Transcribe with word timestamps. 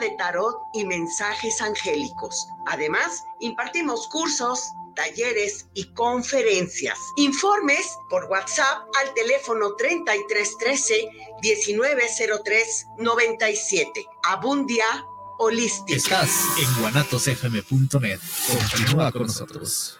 de 0.00 0.10
tarot 0.18 0.56
y 0.74 0.84
mensajes 0.84 1.60
angélicos. 1.60 2.48
Además, 2.66 3.22
impartimos 3.40 4.08
cursos, 4.08 4.72
talleres 4.96 5.66
y 5.74 5.92
conferencias. 5.94 6.98
Informes 7.16 7.96
por 8.08 8.24
WhatsApp 8.24 8.88
al 9.00 9.14
teléfono 9.14 9.76
3313 9.76 11.10
1903 11.42 12.86
97. 12.98 14.06
Abundia 14.24 15.06
Holística. 15.38 15.96
Estás 15.96 16.44
en 16.58 16.82
guanatosfm.net. 16.82 18.20
Continúa 18.46 19.12
con 19.12 19.22
nosotros. 19.22 19.99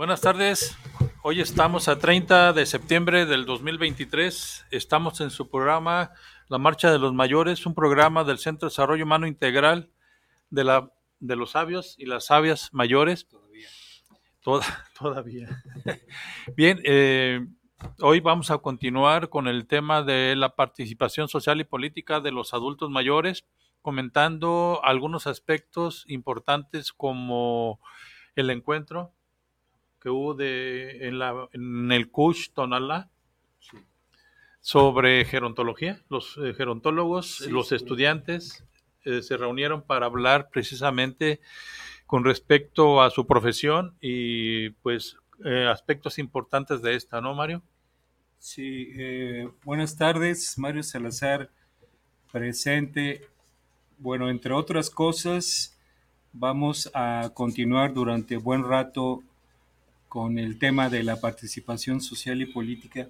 Buenas 0.00 0.22
tardes. 0.22 0.78
Hoy 1.22 1.42
estamos 1.42 1.86
a 1.86 1.98
30 1.98 2.54
de 2.54 2.64
septiembre 2.64 3.26
del 3.26 3.44
2023. 3.44 4.64
Estamos 4.70 5.20
en 5.20 5.28
su 5.28 5.50
programa 5.50 6.12
La 6.48 6.56
Marcha 6.56 6.90
de 6.90 6.98
los 6.98 7.12
Mayores, 7.12 7.66
un 7.66 7.74
programa 7.74 8.24
del 8.24 8.38
Centro 8.38 8.66
de 8.66 8.70
Desarrollo 8.70 9.04
Humano 9.04 9.26
Integral 9.26 9.90
de, 10.48 10.64
la, 10.64 10.90
de 11.18 11.36
los 11.36 11.50
sabios 11.50 11.96
y 11.98 12.06
las 12.06 12.24
sabias 12.24 12.72
mayores. 12.72 13.28
Todavía. 13.28 13.68
todavía. 14.98 15.62
Bien, 16.56 16.80
eh, 16.84 17.46
hoy 18.00 18.20
vamos 18.20 18.50
a 18.50 18.56
continuar 18.56 19.28
con 19.28 19.48
el 19.48 19.66
tema 19.66 20.02
de 20.02 20.34
la 20.34 20.56
participación 20.56 21.28
social 21.28 21.60
y 21.60 21.64
política 21.64 22.20
de 22.20 22.32
los 22.32 22.54
adultos 22.54 22.88
mayores, 22.88 23.44
comentando 23.82 24.80
algunos 24.82 25.26
aspectos 25.26 26.06
importantes 26.08 26.90
como 26.90 27.80
el 28.34 28.48
encuentro 28.48 29.12
que 30.00 30.10
hubo 30.10 30.34
de, 30.34 31.06
en, 31.06 31.18
la, 31.18 31.48
en 31.52 31.92
el 31.92 32.10
Kush 32.10 32.50
Tonalá 32.52 33.10
sobre 34.60 35.24
gerontología. 35.24 36.00
Los 36.08 36.38
eh, 36.38 36.54
gerontólogos, 36.54 37.40
los 37.42 37.72
estudiantes 37.72 38.64
eh, 39.04 39.22
se 39.22 39.36
reunieron 39.36 39.82
para 39.82 40.06
hablar 40.06 40.50
precisamente 40.50 41.40
con 42.06 42.24
respecto 42.24 43.02
a 43.02 43.10
su 43.10 43.26
profesión 43.26 43.96
y 44.00 44.70
pues 44.70 45.16
eh, 45.44 45.66
aspectos 45.66 46.18
importantes 46.18 46.82
de 46.82 46.96
esta, 46.96 47.20
¿no, 47.20 47.34
Mario? 47.34 47.62
Sí, 48.38 48.88
buenas 49.64 49.96
tardes, 49.98 50.56
Mario 50.58 50.82
Salazar 50.82 51.50
presente. 52.32 53.28
Bueno, 53.98 54.30
entre 54.30 54.54
otras 54.54 54.88
cosas, 54.88 55.78
vamos 56.32 56.90
a 56.94 57.30
continuar 57.34 57.92
durante 57.92 58.38
buen 58.38 58.64
rato 58.64 59.22
con 60.10 60.40
el 60.40 60.58
tema 60.58 60.90
de 60.90 61.04
la 61.04 61.20
participación 61.20 62.00
social 62.00 62.42
y 62.42 62.46
política, 62.46 63.06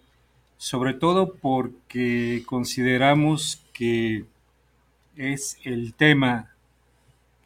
sobre 0.59 0.93
todo 0.93 1.33
porque 1.33 2.43
consideramos 2.45 3.63
que 3.73 4.27
es 5.17 5.57
el 5.65 5.95
tema 5.95 6.55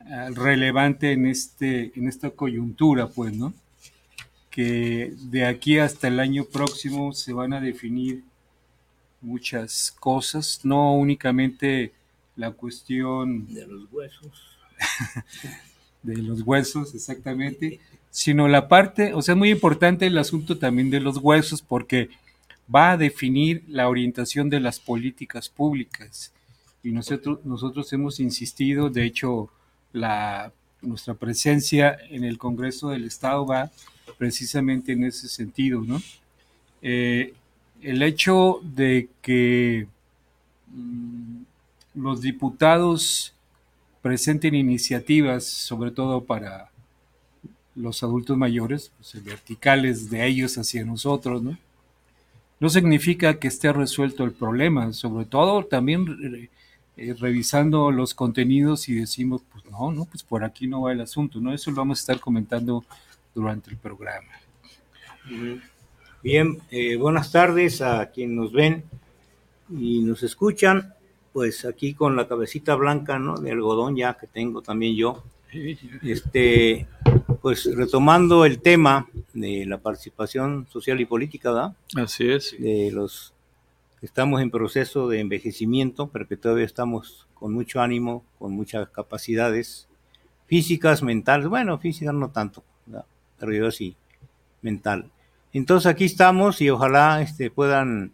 ah, 0.00 0.30
relevante 0.34 1.12
en, 1.12 1.28
este, 1.28 1.92
en 1.94 2.08
esta 2.08 2.30
coyuntura, 2.30 3.06
pues, 3.06 3.32
¿no? 3.32 3.54
Que 4.50 5.14
de 5.30 5.46
aquí 5.46 5.78
hasta 5.78 6.08
el 6.08 6.18
año 6.18 6.46
próximo 6.46 7.12
se 7.12 7.32
van 7.32 7.52
a 7.52 7.60
definir 7.60 8.24
muchas 9.20 9.94
cosas, 10.00 10.64
no 10.64 10.96
únicamente 10.96 11.92
la 12.34 12.50
cuestión 12.50 13.54
de 13.54 13.68
los 13.68 13.86
huesos. 13.92 14.58
de 16.02 16.16
los 16.16 16.42
huesos, 16.42 16.92
exactamente, 16.92 17.78
sino 18.14 18.46
la 18.46 18.68
parte, 18.68 19.12
o 19.12 19.22
sea, 19.22 19.32
es 19.32 19.38
muy 19.38 19.50
importante 19.50 20.06
el 20.06 20.16
asunto 20.18 20.56
también 20.56 20.88
de 20.88 21.00
los 21.00 21.16
huesos 21.16 21.62
porque 21.62 22.10
va 22.72 22.92
a 22.92 22.96
definir 22.96 23.64
la 23.66 23.88
orientación 23.88 24.48
de 24.48 24.60
las 24.60 24.78
políticas 24.78 25.48
públicas. 25.48 26.32
Y 26.84 26.92
nosotros, 26.92 27.40
nosotros 27.44 27.92
hemos 27.92 28.20
insistido, 28.20 28.88
de 28.88 29.04
hecho, 29.04 29.50
la, 29.92 30.52
nuestra 30.80 31.14
presencia 31.14 31.98
en 32.08 32.22
el 32.22 32.38
Congreso 32.38 32.90
del 32.90 33.04
Estado 33.04 33.44
va 33.46 33.72
precisamente 34.16 34.92
en 34.92 35.02
ese 35.02 35.26
sentido, 35.26 35.80
¿no? 35.80 36.00
Eh, 36.82 37.34
el 37.82 38.00
hecho 38.00 38.60
de 38.62 39.08
que 39.22 39.88
mm, 40.68 41.42
los 41.96 42.20
diputados 42.20 43.34
presenten 44.02 44.54
iniciativas, 44.54 45.44
sobre 45.44 45.90
todo 45.90 46.22
para 46.22 46.70
los 47.74 48.02
adultos 48.02 48.36
mayores, 48.36 48.92
pues, 48.96 49.22
verticales 49.24 50.10
de 50.10 50.26
ellos 50.26 50.56
hacia 50.58 50.84
nosotros, 50.84 51.42
¿no? 51.42 51.58
No 52.60 52.70
significa 52.70 53.38
que 53.38 53.48
esté 53.48 53.72
resuelto 53.72 54.24
el 54.24 54.32
problema, 54.32 54.92
sobre 54.92 55.26
todo 55.26 55.64
también 55.64 56.48
eh, 56.96 57.14
revisando 57.18 57.90
los 57.90 58.14
contenidos 58.14 58.88
y 58.88 58.94
decimos, 58.94 59.42
pues 59.52 59.64
no, 59.66 59.90
no, 59.90 60.04
pues 60.04 60.22
por 60.22 60.44
aquí 60.44 60.68
no 60.68 60.82
va 60.82 60.92
el 60.92 61.00
asunto, 61.00 61.40
¿no? 61.40 61.52
Eso 61.52 61.70
lo 61.70 61.78
vamos 61.78 61.98
a 61.98 62.02
estar 62.02 62.20
comentando 62.20 62.84
durante 63.34 63.70
el 63.70 63.76
programa. 63.76 64.30
Bien, 66.22 66.58
eh, 66.70 66.96
buenas 66.96 67.32
tardes 67.32 67.82
a 67.82 68.10
quienes 68.10 68.36
nos 68.36 68.52
ven 68.52 68.84
y 69.68 70.02
nos 70.02 70.22
escuchan, 70.22 70.94
pues 71.32 71.64
aquí 71.64 71.94
con 71.94 72.14
la 72.14 72.28
cabecita 72.28 72.76
blanca, 72.76 73.18
¿no? 73.18 73.36
De 73.38 73.50
algodón 73.50 73.96
ya 73.96 74.14
que 74.14 74.28
tengo 74.28 74.62
también 74.62 74.94
yo. 74.94 75.24
Este, 76.02 76.86
pues 77.40 77.68
retomando 77.74 78.44
el 78.44 78.60
tema 78.60 79.08
de 79.32 79.66
la 79.66 79.78
participación 79.78 80.66
social 80.70 81.00
y 81.00 81.04
política, 81.04 81.52
¿verdad? 81.52 81.76
Así 81.96 82.28
es. 82.30 82.56
De 82.58 82.90
los 82.92 83.32
que 84.00 84.06
estamos 84.06 84.42
en 84.42 84.50
proceso 84.50 85.08
de 85.08 85.20
envejecimiento, 85.20 86.08
pero 86.08 86.26
que 86.26 86.36
todavía 86.36 86.64
estamos 86.64 87.26
con 87.34 87.52
mucho 87.52 87.80
ánimo, 87.80 88.24
con 88.38 88.52
muchas 88.52 88.88
capacidades 88.88 89.88
físicas, 90.46 91.02
mentales, 91.02 91.48
bueno, 91.48 91.78
físicas 91.78 92.14
no 92.14 92.30
tanto, 92.30 92.62
pero 93.38 93.52
yo 93.52 93.70
sí, 93.70 93.96
mental. 94.62 95.10
Entonces 95.52 95.86
aquí 95.86 96.04
estamos 96.04 96.60
y 96.60 96.70
ojalá 96.70 97.22
este, 97.22 97.50
puedan 97.50 98.12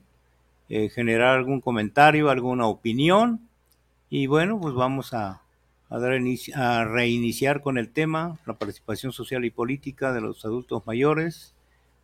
eh, 0.69 0.89
generar 0.91 1.37
algún 1.37 1.61
comentario, 1.61 2.31
alguna 2.31 2.67
opinión 2.67 3.41
y 4.09 4.27
bueno, 4.27 4.61
pues 4.61 4.75
vamos 4.75 5.15
a, 5.15 5.43
a, 5.91 5.99
dar 5.99 6.13
a 6.55 6.85
reiniciar 6.85 7.61
con 7.61 7.77
el 7.77 7.91
tema, 7.91 8.39
la 8.47 8.55
participación 8.55 9.13
social 9.13 9.45
y 9.45 9.51
política 9.51 10.13
de 10.13 10.21
los 10.21 10.45
adultos 10.45 10.87
mayores 10.87 11.55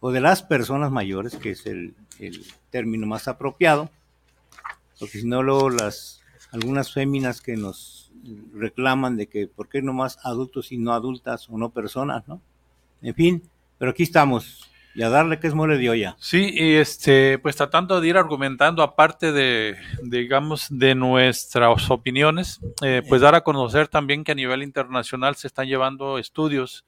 o 0.00 0.10
de 0.10 0.20
las 0.20 0.42
personas 0.42 0.90
mayores, 0.90 1.36
que 1.36 1.52
es 1.52 1.66
el, 1.66 1.94
el 2.18 2.44
término 2.70 3.06
más 3.06 3.28
apropiado, 3.28 3.90
porque 4.98 5.20
si 5.20 5.26
no 5.26 5.42
luego 5.42 5.70
las 5.70 6.20
algunas 6.52 6.92
féminas 6.92 7.40
que 7.40 7.56
nos 7.56 8.10
reclaman 8.54 9.16
de 9.16 9.26
que 9.26 9.46
por 9.46 9.68
qué 9.68 9.82
no 9.82 9.92
más 9.92 10.18
adultos 10.22 10.72
y 10.72 10.78
no 10.78 10.92
adultas 10.92 11.48
o 11.48 11.58
no 11.58 11.70
personas, 11.70 12.26
¿no? 12.26 12.40
En 13.02 13.14
fin, 13.14 13.42
pero 13.78 13.90
aquí 13.90 14.02
estamos 14.02 14.70
y 14.96 15.02
a 15.02 15.10
darle 15.10 15.38
que 15.38 15.46
es 15.46 15.54
mole 15.54 15.76
de 15.76 15.90
olla. 15.90 16.16
Sí, 16.18 16.50
y 16.54 16.76
este, 16.76 17.38
pues 17.38 17.54
tratando 17.54 18.00
de 18.00 18.08
ir 18.08 18.16
argumentando 18.16 18.82
aparte 18.82 19.30
de, 19.30 19.76
digamos, 20.02 20.68
de 20.70 20.94
nuestras 20.94 21.90
opiniones, 21.90 22.60
eh, 22.82 23.02
pues 23.06 23.20
dar 23.20 23.34
a 23.34 23.42
conocer 23.42 23.88
también 23.88 24.24
que 24.24 24.32
a 24.32 24.34
nivel 24.34 24.62
internacional 24.62 25.36
se 25.36 25.48
están 25.48 25.66
llevando 25.66 26.16
estudios 26.16 26.86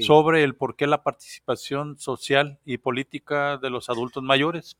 sobre 0.00 0.44
el 0.44 0.54
por 0.54 0.76
qué 0.76 0.86
la 0.86 1.02
participación 1.02 1.98
social 1.98 2.60
y 2.64 2.78
política 2.78 3.58
de 3.58 3.70
los 3.70 3.90
adultos 3.90 4.22
mayores. 4.22 4.78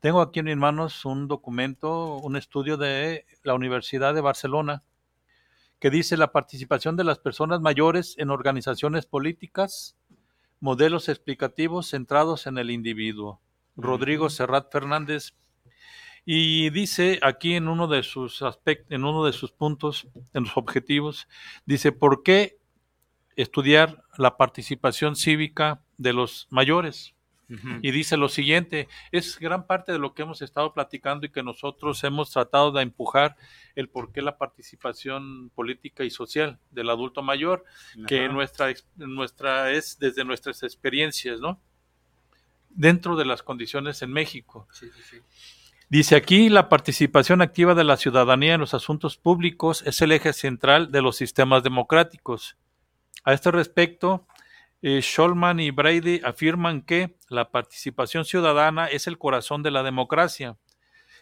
Tengo 0.00 0.22
aquí 0.22 0.40
en 0.40 0.46
mis 0.46 0.56
manos 0.56 1.04
un 1.04 1.28
documento, 1.28 2.16
un 2.16 2.36
estudio 2.36 2.78
de 2.78 3.26
la 3.42 3.52
Universidad 3.52 4.14
de 4.14 4.22
Barcelona 4.22 4.82
que 5.78 5.90
dice 5.90 6.16
la 6.16 6.32
participación 6.32 6.96
de 6.96 7.04
las 7.04 7.18
personas 7.18 7.60
mayores 7.60 8.14
en 8.16 8.30
organizaciones 8.30 9.04
políticas 9.04 9.96
modelos 10.60 11.08
explicativos 11.08 11.88
centrados 11.88 12.46
en 12.46 12.58
el 12.58 12.70
individuo. 12.70 13.40
Rodrigo 13.76 14.30
Serrat 14.30 14.70
Fernández. 14.70 15.34
Y 16.24 16.70
dice 16.70 17.18
aquí 17.22 17.54
en 17.54 17.66
uno 17.66 17.88
de 17.88 18.02
sus 18.02 18.42
aspectos, 18.42 18.92
en 18.92 19.04
uno 19.04 19.24
de 19.24 19.32
sus 19.32 19.52
puntos, 19.52 20.06
en 20.34 20.44
los 20.44 20.56
objetivos, 20.56 21.28
dice, 21.64 21.92
¿por 21.92 22.22
qué 22.22 22.58
estudiar 23.36 24.04
la 24.18 24.36
participación 24.36 25.16
cívica 25.16 25.82
de 25.96 26.12
los 26.12 26.46
mayores? 26.50 27.14
Y 27.82 27.90
dice 27.90 28.16
lo 28.16 28.28
siguiente, 28.28 28.88
es 29.10 29.38
gran 29.38 29.66
parte 29.66 29.92
de 29.92 29.98
lo 29.98 30.14
que 30.14 30.22
hemos 30.22 30.40
estado 30.42 30.72
platicando 30.72 31.26
y 31.26 31.30
que 31.30 31.42
nosotros 31.42 32.02
hemos 32.04 32.30
tratado 32.30 32.70
de 32.72 32.82
empujar 32.82 33.36
el 33.74 33.88
por 33.88 34.12
qué 34.12 34.22
la 34.22 34.38
participación 34.38 35.50
política 35.50 36.04
y 36.04 36.10
social 36.10 36.58
del 36.70 36.90
adulto 36.90 37.22
mayor, 37.22 37.64
que 38.06 38.28
nuestra, 38.28 38.72
nuestra 38.96 39.72
es 39.72 39.98
desde 39.98 40.24
nuestras 40.24 40.62
experiencias, 40.62 41.40
¿no? 41.40 41.60
Dentro 42.68 43.16
de 43.16 43.24
las 43.24 43.42
condiciones 43.42 44.02
en 44.02 44.12
México. 44.12 44.68
Dice 45.88 46.14
aquí, 46.14 46.48
la 46.50 46.68
participación 46.68 47.42
activa 47.42 47.74
de 47.74 47.82
la 47.82 47.96
ciudadanía 47.96 48.54
en 48.54 48.60
los 48.60 48.74
asuntos 48.74 49.16
públicos 49.16 49.82
es 49.84 50.00
el 50.02 50.12
eje 50.12 50.32
central 50.32 50.92
de 50.92 51.02
los 51.02 51.16
sistemas 51.16 51.64
democráticos. 51.64 52.56
A 53.24 53.32
este 53.32 53.50
respecto, 53.50 54.24
eh, 54.82 55.02
Scholman 55.02 55.60
y 55.60 55.70
Brady 55.70 56.20
afirman 56.24 56.82
que 56.82 57.16
la 57.28 57.50
participación 57.50 58.24
ciudadana 58.24 58.86
es 58.86 59.06
el 59.06 59.18
corazón 59.18 59.62
de 59.62 59.70
la 59.70 59.82
democracia. 59.82 60.56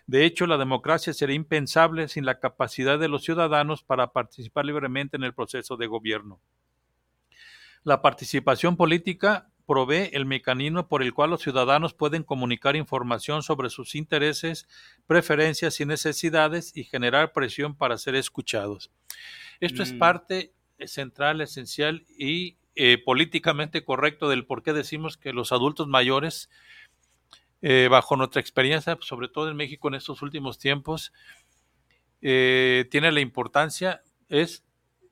De 0.06 0.25
hecho, 0.25 0.46
la 0.46 0.56
democracia 0.56 1.12
sería 1.12 1.37
impensable 1.37 2.08
sin 2.08 2.25
la 2.25 2.40
capacidad 2.40 2.99
de 2.99 3.08
los 3.08 3.25
ciudadanos 3.25 3.82
para 3.82 4.12
participar 4.12 4.64
libremente 4.64 5.16
en 5.16 5.25
el 5.25 5.34
proceso 5.34 5.76
de 5.76 5.87
gobierno. 5.87 6.40
La 7.84 8.00
participación 8.00 8.76
política 8.76 9.50
provee 9.66 10.08
el 10.12 10.25
mecanismo 10.25 10.88
por 10.88 11.02
el 11.02 11.12
cual 11.12 11.28
los 11.28 11.43
ciudadanos 11.43 11.93
pueden 11.93 12.22
comunicar 12.22 12.75
información 12.75 13.43
sobre 13.43 13.69
sus 13.69 13.94
intereses, 13.94 14.66
preferencias 15.06 15.78
y 15.81 15.84
necesidades 15.84 16.75
y 16.75 16.84
generar 16.84 17.34
presión 17.34 17.76
para 17.76 17.99
ser 17.99 18.14
escuchados. 18.14 18.90
Esto 19.60 19.82
es 19.82 19.93
mm. 19.93 19.99
parte 19.99 20.55
central, 20.87 21.43
esencial 21.43 22.06
y 22.16 22.56
eh, 22.81 22.97
políticamente 22.97 23.83
correcto 23.83 24.29
del 24.29 24.47
por 24.47 24.63
qué 24.63 24.73
decimos 24.73 25.17
que 25.17 25.33
los 25.33 25.51
adultos 25.51 25.89
mayores, 25.89 26.49
eh, 27.61 27.89
bajo 27.91 28.15
nuestra 28.15 28.41
experiencia, 28.41 28.97
sobre 29.01 29.27
todo 29.27 29.51
en 29.51 29.57
México 29.57 29.89
en 29.89 29.97
estos 29.97 30.23
últimos 30.23 30.61
tiempos, 30.61 31.13
eh, 32.23 32.87
tiene 32.89 33.11
la 33.11 33.19
importancia, 33.19 34.05
es 34.29 34.65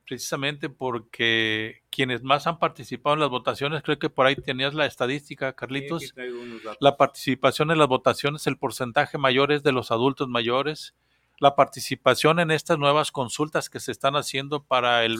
precisamente 0.05 0.69
porque 0.69 1.83
quienes 1.89 2.23
más 2.23 2.47
han 2.47 2.57
participado 2.57 3.15
en 3.15 3.19
las 3.19 3.29
votaciones, 3.29 3.83
creo 3.83 3.99
que 3.99 4.09
por 4.09 4.27
ahí 4.27 4.37
tenías 4.37 4.73
la 4.73 4.85
estadística, 4.85 5.51
Carlitos, 5.51 6.13
la 6.79 6.95
participación 6.95 7.71
en 7.71 7.79
las 7.79 7.89
votaciones, 7.89 8.47
el 8.47 8.57
porcentaje 8.57 9.17
mayor 9.17 9.51
es 9.51 9.61
de 9.63 9.73
los 9.73 9.91
adultos 9.91 10.29
mayores, 10.29 10.95
la 11.39 11.55
participación 11.55 12.39
en 12.39 12.51
estas 12.51 12.79
nuevas 12.79 13.11
consultas 13.11 13.69
que 13.69 13.79
se 13.79 13.91
están 13.91 14.15
haciendo 14.15 14.63
para 14.63 15.05
el 15.05 15.17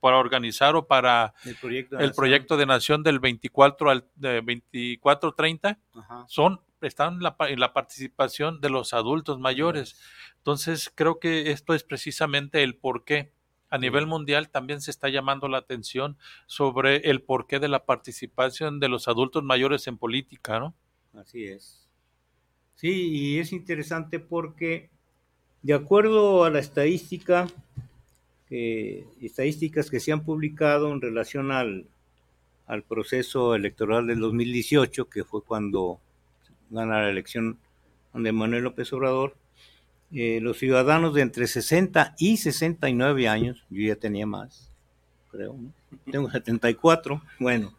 para 0.00 0.18
organizar 0.18 0.76
o 0.76 0.86
para 0.86 1.34
el 1.44 1.56
proyecto 1.56 1.96
de, 1.96 2.04
el 2.04 2.12
proyecto 2.12 2.56
de 2.56 2.66
nación 2.66 3.02
del 3.02 3.18
24 3.18 3.90
al 3.90 4.06
de 4.14 4.40
24 4.40 5.32
30 5.32 5.78
son 6.26 6.60
están 6.80 7.14
en 7.14 7.22
la, 7.22 7.36
en 7.40 7.58
la, 7.58 7.72
participación 7.72 8.60
de 8.60 8.70
los 8.70 8.94
adultos 8.94 9.40
mayores. 9.40 10.00
Entonces, 10.36 10.92
creo 10.94 11.18
que 11.18 11.50
esto 11.50 11.74
es 11.74 11.82
precisamente 11.82 12.62
el 12.62 12.76
por 12.76 13.04
qué 13.04 13.32
a 13.70 13.78
nivel 13.78 14.06
mundial 14.06 14.48
también 14.48 14.80
se 14.80 14.90
está 14.90 15.08
llamando 15.08 15.48
la 15.48 15.58
atención 15.58 16.16
sobre 16.46 17.10
el 17.10 17.22
porqué 17.22 17.58
de 17.58 17.68
la 17.68 17.84
participación 17.84 18.80
de 18.80 18.88
los 18.88 19.08
adultos 19.08 19.42
mayores 19.42 19.86
en 19.86 19.98
política, 19.98 20.58
¿no? 20.58 20.74
Así 21.14 21.44
es. 21.44 21.88
Sí, 22.76 23.10
y 23.10 23.38
es 23.38 23.52
interesante 23.52 24.20
porque 24.20 24.90
de 25.68 25.74
acuerdo 25.74 26.44
a 26.44 26.50
la 26.50 26.60
estadística, 26.60 27.46
estadísticas 28.48 29.90
que 29.90 30.00
se 30.00 30.12
han 30.12 30.24
publicado 30.24 30.90
en 30.90 31.02
relación 31.02 31.52
al, 31.52 31.84
proceso 32.88 33.54
electoral 33.54 34.06
del 34.06 34.18
2018, 34.18 35.10
que 35.10 35.24
fue 35.24 35.42
cuando 35.42 36.00
gana 36.70 37.02
la 37.02 37.10
elección 37.10 37.58
de 38.14 38.32
Manuel 38.32 38.64
López 38.64 38.90
Obrador, 38.94 39.36
eh, 40.10 40.40
los 40.40 40.56
ciudadanos 40.56 41.12
de 41.12 41.20
entre 41.20 41.46
60 41.46 42.14
y 42.18 42.38
69 42.38 43.28
años, 43.28 43.62
yo 43.68 43.88
ya 43.88 43.96
tenía 43.96 44.24
más, 44.24 44.72
creo, 45.30 45.54
tengo 46.10 46.30
74, 46.30 47.20
bueno, 47.40 47.74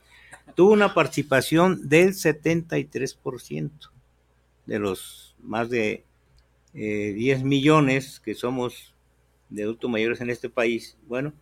tuvo 0.54 0.74
una 0.74 0.94
participación 0.94 1.90
del 1.90 2.10
73% 2.10 3.72
de 4.68 4.78
los 4.78 5.36
más 5.42 5.72
de 5.72 6.04
10 6.80 7.42
eh, 7.42 7.44
millones 7.44 8.22
que 8.22 8.34
somos 8.34 8.94
de 9.50 9.64
adultos 9.64 9.90
mayores 9.90 10.22
en 10.22 10.30
este 10.30 10.50
país. 10.50 10.96
Bueno, 11.08 11.34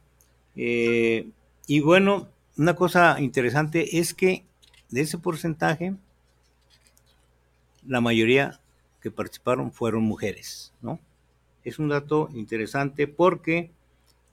eh, 0.55 1.29
y 1.67 1.79
bueno, 1.81 2.27
una 2.57 2.75
cosa 2.75 3.17
interesante 3.19 3.99
es 3.99 4.15
que 4.15 4.45
de 4.89 5.01
ese 5.01 5.19
porcentaje, 5.19 5.93
la 7.85 8.01
mayoría 8.01 8.59
que 9.01 9.11
participaron 9.11 9.71
fueron 9.71 10.03
mujeres, 10.03 10.73
¿no? 10.81 10.99
Es 11.63 11.77
un 11.77 11.89
dato 11.89 12.29
interesante 12.33 13.07
porque 13.07 13.69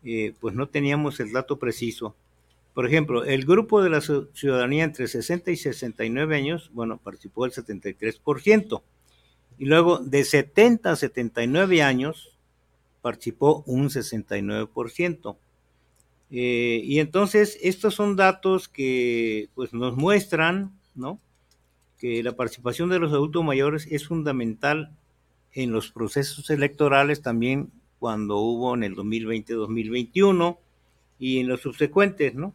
eh, 0.05 0.33
pues 0.41 0.55
no 0.55 0.69
teníamos 0.69 1.21
el 1.21 1.33
dato 1.33 1.59
preciso. 1.59 2.15
Por 2.73 2.87
ejemplo, 2.87 3.25
el 3.25 3.45
grupo 3.45 3.83
de 3.83 3.91
la 3.91 4.01
ciudadanía 4.01 4.85
entre 4.85 5.07
60 5.07 5.51
y 5.51 5.57
69 5.57 6.37
años, 6.37 6.71
bueno, 6.73 6.97
participó 6.97 7.45
el 7.45 7.53
73%. 7.53 8.83
Y 9.59 9.67
luego 9.67 9.99
de 9.99 10.25
70 10.25 10.91
a 10.91 10.97
79 10.97 11.83
años 11.83 12.37
participó 13.03 13.63
un 13.67 13.91
69%. 13.91 15.37
Eh, 16.31 16.81
y 16.83 16.99
entonces 16.99 17.59
estos 17.63 17.95
son 17.95 18.17
datos 18.17 18.69
que 18.69 19.49
pues, 19.55 19.73
nos 19.73 19.97
muestran 19.97 20.73
¿no? 20.95 21.21
que 21.99 22.23
la 22.23 22.35
participación 22.35 22.89
de 22.89 22.99
los 22.99 23.13
adultos 23.13 23.45
mayores 23.45 23.87
es 23.91 24.07
fundamental 24.07 24.97
en 25.53 25.71
los 25.71 25.91
procesos 25.91 26.51
electorales 26.51 27.23
también 27.23 27.71
cuando 27.99 28.39
hubo 28.39 28.75
en 28.75 28.83
el 28.83 28.97
2020-2021 28.97 30.59
y 31.19 31.39
en 31.39 31.49
los 31.49 31.61
subsecuentes, 31.61 32.35
¿no? 32.35 32.53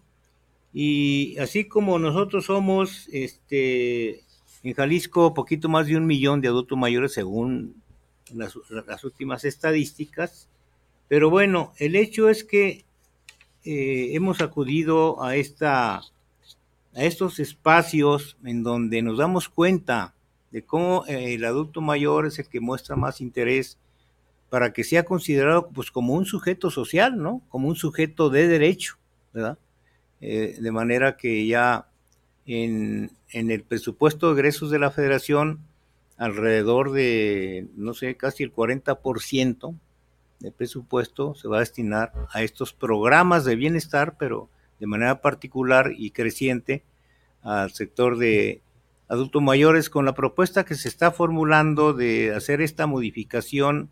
Y 0.73 1.37
así 1.39 1.65
como 1.65 1.97
nosotros 1.97 2.45
somos 2.45 3.07
este, 3.11 4.23
en 4.63 4.73
Jalisco, 4.73 5.33
poquito 5.33 5.69
más 5.69 5.87
de 5.87 5.97
un 5.97 6.05
millón 6.05 6.41
de 6.41 6.47
adultos 6.47 6.77
mayores 6.77 7.13
según 7.13 7.81
las, 8.33 8.55
últimas 9.03 9.45
estadísticas. 9.45 10.47
Pero 11.07 11.29
bueno, 11.29 11.73
el 11.77 11.95
hecho 11.95 12.29
es 12.29 12.43
que 12.43 12.85
eh, 13.63 14.09
hemos 14.13 14.41
acudido 14.41 15.23
a, 15.23 15.35
esta, 15.35 15.97
a 15.97 16.03
estos 16.93 17.39
espacios 17.39 18.37
en 18.43 18.63
donde 18.63 19.01
nos 19.01 19.17
damos 19.17 19.49
cuenta 19.49 20.13
de 20.51 20.63
cómo 20.63 21.05
eh, 21.07 21.35
el 21.35 21.45
adulto 21.45 21.81
mayor 21.81 22.25
es 22.25 22.39
el 22.39 22.47
que 22.47 22.59
muestra 22.59 22.95
más 22.95 23.21
interés 23.21 23.77
para 24.49 24.73
que 24.73 24.83
sea 24.83 25.03
considerado 25.03 25.69
pues 25.69 25.91
como 25.91 26.13
un 26.13 26.25
sujeto 26.25 26.71
social, 26.71 27.17
¿no? 27.21 27.41
Como 27.49 27.67
un 27.67 27.75
sujeto 27.75 28.29
de 28.29 28.47
derecho, 28.47 28.97
¿verdad? 29.31 29.59
Eh, 30.21 30.57
de 30.59 30.71
manera 30.71 31.15
que 31.17 31.45
ya 31.45 31.87
en, 32.45 33.11
el 33.31 33.63
presupuesto 33.63 34.27
de 34.27 34.39
egresos 34.39 34.71
de 34.71 34.79
la 34.79 34.91
federación 34.91 35.59
alrededor 36.17 36.91
de, 36.91 37.67
no 37.75 37.93
sé, 37.93 38.15
casi 38.17 38.43
el 38.43 38.53
40% 38.53 39.75
del 40.39 40.53
presupuesto 40.53 41.35
se 41.35 41.47
va 41.47 41.57
a 41.57 41.61
destinar 41.61 42.13
a 42.31 42.43
estos 42.43 42.73
programas 42.73 43.45
de 43.45 43.55
bienestar, 43.55 44.17
pero 44.17 44.49
de 44.79 44.87
manera 44.87 45.21
particular 45.21 45.93
y 45.95 46.11
creciente 46.11 46.83
al 47.41 47.71
sector 47.71 48.17
de 48.17 48.61
adultos 49.07 49.41
mayores 49.41 49.89
con 49.89 50.05
la 50.05 50.13
propuesta 50.13 50.65
que 50.65 50.75
se 50.75 50.87
está 50.87 51.11
formulando 51.11 51.93
de 51.93 52.33
hacer 52.33 52.61
esta 52.61 52.85
modificación 52.85 53.89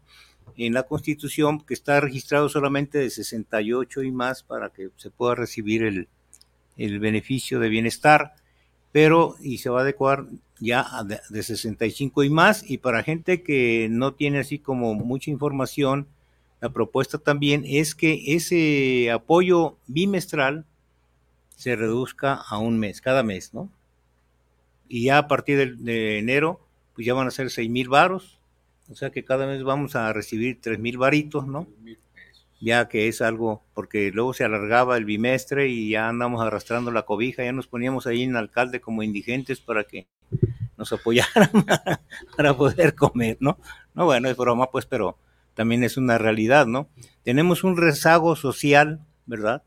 en 0.55 0.73
la 0.73 0.83
Constitución 0.83 1.61
que 1.61 1.73
está 1.73 1.99
registrado 1.99 2.49
solamente 2.49 2.97
de 2.99 3.09
68 3.09 4.03
y 4.03 4.11
más 4.11 4.43
para 4.43 4.69
que 4.69 4.89
se 4.95 5.11
pueda 5.11 5.35
recibir 5.35 5.83
el, 5.83 6.07
el 6.77 6.99
beneficio 6.99 7.59
de 7.59 7.69
bienestar 7.69 8.35
pero 8.91 9.35
y 9.41 9.59
se 9.59 9.69
va 9.69 9.79
a 9.79 9.83
adecuar 9.83 10.25
ya 10.59 10.85
de, 11.03 11.43
65 11.43 12.23
y 12.23 12.29
más 12.29 12.69
y 12.69 12.79
para 12.79 13.03
gente 13.03 13.43
que 13.43 13.87
no 13.89 14.13
tiene 14.13 14.39
así 14.39 14.59
como 14.59 14.93
mucha 14.95 15.29
información, 15.29 16.07
la 16.61 16.69
propuesta 16.69 17.17
también 17.17 17.63
es 17.65 17.93
que 17.93 18.35
ese 18.35 19.11
apoyo 19.11 19.77
bimestral 19.87 20.65
se 21.55 21.75
reduzca 21.75 22.33
a 22.33 22.57
un 22.57 22.79
mes, 22.79 23.01
cada 23.01 23.23
mes, 23.23 23.53
¿no? 23.53 23.69
Y 24.87 25.05
ya 25.05 25.17
a 25.17 25.27
partir 25.27 25.77
de, 25.77 26.19
enero, 26.19 26.59
pues 26.95 27.05
ya 27.05 27.13
van 27.13 27.27
a 27.27 27.31
ser 27.31 27.49
6 27.49 27.69
mil 27.69 27.89
varos, 27.89 28.39
o 28.89 28.95
sea 28.95 29.09
que 29.09 29.23
cada 29.23 29.45
mes 29.45 29.63
vamos 29.63 29.95
a 29.95 30.13
recibir 30.13 30.59
3 30.61 30.79
mil 30.79 30.97
varitos, 30.97 31.45
¿no? 31.45 31.67
Ya 32.59 32.87
que 32.87 33.07
es 33.07 33.21
algo, 33.21 33.63
porque 33.73 34.11
luego 34.11 34.33
se 34.33 34.43
alargaba 34.43 34.97
el 34.97 35.05
bimestre 35.05 35.67
y 35.67 35.89
ya 35.91 36.09
andamos 36.09 36.41
arrastrando 36.41 36.91
la 36.91 37.03
cobija, 37.03 37.43
ya 37.43 37.51
nos 37.51 37.67
poníamos 37.67 38.07
ahí 38.07 38.23
en 38.23 38.31
el 38.31 38.37
alcalde 38.37 38.81
como 38.81 39.03
indigentes 39.03 39.61
para 39.61 39.83
que 39.83 40.07
nos 40.77 40.91
apoyaran 40.93 41.49
para 42.37 42.55
poder 42.55 42.95
comer, 42.95 43.37
¿no? 43.39 43.57
No, 43.93 44.05
bueno, 44.05 44.29
es 44.29 44.37
broma, 44.37 44.71
pues, 44.71 44.85
pero 44.85 45.17
también 45.53 45.83
es 45.83 45.97
una 45.97 46.17
realidad, 46.17 46.67
¿no? 46.67 46.89
Tenemos 47.23 47.63
un 47.63 47.77
rezago 47.77 48.35
social, 48.35 49.01
¿verdad? 49.25 49.63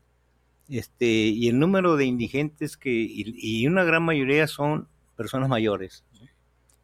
Este, 0.69 1.05
y 1.05 1.49
el 1.49 1.59
número 1.59 1.97
de 1.97 2.05
indigentes 2.05 2.77
que, 2.77 2.91
y, 2.91 3.67
una 3.67 3.83
gran 3.83 4.03
mayoría 4.03 4.47
son 4.47 4.87
personas 5.17 5.49
mayores, 5.49 6.05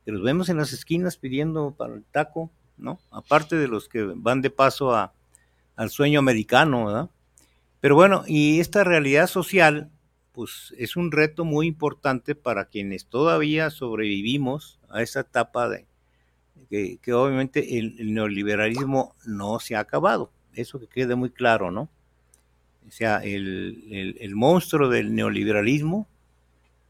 los 0.05 0.21
vemos 0.21 0.47
en 0.49 0.57
las 0.57 0.71
esquinas 0.71 1.17
pidiendo 1.17 1.71
para 1.71 1.93
el 1.93 2.03
taco, 2.05 2.49
¿no? 2.77 2.99
Aparte 3.11 3.57
de 3.57 3.67
los 3.67 3.89
que 3.89 4.03
van 4.03 4.41
de 4.41 4.49
paso 4.49 4.95
a, 4.95 5.13
al 5.77 5.89
sueño 5.89 6.19
americano, 6.19 6.87
¿verdad? 6.87 7.09
Pero 7.79 7.95
bueno, 7.95 8.23
y 8.27 8.59
esta 8.59 8.83
realidad 8.83 9.27
social, 9.27 9.89
pues 10.33 10.73
es 10.77 10.97
un 10.97 11.11
reto 11.11 11.45
muy 11.45 11.67
importante 11.67 12.35
para 12.35 12.65
quienes 12.65 13.05
todavía 13.05 13.69
sobrevivimos 13.69 14.79
a 14.89 15.01
esa 15.01 15.21
etapa 15.21 15.69
de 15.69 15.85
que, 16.69 17.13
obviamente 17.13 17.77
el, 17.77 18.13
neoliberalismo 18.13 19.15
no 19.25 19.59
se 19.59 19.75
ha 19.75 19.79
acabado, 19.79 20.31
eso 20.53 20.79
que 20.79 20.87
quede 20.87 21.15
muy 21.15 21.29
claro, 21.29 21.71
¿no? 21.71 21.89
O 22.87 22.91
sea, 22.91 23.17
el, 23.17 24.15
el 24.19 24.35
monstruo 24.35 24.89
del 24.89 25.13
neoliberalismo 25.13 26.07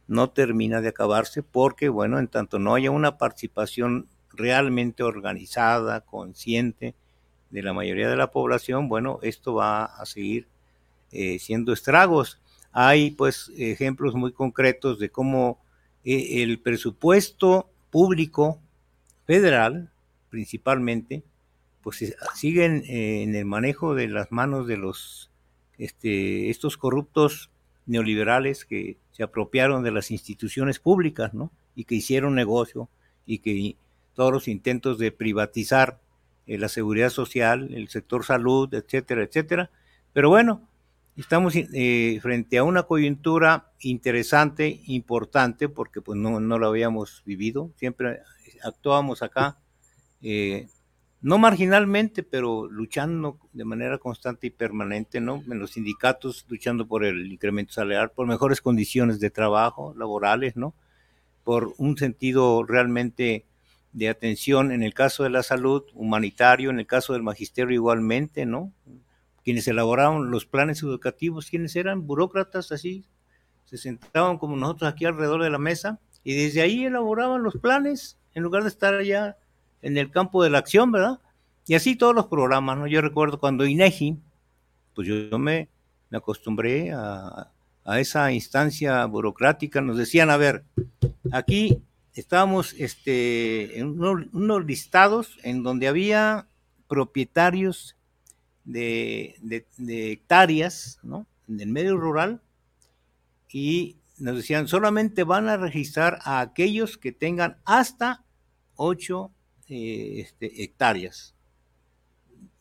no 0.07 0.29
termina 0.29 0.79
de 0.79 0.89
acabarse 0.89 1.43
porque, 1.43 1.89
bueno, 1.89 2.17
en 2.19 2.27
tanto 2.27 2.59
no 2.59 2.75
haya 2.75 2.91
una 2.91 3.17
participación 3.17 4.07
realmente 4.31 5.03
organizada, 5.03 6.01
consciente 6.01 6.95
de 7.49 7.61
la 7.61 7.73
mayoría 7.73 8.09
de 8.09 8.15
la 8.15 8.31
población, 8.31 8.89
bueno, 8.89 9.19
esto 9.21 9.55
va 9.55 9.85
a 9.85 10.05
seguir 10.05 10.47
eh, 11.11 11.39
siendo 11.39 11.73
estragos. 11.73 12.39
Hay 12.71 13.11
pues 13.11 13.51
ejemplos 13.57 14.15
muy 14.15 14.31
concretos 14.33 14.99
de 14.99 15.09
cómo 15.09 15.59
eh, 16.03 16.43
el 16.43 16.59
presupuesto 16.59 17.69
público 17.89 18.59
federal, 19.25 19.91
principalmente, 20.29 21.23
pues 21.81 22.15
siguen 22.35 22.83
eh, 22.87 23.23
en 23.23 23.35
el 23.35 23.45
manejo 23.45 23.95
de 23.95 24.07
las 24.07 24.31
manos 24.31 24.67
de 24.67 24.77
los 24.77 25.31
este, 25.77 26.49
estos 26.49 26.77
corruptos 26.77 27.49
neoliberales 27.85 28.65
que 28.65 28.97
se 29.11 29.23
apropiaron 29.23 29.83
de 29.83 29.91
las 29.91 30.11
instituciones 30.11 30.79
públicas, 30.79 31.33
¿no? 31.33 31.51
Y 31.75 31.85
que 31.85 31.95
hicieron 31.95 32.35
negocio 32.35 32.89
y 33.25 33.39
que 33.39 33.75
todos 34.13 34.31
los 34.31 34.47
intentos 34.47 34.97
de 34.97 35.11
privatizar 35.11 35.99
la 36.47 36.69
seguridad 36.69 37.09
social, 37.09 37.73
el 37.73 37.89
sector 37.89 38.23
salud, 38.23 38.73
etcétera, 38.73 39.23
etcétera. 39.23 39.69
Pero 40.13 40.29
bueno, 40.29 40.67
estamos 41.17 41.53
eh, 41.55 42.19
frente 42.21 42.57
a 42.57 42.63
una 42.63 42.83
coyuntura 42.83 43.71
interesante, 43.81 44.81
importante, 44.85 45.67
porque 45.67 46.01
pues 46.01 46.17
no, 46.17 46.39
no 46.39 46.57
lo 46.57 46.67
habíamos 46.67 47.23
vivido, 47.25 47.71
siempre 47.75 48.21
actuábamos 48.63 49.21
acá, 49.21 49.57
eh, 50.21 50.67
no 51.21 51.39
marginalmente, 51.39 52.21
pero 52.23 52.67
luchando 52.67 53.39
de 53.51 53.65
manera 53.65 53.97
constante 53.97 54.47
y 54.47 54.51
permanente, 54.51 55.19
¿no? 55.19 55.43
En 55.49 55.59
los 55.59 55.71
sindicatos, 55.71 56.45
luchando 56.47 56.87
por 56.87 57.03
el 57.03 57.31
incremento 57.31 57.73
salarial, 57.73 58.11
por 58.11 58.27
mejores 58.27 58.61
condiciones 58.61 59.19
de 59.19 59.31
trabajo, 59.31 59.95
laborales, 59.97 60.55
¿no? 60.55 60.75
Por 61.43 61.73
un 61.77 61.97
sentido 61.97 62.63
realmente 62.63 63.45
de 63.93 64.09
atención 64.09 64.71
en 64.71 64.83
el 64.83 64.93
caso 64.93 65.23
de 65.23 65.29
la 65.29 65.43
salud, 65.43 65.83
humanitario, 65.93 66.69
en 66.69 66.79
el 66.79 66.87
caso 66.87 67.13
del 67.13 67.23
magisterio 67.23 67.73
igualmente, 67.73 68.45
¿no? 68.45 68.71
quienes 69.47 69.65
elaboraban 69.69 70.29
los 70.29 70.45
planes 70.45 70.83
educativos, 70.83 71.49
quienes 71.49 71.73
eran 71.77 72.05
burócratas 72.05 72.73
así, 72.73 73.05
se 73.63 73.77
sentaban 73.77 74.39
como 74.39 74.57
nosotros 74.57 74.91
aquí 74.91 75.05
alrededor 75.05 75.41
de 75.41 75.49
la 75.49 75.57
mesa 75.57 76.01
y 76.25 76.35
desde 76.35 76.59
ahí 76.59 76.83
elaboraban 76.83 77.43
los 77.43 77.55
planes 77.55 78.17
en 78.33 78.43
lugar 78.43 78.63
de 78.63 78.67
estar 78.67 78.93
allá 78.93 79.37
en 79.81 79.97
el 79.97 80.11
campo 80.11 80.43
de 80.43 80.49
la 80.49 80.57
acción, 80.57 80.91
¿verdad? 80.91 81.21
Y 81.65 81.75
así 81.75 81.95
todos 81.95 82.13
los 82.13 82.25
programas, 82.25 82.77
¿no? 82.77 82.87
Yo 82.87 82.99
recuerdo 82.99 83.39
cuando 83.39 83.65
INEGI, 83.65 84.17
pues 84.93 85.07
yo, 85.07 85.39
me, 85.39 85.69
acostumbré 86.11 86.91
a, 86.91 87.49
esa 87.97 88.33
instancia 88.33 89.05
burocrática, 89.05 89.79
nos 89.79 89.95
decían, 89.95 90.29
a 90.29 90.35
ver, 90.35 90.65
aquí 91.31 91.81
estábamos 92.19 92.73
este, 92.77 93.79
en 93.79 93.99
unos 93.99 94.65
listados 94.65 95.37
en 95.43 95.63
donde 95.63 95.87
había 95.87 96.47
propietarios 96.87 97.95
de, 98.63 99.35
hectáreas 99.87 100.99
¿no? 101.03 101.25
en 101.47 101.59
el 101.61 101.69
medio 101.69 101.97
rural 101.97 102.41
y 103.49 103.97
nos 104.17 104.35
decían 104.35 104.67
solamente 104.67 105.23
van 105.23 105.47
a 105.47 105.57
registrar 105.57 106.19
a 106.23 106.41
aquellos 106.41 106.97
que 106.97 107.11
tengan 107.11 107.57
hasta 107.65 108.23
8 108.75 109.31
eh, 109.69 110.21
este, 110.21 110.63
hectáreas. 110.63 111.35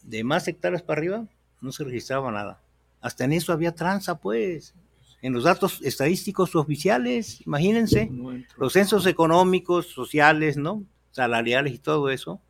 De 0.03 0.23
más 0.23 0.47
hectáreas 0.47 0.83
para 0.83 0.99
arriba 0.99 1.29
no 1.61 1.73
se 1.73 1.85
registraba 1.85 2.31
nada. 2.31 2.61
Hasta 3.01 3.25
en 3.25 3.33
eso 3.33 3.53
había 3.53 3.75
tranza, 3.75 4.19
pues. 4.19 4.75
En 5.23 5.33
los 5.33 5.45
datos 5.45 5.81
estadísticos 5.83 6.55
oficiales, 6.55 7.45
imagínense, 7.47 8.11
los 8.59 8.73
censos 8.73 9.07
económicos, 9.07 9.87
sociales, 9.87 10.57
¿no? 10.57 10.85
Salariales 11.11 11.75
y 11.75 11.79
todo 11.79 12.11
eso, 12.11 12.41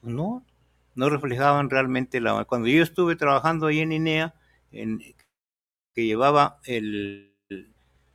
pues 0.00 0.14
no, 0.14 0.44
no 0.94 1.10
reflejaban 1.10 1.70
realmente 1.70 2.20
la... 2.20 2.44
Cuando 2.44 2.68
yo 2.68 2.82
estuve 2.82 3.14
trabajando 3.14 3.66
ahí 3.66 3.80
en 3.80 3.92
INEA, 3.92 4.34
en, 4.72 5.00
que 5.94 6.06
llevaba 6.06 6.58
el, 6.64 7.34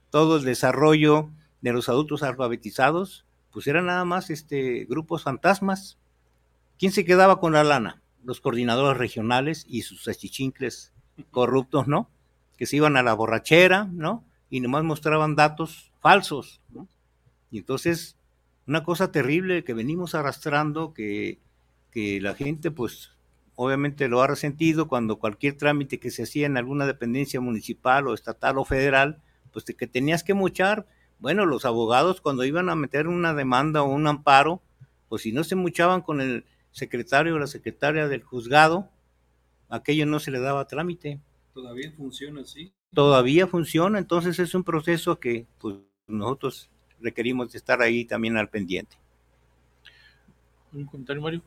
todo 0.09 0.37
el 0.37 0.43
desarrollo 0.43 1.29
de 1.61 1.73
los 1.73 1.89
adultos 1.89 2.23
alfabetizados, 2.23 3.25
pues 3.51 3.67
eran 3.67 3.85
nada 3.85 4.05
más 4.05 4.29
este, 4.29 4.85
grupos 4.85 5.23
fantasmas. 5.23 5.97
¿Quién 6.79 6.91
se 6.91 7.05
quedaba 7.05 7.39
con 7.39 7.53
la 7.53 7.63
lana? 7.63 8.01
Los 8.23 8.41
coordinadores 8.41 8.97
regionales 8.97 9.65
y 9.67 9.83
sus 9.83 10.07
achichincles 10.07 10.93
corruptos, 11.31 11.87
¿no? 11.87 12.09
Que 12.57 12.65
se 12.65 12.77
iban 12.77 12.97
a 12.97 13.03
la 13.03 13.13
borrachera, 13.13 13.85
¿no? 13.91 14.23
Y 14.49 14.59
nomás 14.59 14.83
mostraban 14.83 15.35
datos 15.35 15.91
falsos, 15.99 16.61
¿no? 16.69 16.87
Y 17.51 17.59
entonces, 17.59 18.17
una 18.67 18.83
cosa 18.83 19.11
terrible 19.11 19.63
que 19.63 19.73
venimos 19.73 20.15
arrastrando, 20.15 20.93
que 20.93 21.39
que 21.93 22.19
la 22.19 22.33
gente 22.33 22.71
pues 22.71 23.11
obviamente 23.55 24.07
lo 24.07 24.23
ha 24.23 24.27
resentido 24.27 24.87
cuando 24.87 25.19
cualquier 25.19 25.55
trámite 25.55 25.99
que 25.99 26.09
se 26.09 26.23
hacía 26.23 26.47
en 26.47 26.57
alguna 26.57 26.87
dependencia 26.87 27.39
municipal 27.39 28.07
o 28.07 28.15
estatal 28.15 28.57
o 28.57 28.65
federal, 28.65 29.21
pues 29.51 29.63
que 29.65 29.85
tenías 29.85 30.23
que 30.23 30.33
muchar, 30.33 30.87
bueno, 31.19 31.45
los 31.45 31.65
abogados 31.65 32.19
cuando 32.19 32.45
iban 32.45 32.69
a 32.69 32.75
meter 32.75 33.07
una 33.07 33.35
demanda 33.35 33.83
o 33.83 33.93
un 33.93 34.07
amparo, 34.07 34.59
pues 35.07 35.21
si 35.21 35.31
no 35.31 35.43
se 35.43 35.55
muchaban 35.55 36.01
con 36.01 36.19
el 36.19 36.45
secretario 36.71 37.35
o 37.35 37.39
la 37.39 37.45
secretaria 37.45 38.07
del 38.07 38.23
juzgado, 38.23 38.89
aquello 39.69 40.07
no 40.07 40.19
se 40.19 40.31
le 40.31 40.39
daba 40.39 40.65
trámite. 40.65 41.19
¿Todavía 41.53 41.91
funciona 41.91 42.41
así? 42.41 42.73
Todavía 42.93 43.47
funciona, 43.47 43.99
entonces 43.99 44.39
es 44.39 44.55
un 44.55 44.63
proceso 44.63 45.19
que 45.19 45.45
pues, 45.59 45.75
nosotros 46.07 46.69
requerimos 46.99 47.53
estar 47.53 47.81
ahí 47.81 48.05
también 48.05 48.37
al 48.37 48.49
pendiente. 48.49 48.97
¿Un 50.71 50.85
comentario, 50.85 51.21
Mario? 51.21 51.41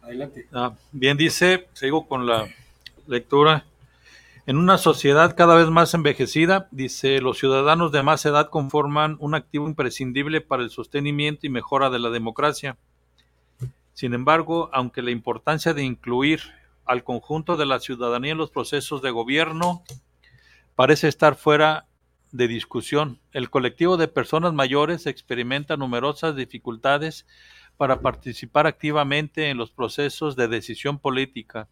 Adelante. 0.00 0.46
Ah, 0.52 0.74
bien 0.92 1.16
dice, 1.16 1.68
sigo 1.72 2.06
con 2.06 2.26
la 2.26 2.48
lectura. 3.06 3.66
En 4.46 4.56
una 4.58 4.78
sociedad 4.78 5.34
cada 5.36 5.56
vez 5.56 5.68
más 5.68 5.92
envejecida, 5.94 6.68
dice, 6.70 7.20
los 7.20 7.38
ciudadanos 7.38 7.90
de 7.90 8.04
más 8.04 8.24
edad 8.24 8.48
conforman 8.48 9.16
un 9.18 9.34
activo 9.34 9.66
imprescindible 9.66 10.40
para 10.40 10.62
el 10.62 10.70
sostenimiento 10.70 11.46
y 11.46 11.50
mejora 11.50 11.90
de 11.90 11.98
la 11.98 12.10
democracia. 12.10 12.78
Sin 13.92 14.14
embargo, 14.14 14.70
aunque 14.72 15.02
la 15.02 15.10
importancia 15.10 15.74
de 15.74 15.82
incluir 15.82 16.40
al 16.86 17.04
conjunto 17.04 17.56
de 17.56 17.66
la 17.66 17.80
ciudadanía 17.80 18.32
en 18.32 18.38
los 18.38 18.50
procesos 18.50 19.02
de 19.02 19.10
gobierno 19.10 19.82
parece 20.74 21.08
estar 21.08 21.36
fuera 21.36 21.86
de 22.32 22.48
discusión, 22.48 23.20
el 23.32 23.50
colectivo 23.50 23.96
de 23.96 24.08
personas 24.08 24.52
mayores 24.52 25.06
experimenta 25.06 25.76
numerosas 25.76 26.36
dificultades 26.36 27.26
para 27.76 28.00
participar 28.00 28.66
activamente 28.66 29.50
en 29.50 29.58
los 29.58 29.70
procesos 29.70 30.36
de 30.36 30.48
decisión 30.48 30.98
política. 30.98 31.68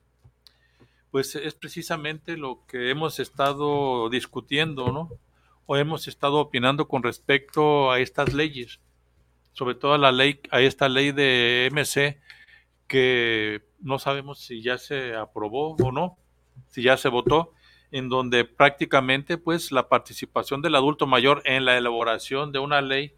Pues 1.10 1.34
es 1.36 1.54
precisamente 1.54 2.36
lo 2.36 2.64
que 2.66 2.90
hemos 2.90 3.20
estado 3.20 4.08
discutiendo, 4.10 4.90
¿no? 4.90 5.10
O 5.66 5.76
hemos 5.76 6.08
estado 6.08 6.36
opinando 6.36 6.88
con 6.88 7.02
respecto 7.02 7.90
a 7.90 8.00
estas 8.00 8.32
leyes, 8.32 8.80
sobre 9.52 9.74
todo 9.74 9.94
a 9.94 9.98
la 9.98 10.12
ley, 10.12 10.40
a 10.50 10.60
esta 10.60 10.88
ley 10.88 11.12
de 11.12 11.68
MC, 11.72 12.18
que 12.94 13.60
no 13.80 13.98
sabemos 13.98 14.38
si 14.38 14.62
ya 14.62 14.78
se 14.78 15.16
aprobó 15.16 15.74
o 15.74 15.90
no, 15.90 16.16
si 16.68 16.80
ya 16.84 16.96
se 16.96 17.08
votó, 17.08 17.52
en 17.90 18.08
donde 18.08 18.44
prácticamente 18.44 19.36
pues 19.36 19.72
la 19.72 19.88
participación 19.88 20.62
del 20.62 20.76
adulto 20.76 21.04
mayor 21.08 21.42
en 21.44 21.64
la 21.64 21.76
elaboración 21.76 22.52
de 22.52 22.60
una 22.60 22.80
ley 22.82 23.12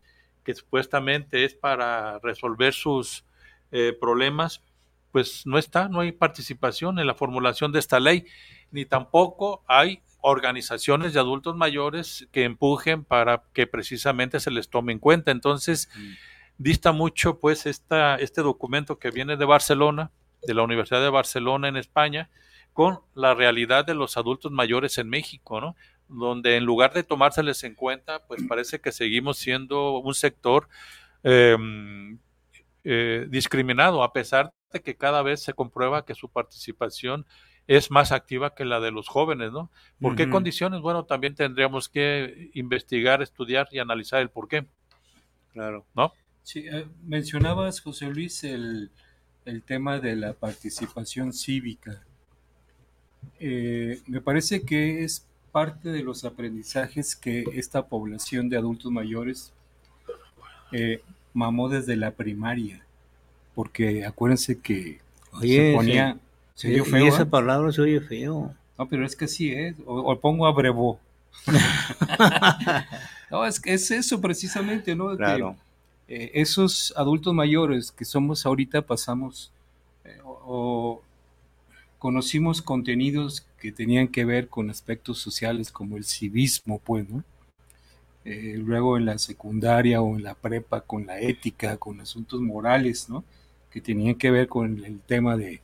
que 0.45 0.55
supuestamente 0.55 1.45
es 1.45 1.53
para 1.53 2.19
resolver 2.21 2.73
sus 2.73 3.27
eh, 3.71 3.95
problemas, 4.01 4.63
pues 5.13 5.45
no 5.45 5.59
está, 5.59 5.91
no 5.91 6.01
hay 6.01 6.13
participación 6.13 6.99
en 6.99 7.07
la 7.07 7.15
formulación 7.15 7.71
de 7.71 7.81
esta 7.81 8.01
ley, 8.01 8.25
ni 8.71 8.87
tampoco 8.87 9.63
hay 9.67 10.01
organizaciones 10.23 11.13
de 11.13 11.21
adultos 11.21 11.55
mayores 11.55 12.27
que 12.33 12.45
empujen 12.45 13.05
para 13.05 13.43
que 13.53 13.67
precisamente 13.67 14.41
se 14.41 14.51
les 14.51 14.71
tome 14.71 14.95
en 14.95 15.01
cuenta. 15.01 15.33
Entonces, 15.33 15.91
mm. 15.95 16.13
Dista 16.59 16.93
mucho 16.93 17.39
pues 17.39 17.67
esta, 17.67 18.17
este 18.17 18.43
documento 18.43 18.99
que 18.99 19.11
viene 19.11 19.37
de 19.37 19.45
Barcelona, 19.45 20.11
de 20.43 20.55
la 20.55 20.63
Universidad 20.63 21.03
de 21.03 21.11
Barcelona 21.11 21.69
en 21.69 21.77
España, 21.77 22.31
con 22.73 23.01
la 23.15 23.35
realidad 23.35 23.85
de 23.85 23.95
los 23.95 24.17
adultos 24.17 24.53
mayores 24.53 24.99
en 24.99 25.09
México, 25.09 25.61
¿no? 25.61 25.77
donde 26.09 26.57
en 26.57 26.65
lugar 26.65 26.93
de 26.93 27.03
tomárseles 27.03 27.65
en 27.65 27.75
cuenta, 27.75 28.27
pues 28.27 28.43
parece 28.49 28.81
que 28.81 28.93
seguimos 28.93 29.39
siendo 29.39 29.99
un 29.99 30.15
sector 30.15 30.69
em, 31.23 32.19
eh, 32.85 33.27
discriminado, 33.29 34.03
a 34.03 34.13
pesar 34.13 34.53
de 34.73 34.83
que 34.83 34.97
cada 34.97 35.23
vez 35.23 35.43
se 35.43 35.55
comprueba 35.55 36.05
que 36.05 36.15
su 36.15 36.29
participación 36.29 37.27
es 37.67 37.91
más 37.91 38.13
activa 38.13 38.55
que 38.55 38.65
la 38.65 38.79
de 38.79 38.93
los 38.93 39.09
jóvenes, 39.09 39.51
¿no? 39.51 39.71
¿Por 40.01 40.15
qué 40.15 40.31
condiciones? 40.31 40.81
Bueno, 40.81 41.05
también 41.05 41.35
tendríamos 41.35 41.89
que 41.89 42.51
investigar, 42.55 43.23
estudiar 43.23 43.67
y 43.73 43.81
analizar 43.81 44.21
el 44.21 44.31
por 44.31 44.47
qué. 44.47 44.67
Claro. 45.53 45.85
¿No? 45.95 46.13
Sí, 46.47 46.65
eh, 46.71 46.87
mencionabas, 47.05 47.81
José 47.81 48.07
Luis, 48.07 48.45
el, 48.45 48.89
el, 49.47 49.63
tema 49.65 49.99
de 49.99 50.15
la 50.15 50.33
participación 50.33 51.33
cívica. 51.33 52.05
Eh, 53.41 54.01
me 54.07 54.21
parece 54.21 54.63
que 54.63 55.03
es 55.03 55.27
parte 55.51 55.89
de 55.89 56.05
los 56.05 56.25
aprendizajes 56.25 57.17
que 57.17 57.47
esta 57.55 57.87
población 57.87 58.49
de 58.49 58.59
adultos 58.59 58.93
mayores 58.93 59.53
eh, 60.71 61.03
mamó 61.35 61.69
desde 61.69 61.97
la 61.97 62.13
primaria, 62.13 62.81
porque 63.57 64.05
acuérdense 64.05 64.61
que 64.61 65.01
se 65.41 65.73
ponía... 65.75 66.17
Se 66.55 66.69
oye 66.69 66.85
feo. 66.85 67.05
Y 67.07 67.09
esa 67.09 67.23
¿eh? 67.23 67.27
palabra 67.27 67.73
se 67.73 67.81
oye 67.81 68.01
feo. 68.01 68.55
No, 68.79 68.89
pero 68.89 69.05
es 69.05 69.17
que 69.17 69.27
sí 69.27 69.51
es. 69.53 69.75
O, 69.85 70.17
pongo 70.21 70.47
abrevo. 70.47 71.01
no, 73.33 73.45
es 73.45 73.59
que 73.59 73.75
es 73.75 73.91
eso 73.91 74.21
precisamente, 74.21 74.95
¿no? 74.95 75.17
Claro. 75.17 75.57
Eh, 76.09 76.31
esos 76.35 76.93
adultos 76.97 77.35
mayores 77.35 77.91
que 77.91 78.05
somos 78.05 78.47
ahorita 78.47 78.83
pasamos 78.83 79.53
eh, 80.05 80.19
o, 80.25 81.03
conocimos 81.99 82.63
contenidos 82.63 83.47
que 83.59 83.73
tenían 83.73 84.09
que 84.09 84.25
ver 84.25 84.49
con 84.49 84.71
aspectos 84.71 85.19
sociales 85.19 85.73
como 85.73 85.97
el 85.97 86.05
civismo, 86.05 86.79
pues, 86.79 87.09
¿no? 87.09 87.25
luego 88.25 88.97
en 88.97 89.05
la 89.07 89.19
secundaria 89.19 90.03
o 90.03 90.17
en 90.17 90.25
la 90.25 90.35
prepa 90.35 90.81
con 90.81 91.07
la 91.07 91.21
ética, 91.21 91.77
con 91.77 92.01
asuntos 92.01 92.41
morales, 92.41 93.09
¿no? 93.09 93.23
Que 93.71 93.81
tenían 93.81 94.17
que 94.17 94.33
ver 94.33 94.49
con 94.49 94.85
el 94.85 94.99
tema 94.99 95.37
de 95.37 95.61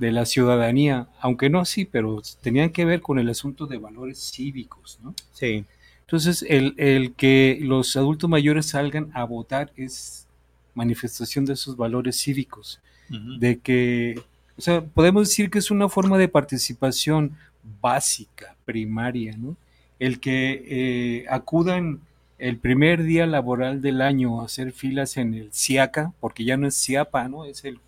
de 0.00 0.10
la 0.10 0.24
ciudadanía, 0.24 1.08
aunque 1.20 1.50
no 1.50 1.60
así, 1.60 1.84
pero 1.84 2.22
tenían 2.40 2.70
que 2.70 2.86
ver 2.86 3.02
con 3.02 3.18
el 3.18 3.28
asunto 3.28 3.66
de 3.66 3.76
valores 3.76 4.32
cívicos, 4.32 4.98
¿no? 5.02 5.14
Sí. 5.34 5.66
Entonces, 6.10 6.44
el, 6.48 6.74
el 6.76 7.12
que 7.12 7.60
los 7.62 7.94
adultos 7.94 8.28
mayores 8.28 8.66
salgan 8.66 9.12
a 9.14 9.22
votar 9.22 9.70
es 9.76 10.26
manifestación 10.74 11.44
de 11.44 11.52
esos 11.52 11.76
valores 11.76 12.20
cívicos, 12.20 12.80
de 13.38 13.60
que, 13.60 14.20
o 14.58 14.60
sea, 14.60 14.80
podemos 14.84 15.28
decir 15.28 15.50
que 15.50 15.60
es 15.60 15.70
una 15.70 15.88
forma 15.88 16.18
de 16.18 16.26
participación 16.26 17.36
básica, 17.80 18.56
primaria, 18.64 19.36
¿no? 19.36 19.56
El 20.00 20.18
que 20.18 20.64
eh, 20.66 21.26
acudan 21.28 22.00
el 22.38 22.56
primer 22.56 23.04
día 23.04 23.24
laboral 23.28 23.80
del 23.80 24.02
año 24.02 24.40
a 24.40 24.46
hacer 24.46 24.72
filas 24.72 25.16
en 25.16 25.34
el 25.34 25.52
CIACA, 25.52 26.12
porque 26.18 26.42
ya 26.44 26.56
no 26.56 26.66
es 26.66 26.74
CIAPA, 26.74 27.28
¿no? 27.28 27.44
Es 27.44 27.64
el 27.64 27.78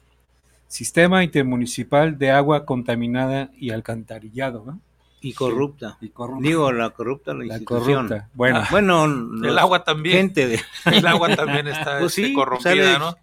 Sistema 0.69 1.25
Intermunicipal 1.25 2.17
de 2.17 2.31
Agua 2.31 2.67
Contaminada 2.67 3.51
y 3.59 3.71
Alcantarillado. 3.71 4.79
Y 5.23 5.33
corrupta. 5.35 5.97
Y 6.01 6.09
corrupta. 6.11 6.47
Digo, 6.47 6.73
la 6.73 6.91
corrupta 6.91 7.33
la, 7.33 7.45
institución. 7.45 8.09
Corrupta. 8.09 8.29
Bueno, 8.35 8.59
ah, 8.59 8.69
bueno 8.71 9.05
el 9.45 9.59
agua 9.59 9.85
también. 9.85 10.17
Gente 10.17 10.49
de... 10.49 10.61
El 10.87 11.07
agua 11.07 11.35
también 11.35 11.69
está 11.69 11.99
pues 12.01 12.19
este, 12.19 12.35
corrompida, 12.35 12.99
¿no? 12.99 13.17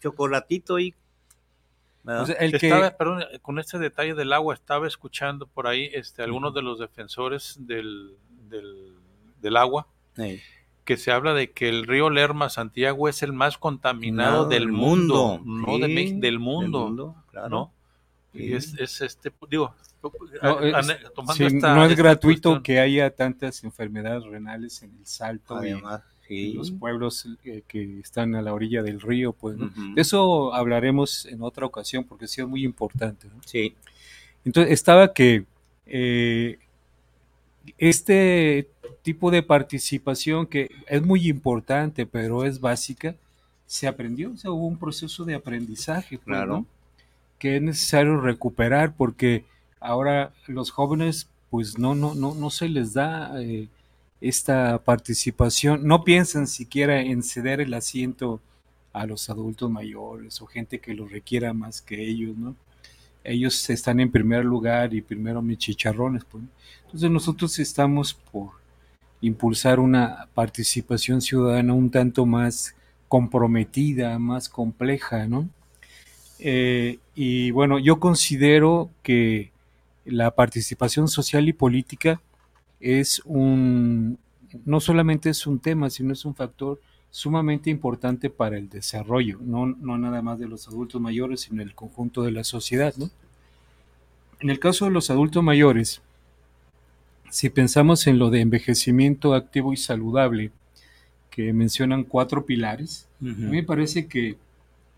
Chocolatito 0.00 0.78
y 0.78 0.94
el 2.38 2.58
que... 2.58 2.92
perdón, 2.98 3.24
con 3.42 3.58
este 3.58 3.78
detalle 3.78 4.14
del 4.14 4.32
agua, 4.32 4.54
estaba 4.54 4.86
escuchando 4.86 5.46
por 5.46 5.66
ahí 5.66 5.88
este, 5.92 6.22
algunos 6.22 6.52
de 6.52 6.62
los 6.62 6.80
defensores 6.80 7.56
del, 7.60 8.16
del, 8.48 8.94
del 9.40 9.56
agua 9.56 9.86
que 10.84 10.96
se 10.96 11.12
habla 11.12 11.32
de 11.32 11.52
que 11.52 11.68
el 11.68 11.86
río 11.86 12.10
Lerma 12.10 12.50
Santiago 12.50 13.08
es 13.08 13.22
el 13.22 13.32
más 13.32 13.56
contaminado 13.56 14.46
del 14.46 14.68
mundo, 14.68 15.40
no 15.44 15.78
de 15.78 16.12
del 16.16 16.38
mundo, 16.38 17.14
¿no? 17.48 17.72
Y 18.34 18.54
es, 18.54 18.74
este, 18.78 19.32
digo, 19.48 19.74
no, 20.42 20.60
es, 20.60 21.52
no 21.54 21.84
es 21.84 21.96
gratuito 21.96 22.62
que 22.62 22.80
haya 22.80 23.10
tantas 23.10 23.62
enfermedades 23.64 24.24
renales 24.24 24.82
en 24.82 24.90
el 24.98 25.06
Salto 25.06 25.56
Además, 25.56 26.02
en 26.28 26.56
los 26.56 26.70
pueblos 26.70 27.28
eh, 27.44 27.62
que 27.66 28.00
están 28.00 28.34
a 28.34 28.42
la 28.42 28.54
orilla 28.54 28.82
del 28.82 29.00
río, 29.00 29.32
pues 29.32 29.56
de 29.58 30.00
eso 30.00 30.54
hablaremos 30.54 31.26
en 31.26 31.42
otra 31.42 31.66
ocasión 31.66 32.04
porque 32.04 32.26
sí 32.26 32.40
es 32.40 32.46
muy 32.46 32.64
importante. 32.64 33.28
Sí. 33.44 33.74
Entonces 34.44 34.72
estaba 34.72 35.12
que 35.12 35.44
eh, 35.86 36.58
este 37.78 38.68
tipo 39.02 39.30
de 39.30 39.42
participación 39.42 40.46
que 40.46 40.70
es 40.86 41.02
muy 41.02 41.28
importante, 41.28 42.06
pero 42.06 42.44
es 42.44 42.60
básica, 42.60 43.14
se 43.66 43.86
aprendió, 43.86 44.32
o 44.32 44.36
sea, 44.36 44.50
hubo 44.50 44.66
un 44.66 44.78
proceso 44.78 45.24
de 45.24 45.34
aprendizaje, 45.34 46.18
pues, 46.18 46.24
claro. 46.24 46.66
que 47.38 47.56
es 47.56 47.62
necesario 47.62 48.20
recuperar 48.20 48.94
porque 48.94 49.44
ahora 49.82 50.32
los 50.46 50.70
jóvenes 50.70 51.28
pues 51.50 51.78
no, 51.78 51.94
no, 51.94 52.14
no, 52.14 52.34
no 52.34 52.50
se 52.50 52.68
les 52.68 52.94
da 52.94 53.40
eh, 53.42 53.68
esta 54.22 54.78
participación, 54.78 55.86
no 55.86 56.04
piensan 56.04 56.46
siquiera 56.46 57.00
en 57.02 57.22
ceder 57.22 57.60
el 57.60 57.74
asiento 57.74 58.40
a 58.92 59.06
los 59.06 59.28
adultos 59.28 59.70
mayores 59.70 60.40
o 60.40 60.46
gente 60.46 60.78
que 60.78 60.94
lo 60.94 61.06
requiera 61.06 61.52
más 61.52 61.82
que 61.82 62.08
ellos, 62.08 62.36
¿no? 62.36 62.54
Ellos 63.24 63.68
están 63.70 64.00
en 64.00 64.10
primer 64.10 64.44
lugar 64.44 64.94
y 64.94 65.00
primero 65.00 65.42
mis 65.42 65.58
chicharrones, 65.58 66.24
pues. 66.24 66.42
Entonces 66.84 67.10
nosotros 67.10 67.58
estamos 67.58 68.14
por 68.14 68.50
impulsar 69.20 69.78
una 69.78 70.28
participación 70.34 71.20
ciudadana 71.20 71.72
un 71.72 71.90
tanto 71.90 72.26
más 72.26 72.74
comprometida, 73.08 74.18
más 74.18 74.48
compleja, 74.48 75.26
¿no? 75.26 75.48
Eh, 76.38 76.98
y 77.14 77.50
bueno, 77.52 77.78
yo 77.78 78.00
considero 78.00 78.90
que 79.02 79.52
la 80.04 80.30
participación 80.32 81.08
social 81.08 81.48
y 81.48 81.52
política 81.52 82.20
es 82.80 83.22
un, 83.24 84.18
no 84.64 84.80
solamente 84.80 85.30
es 85.30 85.46
un 85.46 85.58
tema, 85.58 85.90
sino 85.90 86.12
es 86.12 86.24
un 86.24 86.34
factor 86.34 86.80
sumamente 87.10 87.70
importante 87.70 88.30
para 88.30 88.56
el 88.56 88.68
desarrollo, 88.68 89.38
no, 89.40 89.66
no 89.66 89.98
nada 89.98 90.22
más 90.22 90.38
de 90.38 90.48
los 90.48 90.66
adultos 90.66 91.00
mayores, 91.00 91.42
sino 91.42 91.62
el 91.62 91.74
conjunto 91.74 92.22
de 92.22 92.32
la 92.32 92.42
sociedad, 92.42 92.94
¿no? 92.96 93.10
En 94.40 94.50
el 94.50 94.58
caso 94.58 94.86
de 94.86 94.90
los 94.90 95.10
adultos 95.10 95.42
mayores, 95.44 96.02
si 97.30 97.48
pensamos 97.48 98.06
en 98.06 98.18
lo 98.18 98.30
de 98.30 98.40
envejecimiento 98.40 99.34
activo 99.34 99.72
y 99.72 99.76
saludable, 99.76 100.50
que 101.30 101.52
mencionan 101.52 102.04
cuatro 102.04 102.44
pilares, 102.44 103.06
a 103.20 103.24
mí 103.24 103.34
me 103.34 103.62
parece 103.62 104.06
que 104.06 104.36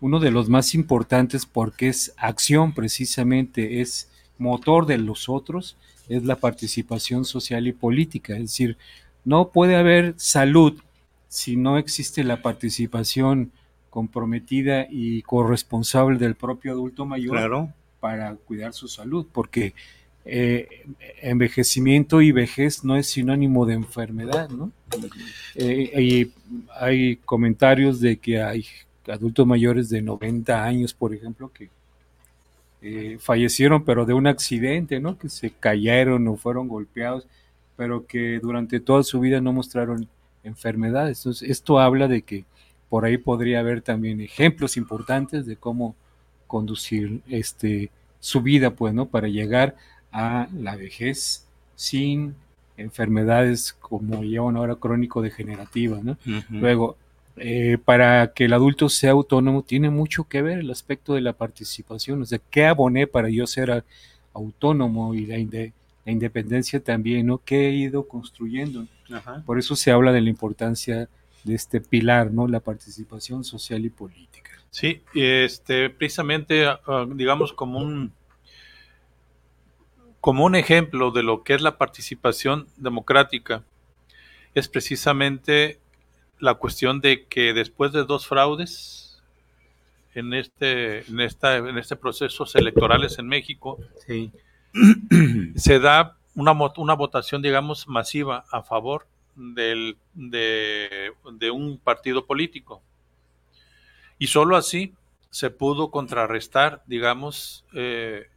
uno 0.01 0.19
de 0.19 0.31
los 0.31 0.49
más 0.49 0.73
importantes, 0.73 1.45
porque 1.45 1.87
es 1.87 2.13
acción 2.17 2.73
precisamente, 2.73 3.81
es 3.81 4.09
motor 4.37 4.85
de 4.85 4.97
los 4.97 5.29
otros, 5.29 5.77
es 6.09 6.23
la 6.23 6.35
participación 6.35 7.25
social 7.25 7.67
y 7.67 7.73
política. 7.73 8.33
Es 8.33 8.41
decir, 8.41 8.77
no 9.23 9.49
puede 9.49 9.75
haber 9.75 10.13
salud 10.17 10.79
si 11.27 11.55
no 11.57 11.77
existe 11.77 12.23
la 12.23 12.41
participación 12.41 13.51
comprometida 13.89 14.87
y 14.89 15.21
corresponsable 15.21 16.19
del 16.19 16.35
propio 16.35 16.73
adulto 16.73 17.05
mayor 17.05 17.69
para 17.99 18.35
cuidar 18.35 18.73
su 18.73 18.87
salud, 18.87 19.25
porque 19.31 19.73
eh, 20.25 20.85
envejecimiento 21.21 22.21
y 22.21 22.31
vejez 22.31 22.83
no 22.83 22.97
es 22.97 23.07
sinónimo 23.07 23.65
de 23.65 23.75
enfermedad, 23.75 24.49
¿no? 24.49 24.71
Eh, 25.55 26.01
y 26.01 26.31
hay 26.79 27.17
comentarios 27.17 27.99
de 27.99 28.17
que 28.17 28.41
hay 28.41 28.65
adultos 29.07 29.45
mayores 29.45 29.89
de 29.89 30.01
90 30.01 30.63
años, 30.63 30.93
por 30.93 31.13
ejemplo, 31.13 31.51
que 31.53 31.69
eh, 32.87 33.17
fallecieron, 33.19 33.83
pero 33.83 34.05
de 34.05 34.13
un 34.13 34.27
accidente, 34.27 34.99
¿no? 34.99 35.17
Que 35.17 35.27
se 35.27 35.49
cayeron 35.49 36.27
o 36.27 36.35
fueron 36.37 36.67
golpeados, 36.67 37.25
pero 37.75 38.05
que 38.05 38.39
durante 38.39 38.79
toda 38.79 39.01
su 39.01 39.19
vida 39.19 39.41
no 39.41 39.53
mostraron 39.53 40.07
enfermedades. 40.43 41.17
Entonces, 41.21 41.49
esto 41.49 41.79
habla 41.79 42.07
de 42.07 42.21
que 42.21 42.45
por 42.87 43.03
ahí 43.03 43.17
podría 43.17 43.61
haber 43.61 43.81
también 43.81 44.21
ejemplos 44.21 44.77
importantes 44.77 45.47
de 45.47 45.55
cómo 45.55 45.95
conducir 46.45 47.21
este 47.27 47.89
su 48.19 48.43
vida, 48.43 48.75
pues, 48.75 48.93
¿no? 48.93 49.07
Para 49.07 49.29
llegar 49.29 49.75
a 50.11 50.47
la 50.53 50.75
vejez 50.75 51.47
sin 51.75 52.35
enfermedades 52.77 53.73
como 53.73 54.21
llevan 54.21 54.57
ahora 54.57 54.75
crónico-degenerativas. 54.75 56.03
¿no? 56.03 56.17
Luego, 56.51 56.97
eh, 57.37 57.77
para 57.83 58.33
que 58.33 58.45
el 58.45 58.53
adulto 58.53 58.87
sea 58.87 59.11
autónomo, 59.11 59.63
tiene 59.63 59.89
mucho 59.89 60.23
que 60.25 60.41
ver 60.41 60.59
el 60.59 60.71
aspecto 60.71 61.13
de 61.13 61.21
la 61.21 61.33
participación, 61.33 62.21
o 62.21 62.25
sea, 62.25 62.39
¿qué 62.49 62.65
aboné 62.65 63.07
para 63.07 63.29
yo 63.29 63.45
ser 63.45 63.83
autónomo 64.33 65.13
y 65.13 65.25
la, 65.25 65.37
independencia 66.05 66.81
también, 66.81 67.27
¿no? 67.27 67.39
¿Qué 67.39 67.67
he 67.67 67.71
ido 67.71 68.07
construyendo? 68.07 68.87
Por 69.45 69.59
eso 69.59 69.75
se 69.75 69.91
habla 69.91 70.11
de 70.11 70.21
la 70.21 70.29
importancia 70.29 71.09
de 71.43 71.55
este 71.55 71.81
pilar, 71.81 72.31
¿no? 72.31 72.47
La 72.47 72.59
participación 72.59 73.43
social 73.43 73.85
y 73.85 73.89
política. 73.89 74.51
Sí, 74.69 75.01
este, 75.13 75.89
precisamente, 75.89 76.65
ah, 76.65 77.05
digamos, 77.15 77.53
como 77.53 77.79
un 77.79 78.11
como 80.19 80.43
un 80.43 80.55
ejemplo 80.55 81.11
de 81.11 81.21
lo 81.21 81.43
que 81.43 81.53
es 81.53 81.61
la 81.61 81.77
participación 81.77 82.67
democrática, 82.77 83.63
es 84.55 84.67
precisamente 84.67 85.79
la 86.39 86.55
cuestión 86.55 87.01
de 87.01 87.25
que 87.25 87.53
después 87.53 87.91
de 87.91 88.03
dos 88.03 88.27
fraudes 88.27 89.21
en 90.13 90.33
este, 90.33 91.09
en 91.09 91.19
esta, 91.19 91.57
en 91.57 91.77
este 91.77 91.95
procesos 91.95 92.55
electorales 92.55 93.19
en 93.19 93.27
México, 93.27 93.77
se 95.55 95.79
da 95.79 96.17
una, 96.35 96.53
una 96.77 96.93
votación, 96.93 97.41
digamos, 97.41 97.87
masiva 97.87 98.45
a 98.51 98.63
favor 98.63 99.07
del, 99.35 99.97
de, 100.13 101.11
un 101.51 101.77
partido 101.77 102.25
político. 102.25 102.81
Y 104.17 104.27
solo 104.27 104.55
así 104.55 104.93
se 105.29 105.49
pudo 105.49 105.91
contrarrestar, 105.91 106.81
digamos, 106.87 107.65
eh, 107.73 108.27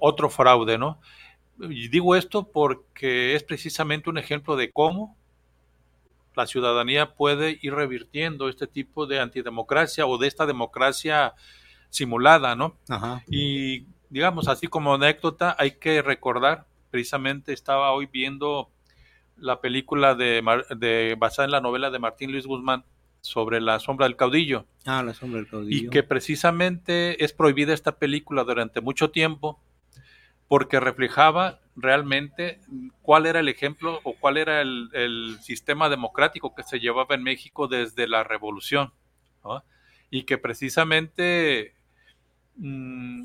otro 0.00 0.28
fraude, 0.28 0.76
¿no? 0.78 1.00
Y 1.58 1.88
digo 1.88 2.16
esto 2.16 2.48
porque 2.48 3.34
es 3.34 3.42
precisamente 3.42 4.10
un 4.10 4.18
ejemplo 4.18 4.56
de 4.56 4.70
cómo 4.70 5.16
la 6.34 6.46
ciudadanía 6.46 7.14
puede 7.14 7.58
ir 7.62 7.74
revirtiendo 7.74 8.48
este 8.48 8.66
tipo 8.66 9.06
de 9.06 9.20
antidemocracia 9.20 10.06
o 10.06 10.18
de 10.18 10.28
esta 10.28 10.46
democracia 10.46 11.34
simulada, 11.90 12.56
¿no? 12.56 12.76
Y 13.28 13.86
digamos, 14.10 14.48
así 14.48 14.66
como 14.66 14.94
anécdota, 14.94 15.56
hay 15.58 15.72
que 15.72 16.02
recordar, 16.02 16.66
precisamente 16.90 17.52
estaba 17.52 17.92
hoy 17.92 18.08
viendo 18.10 18.70
la 19.36 19.60
película 19.60 20.14
de, 20.14 20.42
de 20.76 21.16
basada 21.18 21.46
en 21.46 21.52
la 21.52 21.60
novela 21.60 21.90
de 21.90 21.98
Martín 21.98 22.32
Luis 22.32 22.46
Guzmán 22.46 22.84
sobre 23.20 23.60
la 23.60 23.80
sombra 23.80 24.06
del 24.06 24.16
caudillo. 24.16 24.66
Ah, 24.84 25.02
la 25.02 25.14
sombra 25.14 25.40
del 25.40 25.48
caudillo. 25.48 25.86
Y 25.86 25.90
que 25.90 26.02
precisamente 26.02 27.24
es 27.24 27.32
prohibida 27.32 27.72
esta 27.72 27.96
película 27.96 28.44
durante 28.44 28.80
mucho 28.80 29.10
tiempo 29.10 29.60
porque 30.48 30.80
reflejaba 30.80 31.60
realmente 31.76 32.60
cuál 33.02 33.26
era 33.26 33.40
el 33.40 33.48
ejemplo 33.48 34.00
o 34.04 34.14
cuál 34.14 34.36
era 34.36 34.60
el, 34.60 35.38
sistema 35.42 35.88
democrático 35.88 36.54
que 36.54 36.62
se 36.62 36.80
llevaba 36.80 37.14
en 37.14 37.22
México 37.22 37.68
desde 37.68 38.06
la 38.06 38.24
revolución. 38.24 38.92
Y 40.10 40.22
que 40.22 40.38
precisamente 40.38 41.74
mm, 42.56 43.24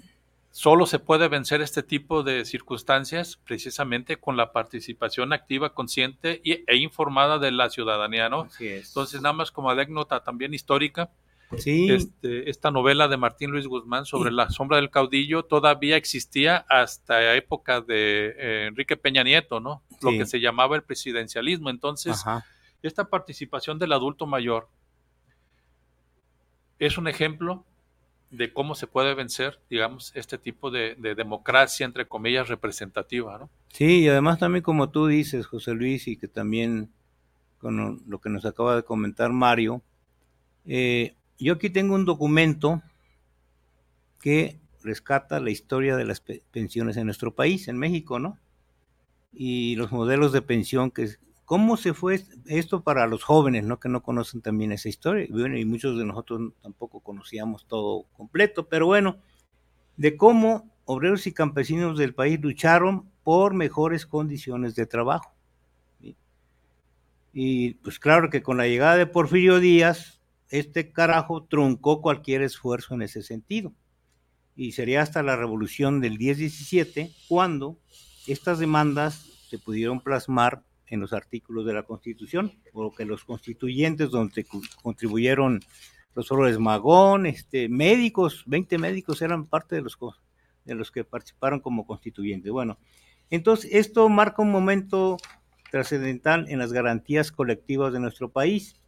solo 0.52 0.88
se 0.88 0.98
puede 0.98 1.28
vencer 1.28 1.62
este 1.62 1.84
tipo 1.84 2.24
de 2.24 2.46
circunstancias 2.46 3.40
precisamente 3.46 4.18
con 4.18 4.36
la 4.38 4.52
participación 4.52 5.32
activa, 5.32 5.74
consciente 5.74 6.42
e 6.44 6.76
informada 6.78 7.38
de 7.38 7.52
la 7.52 7.70
ciudadanía. 7.70 8.30
¿no? 8.30 8.48
Entonces, 8.60 9.22
nada 9.22 9.34
más 9.34 9.52
como 9.52 9.70
anécdota 9.70 10.24
también 10.24 10.54
histórica, 10.54 11.12
este, 11.52 12.50
esta 12.50 12.72
novela 12.72 13.08
de 13.08 13.18
Martín 13.18 13.52
Luis 13.52 13.68
Guzmán 13.68 14.06
sobre 14.06 14.32
la 14.32 14.50
sombra 14.50 14.78
del 14.78 14.90
caudillo 14.90 15.44
todavía 15.44 15.98
existía 15.98 16.66
hasta 16.70 17.20
la 17.20 17.36
época 17.36 17.82
de 17.82 18.36
eh, 18.38 18.68
Enrique 18.68 18.98
Peña 18.98 19.24
Nieto, 19.24 19.60
¿no? 19.60 19.82
Lo 20.02 20.12
que 20.12 20.26
se 20.26 20.40
llamaba 20.40 20.76
el 20.76 20.84
presidencialismo. 20.84 21.70
Entonces, 21.70 22.24
esta 22.84 23.10
participación 23.10 23.80
del 23.80 23.94
adulto 23.94 24.26
mayor 24.26 24.70
es 26.78 26.98
un 26.98 27.08
ejemplo 27.08 27.66
de 28.32 28.54
cómo 28.54 28.76
se 28.76 28.88
puede 28.88 29.16
vencer, 29.16 29.60
digamos, 29.70 30.12
este 30.16 30.38
tipo 30.38 30.70
de, 30.70 30.96
democracia, 30.96 31.86
entre 31.86 32.08
comillas, 32.08 32.48
representativa, 32.48 33.38
¿no? 33.40 33.50
Sí, 33.70 34.02
y 34.02 34.08
además 34.08 34.40
también 34.40 34.64
como 34.64 34.90
tú 34.90 35.08
dices, 35.08 35.48
José 35.48 35.74
Luis, 35.74 36.08
y 36.08 36.16
que 36.16 36.28
también 36.28 36.92
con 37.60 38.02
lo 38.08 38.22
que 38.22 38.30
nos 38.30 38.46
acaba 38.46 38.76
de 38.76 38.84
comentar 38.84 39.32
Mario, 39.32 39.82
eh, 40.66 41.16
yo 41.40 41.54
aquí 41.54 41.70
tengo 41.70 41.96
un 41.96 42.06
documento 42.06 42.82
que 44.20 44.60
rescata 44.84 45.40
la 45.40 45.50
historia 45.50 45.96
de 45.96 46.06
las 46.06 46.22
pensiones 46.22 46.98
en 46.98 47.06
nuestro 47.06 47.34
país, 47.34 47.68
en 47.68 47.78
México, 47.78 48.20
¿no? 48.20 48.38
Y 49.34 49.76
los 49.76 49.92
modelos 49.92 50.32
de 50.32 50.42
pensión 50.42 50.92
que 50.92 51.10
cómo 51.46 51.78
se 51.78 51.96
fue 51.96 52.24
esto 52.46 52.84
para 52.84 53.08
los 53.08 53.24
jóvenes, 53.24 53.64
¿no? 53.64 53.80
Que 53.80 53.90
no 53.90 54.04
conocen 54.04 54.42
también 54.42 54.72
esa 54.72 54.90
historia. 54.90 55.28
Bueno, 55.32 55.58
y 55.58 55.66
muchos 55.66 55.98
de 55.98 56.06
nosotros 56.06 56.54
tampoco 56.62 57.00
conocíamos 57.00 57.66
todo 57.66 58.04
completo, 58.16 58.68
pero 58.68 58.86
bueno, 58.86 59.18
de 59.98 60.16
cómo 60.16 60.70
obreros 60.86 61.26
y 61.28 61.34
campesinos 61.34 61.98
del 61.98 62.14
país 62.14 62.40
lucharon 62.40 63.10
por 63.24 63.54
mejores 63.54 64.06
condiciones 64.06 64.76
de 64.76 64.86
trabajo. 64.86 65.34
Y 67.34 67.76
pues 67.76 68.00
claro 68.00 68.30
que 68.30 68.42
con 68.42 68.58
la 68.58 68.68
llegada 68.68 68.98
de 68.98 69.06
Porfirio 69.06 69.60
Díaz, 69.60 70.19
este 70.50 70.92
carajo 70.92 71.44
truncó 71.44 72.02
cualquier 72.02 72.42
esfuerzo 72.42 72.96
en 72.96 73.04
ese 73.04 73.24
sentido. 73.24 73.74
Y 74.56 74.74
sería 74.74 75.02
hasta 75.02 75.24
la 75.24 75.36
revolución 75.36 76.02
del 76.02 76.18
10-17 76.18 77.14
cuando 77.28 77.78
estas 78.28 78.60
demandas 78.60 79.26
se 79.48 79.58
pudieron 79.58 80.02
plasmar 80.02 80.64
en 80.88 81.00
los 81.00 81.14
artículos 81.14 81.66
de 81.66 81.74
la 81.74 81.84
Constitución, 81.84 82.52
porque 82.74 83.06
los 83.06 83.24
constituyentes 83.24 84.10
donde 84.10 84.46
contribuyeron 84.82 85.62
los 86.16 86.28
Flores 86.28 86.58
Magón, 86.58 87.28
este, 87.28 87.70
médicos, 87.70 88.44
20 88.48 88.78
médicos 88.80 89.22
eran 89.22 89.46
parte 89.46 89.76
de 89.76 89.82
los, 89.82 89.98
de 90.66 90.76
los 90.76 90.92
que 90.92 91.04
participaron 91.04 91.60
como 91.60 91.86
constituyentes. 91.86 92.52
Bueno, 92.52 92.80
entonces 93.30 93.70
esto 93.74 94.10
marca 94.10 94.42
un 94.42 94.52
momento 94.52 95.18
trascendental 95.72 96.50
en 96.50 96.58
las 96.58 96.74
garantías 96.74 97.32
colectivas 97.32 97.94
de 97.94 98.00
nuestro 98.00 98.32
país 98.32 98.79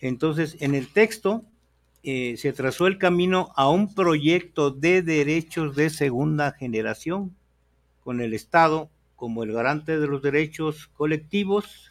entonces, 0.00 0.56
en 0.60 0.74
el 0.74 0.88
texto 0.88 1.44
eh, 2.02 2.36
se 2.36 2.52
trazó 2.52 2.86
el 2.86 2.98
camino 2.98 3.52
a 3.56 3.68
un 3.68 3.94
proyecto 3.94 4.70
de 4.70 5.02
derechos 5.02 5.74
de 5.74 5.90
segunda 5.90 6.52
generación, 6.52 7.34
con 8.04 8.20
el 8.20 8.34
Estado 8.34 8.90
como 9.16 9.42
el 9.42 9.52
garante 9.52 9.98
de 9.98 10.06
los 10.06 10.22
derechos 10.22 10.86
colectivos 10.94 11.90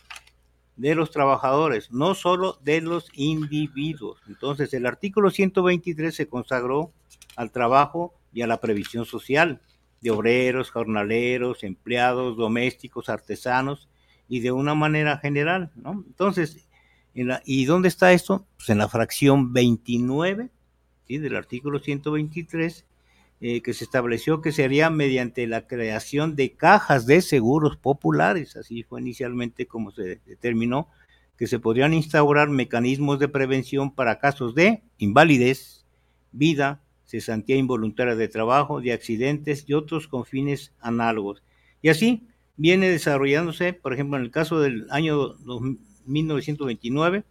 de 0.78 0.96
los 0.96 1.12
trabajadores, 1.12 1.92
no 1.92 2.16
solo 2.16 2.58
de 2.64 2.82
los 2.82 3.10
individuos. 3.16 4.22
Entonces, 4.28 4.74
el 4.74 4.86
artículo 4.86 5.30
123 5.30 6.16
se 6.16 6.28
consagró 6.30 6.94
al 7.36 7.52
trabajo 7.52 8.14
y 8.32 8.44
a 8.44 8.48
la 8.48 8.62
previsión 8.62 9.06
social 9.06 9.60
de 10.02 10.12
obreros, 10.12 10.70
jornaleros, 10.70 11.64
empleados, 11.64 12.38
domésticos, 12.38 13.10
artesanos 13.10 13.90
y 14.30 14.40
de 14.40 14.52
una 14.52 14.76
manera 14.76 15.18
general, 15.18 15.72
¿no? 15.76 16.04
Entonces, 16.08 16.67
¿Y 17.46 17.66
dónde 17.66 17.88
está 17.88 18.14
esto? 18.14 18.46
Pues 18.58 18.70
en 18.70 18.78
la 18.78 18.88
fracción 18.88 19.52
29 19.52 20.50
del 21.08 21.36
artículo 21.36 21.80
123, 21.80 22.86
eh, 23.40 23.62
que 23.62 23.74
se 23.74 23.86
estableció 23.86 24.42
que 24.42 24.52
se 24.52 24.64
haría 24.64 24.90
mediante 24.90 25.48
la 25.48 25.66
creación 25.68 26.36
de 26.36 26.54
cajas 26.54 27.06
de 27.06 27.22
seguros 27.22 27.78
populares, 27.78 28.56
así 28.56 28.84
fue 28.84 29.02
inicialmente 29.02 29.66
como 29.68 29.92
se 29.92 30.20
determinó, 30.26 30.90
que 31.38 31.48
se 31.48 31.60
podrían 31.60 31.94
instaurar 31.94 32.50
mecanismos 32.50 33.20
de 33.20 33.30
prevención 33.30 33.92
para 33.92 34.20
casos 34.20 34.54
de 34.54 34.82
invalidez, 34.98 35.86
vida, 36.32 36.82
cesantía 37.06 37.56
involuntaria 37.56 38.16
de 38.16 38.28
trabajo, 38.28 38.82
de 38.82 38.92
accidentes 38.92 39.64
y 39.68 39.74
otros 39.74 40.08
con 40.08 40.26
fines 40.26 40.74
análogos. 40.82 41.42
Y 41.82 41.90
así 41.90 42.28
viene 42.58 42.90
desarrollándose, 42.90 43.74
por 43.74 43.94
ejemplo, 43.94 44.18
en 44.18 44.24
el 44.24 44.32
caso 44.32 44.60
del 44.60 44.88
año 44.90 45.36
1929 46.08 47.24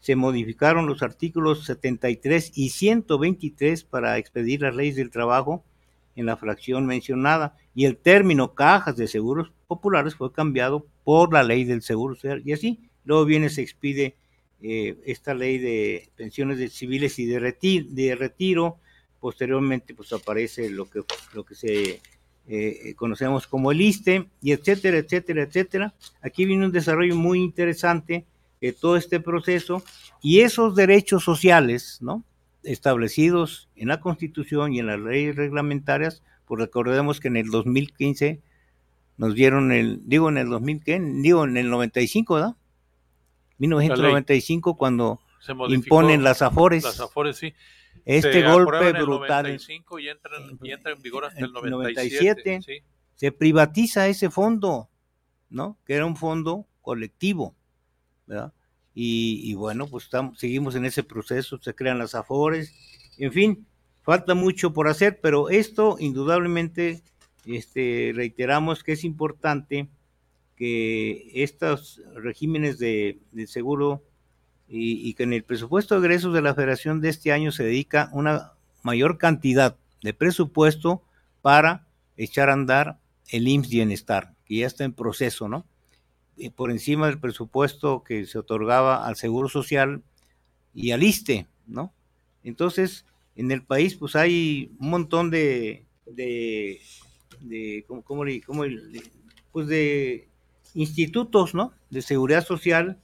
se 0.00 0.16
modificaron 0.16 0.86
los 0.86 1.02
artículos 1.02 1.64
73 1.64 2.52
y 2.56 2.70
123 2.70 3.84
para 3.84 4.18
expedir 4.18 4.62
las 4.62 4.74
leyes 4.74 4.96
del 4.96 5.10
trabajo 5.10 5.64
en 6.16 6.26
la 6.26 6.36
fracción 6.36 6.86
mencionada. 6.86 7.56
Y 7.74 7.84
el 7.84 7.96
término 7.96 8.54
cajas 8.54 8.96
de 8.96 9.06
seguros 9.06 9.52
populares 9.68 10.16
fue 10.16 10.32
cambiado 10.32 10.86
por 11.04 11.32
la 11.32 11.44
ley 11.44 11.64
del 11.64 11.82
seguro 11.82 12.16
social. 12.16 12.42
Y 12.44 12.52
así 12.52 12.80
luego 13.04 13.24
viene 13.24 13.48
se 13.48 13.62
expide 13.62 14.16
eh, 14.60 14.96
esta 15.06 15.34
ley 15.34 15.58
de 15.58 16.10
pensiones 16.16 16.58
de 16.58 16.68
civiles 16.68 17.18
y 17.18 17.26
de 17.26 17.38
retiro, 17.38 17.86
de 17.90 18.14
retiro. 18.16 18.78
Posteriormente 19.20 19.94
pues 19.94 20.12
aparece 20.12 20.68
lo 20.68 20.90
que 20.90 21.02
lo 21.32 21.44
que 21.44 21.54
se 21.54 22.00
eh, 22.48 22.94
conocemos 22.96 23.46
como 23.46 23.70
el 23.70 23.80
ISTE, 23.80 24.26
y 24.42 24.52
etcétera, 24.52 24.98
etcétera, 24.98 25.42
etcétera. 25.42 25.94
Aquí 26.20 26.44
viene 26.44 26.66
un 26.66 26.72
desarrollo 26.72 27.14
muy 27.16 27.40
interesante 27.40 28.24
de 28.60 28.72
todo 28.72 28.96
este 28.96 29.20
proceso 29.20 29.82
y 30.20 30.40
esos 30.40 30.74
derechos 30.74 31.24
sociales, 31.24 31.98
¿no? 32.00 32.24
Establecidos 32.62 33.68
en 33.76 33.88
la 33.88 34.00
Constitución 34.00 34.72
y 34.72 34.80
en 34.80 34.86
las 34.86 35.00
leyes 35.00 35.36
reglamentarias, 35.36 36.22
pues 36.46 36.60
recordemos 36.60 37.20
que 37.20 37.28
en 37.28 37.36
el 37.36 37.50
2015 37.50 38.40
nos 39.16 39.34
dieron 39.34 39.72
el, 39.72 40.00
digo 40.04 40.28
en 40.28 40.38
el 40.38 40.48
2000, 40.48 40.82
¿qué? 40.84 41.00
Digo 41.00 41.44
en 41.44 41.56
el 41.56 41.70
95, 41.70 42.34
¿verdad? 42.34 42.56
1995 43.58 44.76
cuando 44.76 45.20
imponen 45.68 46.24
las 46.24 46.42
AFORES. 46.42 46.84
Las 46.84 47.00
AFORES, 47.00 47.36
sí 47.36 47.54
este 48.04 48.42
golpe 48.42 48.92
brutal. 48.92 49.46
y 49.48 50.08
entra, 50.08 50.92
en 50.92 51.02
vigor 51.02 51.24
hasta 51.24 51.44
el 51.44 51.52
97. 51.52 52.60
Se 53.14 53.32
privatiza 53.32 54.08
ese 54.08 54.30
fondo, 54.30 54.88
¿no? 55.50 55.78
Que 55.86 55.94
era 55.94 56.06
un 56.06 56.16
fondo 56.16 56.66
colectivo, 56.80 57.54
¿verdad? 58.26 58.52
Y, 58.94 59.54
bueno, 59.54 59.86
pues 59.86 60.04
estamos, 60.04 60.38
seguimos 60.38 60.74
en 60.74 60.84
ese 60.84 61.02
proceso, 61.02 61.58
se 61.62 61.74
crean 61.74 61.98
las 61.98 62.14
afores, 62.14 62.74
en 63.16 63.32
fin, 63.32 63.66
falta 64.02 64.34
mucho 64.34 64.72
por 64.72 64.88
hacer, 64.88 65.18
pero 65.22 65.48
esto 65.48 65.96
indudablemente 65.98 67.02
este, 67.46 68.12
reiteramos 68.14 68.84
que 68.84 68.92
es 68.92 69.04
importante 69.04 69.88
que 70.56 71.30
estos 71.34 72.02
regímenes 72.14 72.78
de, 72.78 73.18
seguro 73.46 74.02
y, 74.74 75.12
que 75.14 75.24
en 75.24 75.34
el 75.34 75.44
presupuesto 75.44 76.00
de 76.00 76.06
egresos 76.06 76.32
de 76.32 76.40
la 76.40 76.54
federación 76.54 77.02
de 77.02 77.10
este 77.10 77.30
año 77.30 77.52
se 77.52 77.62
dedica 77.62 78.08
una 78.12 78.52
mayor 78.82 79.18
cantidad 79.18 79.76
de 80.02 80.14
presupuesto 80.14 81.02
para 81.42 81.86
echar 82.16 82.48
a 82.48 82.54
andar 82.54 82.98
el 83.30 83.48
IMSS 83.48 83.68
Bienestar, 83.68 84.34
que 84.46 84.56
ya 84.56 84.66
está 84.66 84.84
en 84.84 84.94
proceso, 84.94 85.46
¿no? 85.46 85.66
Y 86.38 86.48
por 86.50 86.70
encima 86.70 87.06
del 87.06 87.20
presupuesto 87.20 88.02
que 88.02 88.24
se 88.24 88.38
otorgaba 88.38 89.06
al 89.06 89.16
Seguro 89.16 89.50
Social 89.50 90.02
y 90.74 90.92
al 90.92 91.02
ISTE, 91.02 91.46
¿no? 91.66 91.92
Entonces, 92.42 93.04
en 93.36 93.50
el 93.50 93.62
país, 93.62 93.94
pues 93.96 94.16
hay 94.16 94.72
un 94.78 94.88
montón 94.88 95.30
de, 95.30 95.84
de, 96.06 96.80
de 97.40 97.84
¿cómo, 97.86 98.02
cómo, 98.02 98.24
cómo, 98.46 98.64
pues 99.52 99.66
de 99.66 100.28
institutos, 100.74 101.54
¿no? 101.54 101.74
De 101.90 102.00
seguridad 102.00 102.44
social 102.46 102.98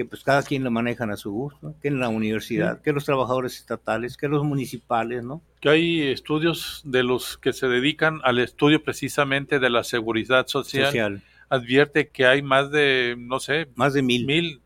que 0.00 0.06
pues 0.06 0.24
cada 0.24 0.42
quien 0.42 0.64
lo 0.64 0.70
manejan 0.70 1.10
a 1.10 1.18
su 1.18 1.30
gusto, 1.30 1.74
que 1.82 1.88
en 1.88 2.00
la 2.00 2.08
universidad, 2.08 2.80
que 2.80 2.90
los 2.90 3.04
trabajadores 3.04 3.58
estatales, 3.58 4.16
que 4.16 4.28
los 4.28 4.42
municipales, 4.44 5.22
¿no? 5.22 5.42
Que 5.60 5.68
hay 5.68 6.02
estudios 6.08 6.80
de 6.86 7.02
los 7.02 7.36
que 7.36 7.52
se 7.52 7.68
dedican 7.68 8.22
al 8.24 8.38
estudio 8.38 8.82
precisamente 8.82 9.58
de 9.58 9.68
la 9.68 9.84
seguridad 9.84 10.46
social. 10.46 11.22
Advierte 11.50 12.08
que 12.08 12.24
hay 12.24 12.40
más 12.40 12.70
de, 12.70 13.14
no 13.18 13.40
sé, 13.40 13.68
más 13.74 13.92
de 13.92 14.00
mil, 14.00 14.24
mil 14.24 14.62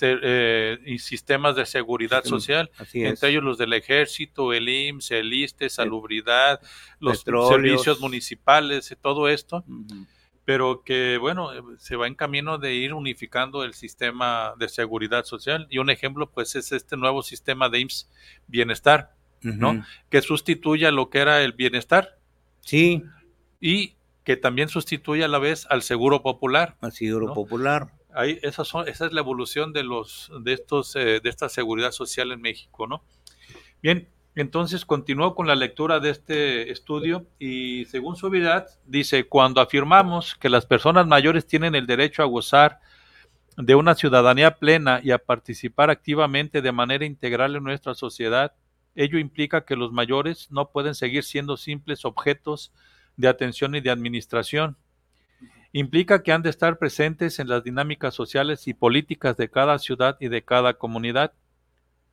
eh, 0.00 0.78
sistemas 1.00 1.56
de 1.56 1.66
seguridad 1.66 2.22
social, 2.22 2.70
entre 2.94 3.30
ellos 3.30 3.42
los 3.42 3.58
del 3.58 3.72
ejército, 3.72 4.52
el 4.52 4.68
IMSS, 4.68 5.10
el 5.10 5.32
ISTE, 5.32 5.70
salubridad, 5.70 6.60
los 7.00 7.24
servicios 7.48 7.98
municipales, 7.98 8.96
todo 9.02 9.28
esto 9.28 9.64
pero 10.48 10.82
que 10.82 11.18
bueno, 11.18 11.50
se 11.76 11.94
va 11.94 12.06
en 12.06 12.14
camino 12.14 12.56
de 12.56 12.72
ir 12.72 12.94
unificando 12.94 13.64
el 13.64 13.74
sistema 13.74 14.54
de 14.58 14.70
seguridad 14.70 15.26
social 15.26 15.66
y 15.68 15.76
un 15.76 15.90
ejemplo 15.90 16.30
pues 16.30 16.56
es 16.56 16.72
este 16.72 16.96
nuevo 16.96 17.22
sistema 17.22 17.68
de 17.68 17.80
IMSS 17.80 18.08
Bienestar, 18.46 19.12
¿no? 19.42 19.84
Que 20.08 20.22
sustituye 20.22 20.86
a 20.86 20.90
lo 20.90 21.10
que 21.10 21.18
era 21.18 21.42
el 21.42 21.52
bienestar. 21.52 22.16
Sí. 22.62 23.02
Y 23.60 23.96
que 24.24 24.38
también 24.38 24.70
sustituye 24.70 25.22
a 25.22 25.28
la 25.28 25.38
vez 25.38 25.66
al 25.68 25.82
Seguro 25.82 26.22
Popular. 26.22 26.78
Al 26.80 26.92
Seguro 26.92 27.34
Popular. 27.34 27.92
Ahí, 28.14 28.38
esas 28.40 28.68
son, 28.68 28.88
esa 28.88 29.04
es 29.04 29.12
la 29.12 29.20
evolución 29.20 29.74
de 29.74 29.82
los 29.82 30.32
de 30.40 30.54
estos 30.54 30.96
eh, 30.96 31.20
de 31.22 31.28
esta 31.28 31.50
seguridad 31.50 31.92
social 31.92 32.32
en 32.32 32.40
México, 32.40 32.86
¿no? 32.86 33.02
Bien, 33.82 34.08
entonces 34.40 34.84
continuó 34.84 35.34
con 35.34 35.46
la 35.46 35.56
lectura 35.56 35.98
de 35.98 36.10
este 36.10 36.70
estudio 36.70 37.26
y 37.40 37.86
según 37.86 38.14
su 38.14 38.30
vida 38.30 38.66
dice, 38.86 39.24
cuando 39.24 39.60
afirmamos 39.60 40.36
que 40.36 40.48
las 40.48 40.64
personas 40.64 41.06
mayores 41.08 41.46
tienen 41.46 41.74
el 41.74 41.86
derecho 41.86 42.22
a 42.22 42.26
gozar 42.26 42.78
de 43.56 43.74
una 43.74 43.96
ciudadanía 43.96 44.52
plena 44.54 45.00
y 45.02 45.10
a 45.10 45.18
participar 45.18 45.90
activamente 45.90 46.62
de 46.62 46.70
manera 46.70 47.04
integral 47.04 47.56
en 47.56 47.64
nuestra 47.64 47.94
sociedad, 47.94 48.52
ello 48.94 49.18
implica 49.18 49.64
que 49.64 49.74
los 49.74 49.90
mayores 49.90 50.48
no 50.52 50.70
pueden 50.70 50.94
seguir 50.94 51.24
siendo 51.24 51.56
simples 51.56 52.04
objetos 52.04 52.72
de 53.16 53.26
atención 53.26 53.74
y 53.74 53.80
de 53.80 53.90
administración. 53.90 54.76
Implica 55.72 56.22
que 56.22 56.30
han 56.30 56.42
de 56.42 56.50
estar 56.50 56.78
presentes 56.78 57.40
en 57.40 57.48
las 57.48 57.64
dinámicas 57.64 58.14
sociales 58.14 58.68
y 58.68 58.74
políticas 58.74 59.36
de 59.36 59.50
cada 59.50 59.80
ciudad 59.80 60.16
y 60.20 60.28
de 60.28 60.44
cada 60.44 60.74
comunidad, 60.74 61.32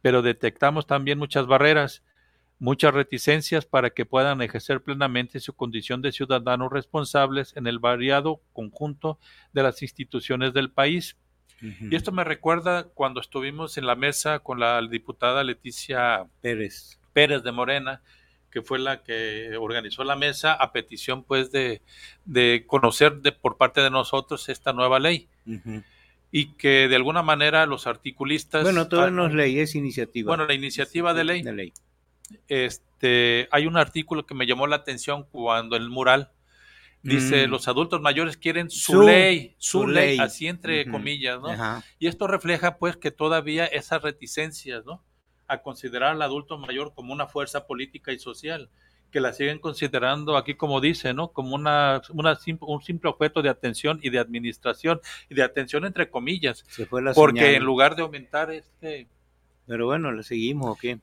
pero 0.01 0.23
detectamos 0.23 0.87
también 0.87 1.19
muchas 1.19 1.45
barreras 1.45 2.03
muchas 2.59 2.93
reticencias 2.93 3.65
para 3.65 3.89
que 3.89 4.05
puedan 4.05 4.41
ejercer 4.41 4.81
plenamente 4.81 5.39
su 5.39 5.53
condición 5.53 6.01
de 6.01 6.11
ciudadanos 6.11 6.71
responsables 6.71 7.55
en 7.55 7.67
el 7.67 7.79
variado 7.79 8.41
conjunto 8.53 9.19
de 9.53 9.63
las 9.63 9.81
instituciones 9.81 10.53
del 10.53 10.71
país. 10.71 11.17
Y 11.61 11.95
esto 11.95 12.11
me 12.11 12.23
recuerda 12.23 12.83
cuando 12.83 13.21
estuvimos 13.21 13.77
en 13.77 13.87
la 13.87 13.95
mesa 13.95 14.39
con 14.39 14.59
la 14.59 14.79
diputada 14.81 15.43
Leticia 15.43 16.27
Pérez, 16.41 16.99
Pérez 17.11 17.43
de 17.43 17.51
Morena, 17.51 18.01
que 18.51 18.61
fue 18.61 18.77
la 18.77 19.03
que 19.03 19.57
organizó 19.57 20.03
la 20.03 20.15
mesa 20.15 20.53
a 20.53 20.71
petición 20.71 21.23
pues 21.23 21.51
de, 21.51 21.81
de 22.25 22.65
conocer 22.67 23.21
de, 23.21 23.31
por 23.31 23.57
parte 23.57 23.81
de 23.81 23.89
nosotros 23.89 24.47
esta 24.49 24.73
nueva 24.73 24.99
ley. 24.99 25.27
Y 26.31 26.53
que 26.53 26.87
de 26.87 26.95
alguna 26.95 27.23
manera 27.23 27.65
los 27.65 27.87
articulistas... 27.87 28.63
Bueno, 28.63 28.87
todo 28.87 29.09
no 29.09 29.25
es 29.25 29.33
ley, 29.33 29.57
es 29.57 29.73
iniciativa. 29.75 30.27
Bueno, 30.27 30.45
la 30.45 30.53
iniciativa 30.53 31.13
de 31.13 31.23
ley. 31.23 31.41
De 31.41 31.53
ley 31.53 31.73
este, 32.47 33.47
hay 33.51 33.67
un 33.67 33.77
artículo 33.77 34.25
que 34.25 34.35
me 34.35 34.47
llamó 34.47 34.67
la 34.67 34.77
atención 34.77 35.25
cuando 35.31 35.75
el 35.75 35.89
mural 35.89 36.31
dice, 37.05 37.47
mm. 37.47 37.51
los 37.51 37.67
adultos 37.67 38.01
mayores 38.01 38.35
quieren 38.35 38.69
su, 38.69 39.03
ley, 39.03 39.55
su, 39.59 39.87
ley, 39.87 40.17
así 40.19 40.47
entre 40.47 40.89
comillas, 40.89 41.39
¿no? 41.39 41.83
Y 41.99 42.07
esto 42.07 42.27
refleja 42.27 42.77
pues 42.77 42.97
que 42.97 43.11
todavía 43.11 43.65
esas 43.65 44.01
reticencias, 44.01 44.85
¿no? 44.85 45.03
A 45.47 45.61
considerar 45.61 46.11
al 46.13 46.21
adulto 46.23 46.57
mayor 46.57 46.93
como 46.95 47.13
una 47.13 47.27
fuerza 47.27 47.67
política 47.67 48.11
y 48.11 48.17
social, 48.17 48.69
que 49.11 49.19
la 49.19 49.33
siguen 49.33 49.59
considerando 49.59 50.35
aquí 50.35 50.55
como 50.55 50.81
dice, 50.81 51.13
¿no? 51.13 51.31
Como 51.31 51.53
una, 51.53 52.01
una 52.09 52.39
un 52.61 52.81
simple 52.81 53.09
objeto 53.09 53.43
de 53.43 53.49
atención 53.49 53.99
y 54.01 54.09
de 54.09 54.17
administración 54.17 54.99
y 55.29 55.35
de 55.35 55.43
atención 55.43 55.85
entre 55.85 56.09
comillas, 56.09 56.65
porque 57.13 57.55
en 57.55 57.63
lugar 57.63 57.95
de 57.95 58.01
aumentar 58.01 58.51
este 58.51 59.07
pero 59.67 59.85
bueno, 59.85 60.11
¿le 60.11 60.23
seguimos 60.23 60.67
o 60.67 60.75
qué? 60.75 60.99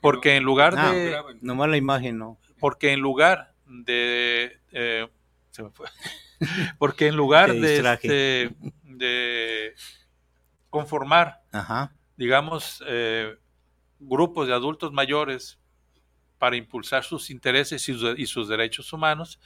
porque, 0.00 0.36
en 0.36 0.44
lugar 0.44 0.74
ah, 0.76 0.92
de... 0.92 1.16
Nomás 1.40 1.68
la 1.68 1.76
imagen, 1.76 2.18
¿no? 2.18 2.38
Porque 2.58 2.92
en 2.92 3.00
lugar 3.00 3.54
de... 3.66 4.58
Eh, 4.72 5.08
se 5.50 5.62
me 5.62 5.70
fue. 5.70 5.86
porque 6.78 7.06
en 7.06 7.16
lugar 7.16 7.52
de, 7.52 7.78
este, 7.78 8.50
de 8.82 9.74
conformar, 10.68 11.42
digamos, 12.16 12.82
eh, 12.86 13.36
grupos 14.00 14.48
de 14.48 14.54
adultos 14.54 14.92
mayores 14.92 15.60
para 16.38 16.56
impulsar 16.56 17.04
sus 17.04 17.30
intereses 17.30 17.88
y 17.88 18.26
sus, 18.26 18.48
derechos 18.48 18.92
humanos, 18.92 19.40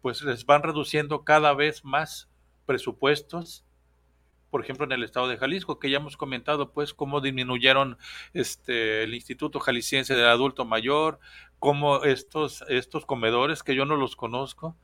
pues 0.00 0.22
les 0.22 0.46
van 0.46 0.62
reduciendo 0.62 1.24
cada 1.24 1.52
vez 1.52 1.84
más 1.84 2.28
presupuestos 2.64 3.65
por 4.50 4.62
ejemplo, 4.62 4.86
en 4.86 4.92
el 4.92 5.02
estado 5.02 5.28
de 5.28 5.36
Jalisco, 5.36 5.78
que 5.78 5.90
ya 5.90 5.98
hemos 5.98 6.16
comentado, 6.16 6.72
pues, 6.72 6.94
cómo 6.94 7.20
disminuyeron 7.20 7.98
este, 8.32 9.02
el 9.02 9.14
Instituto 9.14 9.60
Jalisciense 9.60 10.14
del 10.14 10.26
Adulto 10.26 10.64
Mayor, 10.64 11.18
cómo 11.58 12.04
estos, 12.04 12.64
estos 12.68 13.06
comedores, 13.06 13.62
que 13.62 13.74
yo 13.74 13.84
no 13.84 13.96
los 13.96 14.16
conozco, 14.16 14.76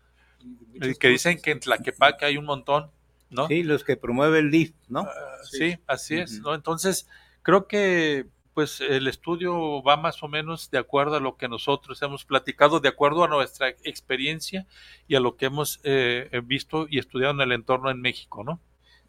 eh, 0.80 0.94
que 0.98 1.08
dicen 1.08 1.40
que 1.40 1.52
en 1.52 1.60
Tlaquepaque 1.60 2.24
hay 2.24 2.36
un 2.36 2.44
montón, 2.44 2.90
¿no? 3.30 3.46
Sí, 3.46 3.62
los 3.62 3.84
que 3.84 3.96
promueve 3.96 4.40
el 4.40 4.50
DIF, 4.50 4.74
¿no? 4.88 5.00
Ah, 5.00 5.38
sí. 5.44 5.78
así 5.86 6.16
es, 6.16 6.40
¿no? 6.40 6.54
Entonces, 6.54 7.08
creo 7.42 7.66
que 7.66 8.26
pues 8.54 8.82
el 8.82 9.08
estudio 9.08 9.82
va 9.82 9.96
más 9.96 10.22
o 10.22 10.28
menos 10.28 10.70
de 10.70 10.76
acuerdo 10.76 11.16
a 11.16 11.20
lo 11.20 11.38
que 11.38 11.48
nosotros 11.48 12.02
hemos 12.02 12.26
platicado, 12.26 12.80
de 12.80 12.88
acuerdo 12.90 13.24
a 13.24 13.28
nuestra 13.28 13.70
experiencia 13.70 14.66
y 15.08 15.14
a 15.14 15.20
lo 15.20 15.36
que 15.36 15.46
hemos 15.46 15.80
eh, 15.84 16.28
visto 16.44 16.86
y 16.90 16.98
estudiado 16.98 17.32
en 17.32 17.40
el 17.40 17.52
entorno 17.52 17.90
en 17.90 18.02
México, 18.02 18.44
¿no? 18.44 18.60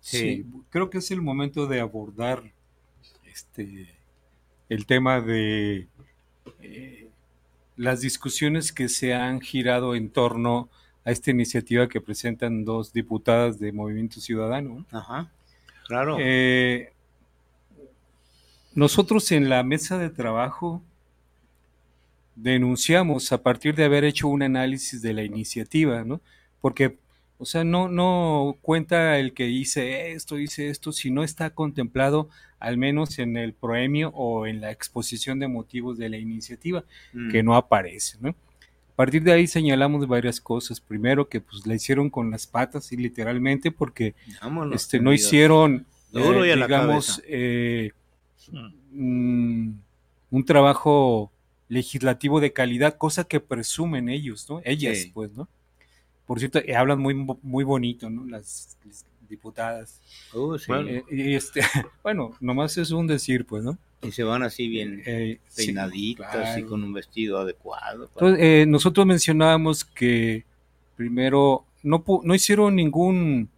Sí, 0.04 0.46
creo 0.70 0.90
que 0.90 0.98
es 0.98 1.12
el 1.12 1.22
momento 1.22 1.66
de 1.66 1.80
abordar 1.80 2.44
este 3.26 3.88
el 4.68 4.86
tema 4.86 5.22
de 5.22 5.88
eh, 6.62 7.08
las 7.78 8.02
discusiones 8.02 8.74
que 8.74 8.90
se 8.90 9.14
han 9.14 9.40
girado 9.40 9.96
en 9.96 10.10
torno 10.10 10.68
a 11.06 11.12
esta 11.12 11.32
iniciativa 11.32 11.88
que 11.88 12.02
presentan 12.02 12.66
dos 12.66 12.92
diputadas 12.92 13.60
de 13.60 13.72
Movimiento 13.72 14.20
Ciudadano. 14.20 14.86
Ajá, 14.92 15.32
claro. 15.88 16.18
Eh, 16.20 16.92
nosotros 18.76 19.32
en 19.32 19.48
la 19.48 19.64
mesa 19.64 19.98
de 19.98 20.10
trabajo 20.10 20.82
denunciamos 22.36 23.32
a 23.32 23.42
partir 23.42 23.74
de 23.74 23.86
haber 23.86 24.04
hecho 24.04 24.28
un 24.28 24.44
análisis 24.44 25.02
de 25.02 25.14
la 25.14 25.24
iniciativa, 25.24 26.04
¿no? 26.04 26.20
Porque 26.60 26.98
o 27.38 27.46
sea, 27.46 27.64
no, 27.64 27.90
no 27.90 28.58
cuenta 28.62 29.20
el 29.20 29.34
que 29.34 29.50
hice 29.50 30.12
esto, 30.12 30.40
hice 30.40 30.70
esto, 30.70 30.92
si 30.92 31.12
no 31.12 31.24
está 31.24 31.50
contemplado 31.50 32.30
al 32.60 32.78
menos 32.78 33.20
en 33.20 33.36
el 33.36 33.54
proemio 33.54 34.10
o 34.16 34.48
en 34.48 34.62
la 34.62 34.72
exposición 34.72 35.40
de 35.40 35.50
motivos 35.50 35.98
de 35.98 36.10
la 36.10 36.18
iniciativa, 36.18 36.84
que 37.32 37.44
mm. 37.44 37.46
no 37.46 37.56
aparece, 37.56 38.18
¿no? 38.22 38.30
A 38.30 38.96
partir 38.96 39.24
de 39.24 39.34
ahí 39.34 39.48
señalamos 39.48 40.08
varias 40.08 40.40
cosas. 40.40 40.80
Primero 40.80 41.28
que 41.28 41.42
pues 41.42 41.66
la 41.66 41.74
hicieron 41.74 42.12
con 42.12 42.30
las 42.30 42.46
patas 42.46 42.92
y 42.92 42.98
literalmente 42.98 43.72
porque 43.72 44.14
este, 44.72 45.00
no 45.00 45.12
hicieron, 45.12 45.88
eh, 46.14 46.56
digamos, 46.56 47.22
eh, 47.28 47.92
mm, 48.92 49.72
un 50.30 50.46
trabajo 50.46 51.32
legislativo 51.70 52.40
de 52.40 52.54
calidad, 52.54 52.98
cosa 52.98 53.24
que 53.24 53.40
presumen 53.40 54.10
ellos, 54.10 54.48
¿no? 54.48 54.62
Ellas, 54.64 55.08
pues, 55.12 55.32
¿no? 55.34 55.50
Por 56.26 56.40
cierto, 56.40 56.60
eh, 56.60 56.76
hablan 56.76 57.00
muy, 57.00 57.14
muy 57.14 57.64
bonito, 57.64 58.10
¿no? 58.10 58.26
Las, 58.26 58.78
diputadas. 59.30 60.00
Uh, 60.34 60.58
sí. 60.60 60.66
bueno, 60.68 60.90
eh, 60.90 61.04
y 61.10 61.34
este, 61.34 61.62
bueno, 62.04 62.36
nomás 62.40 62.78
es 62.78 62.92
un 62.92 63.08
decir, 63.08 63.46
pues, 63.46 63.64
¿no? 63.64 63.78
Y 64.02 64.12
se 64.12 64.24
van 64.24 64.44
así 64.44 64.68
bien 64.68 65.02
eh, 65.06 65.40
peinaditas 65.56 66.58
y 66.58 66.64
con 66.64 66.84
un 66.84 66.94
vestido 66.94 67.40
adecuado. 67.40 68.10
Entonces, 68.14 68.68
nosotros 68.68 69.06
mencionábamos 69.08 69.86
que 69.86 70.44
primero 70.98 71.66
no, 71.84 72.04
no 72.24 72.36
hicieron 72.36 72.76
ningún 72.76 73.50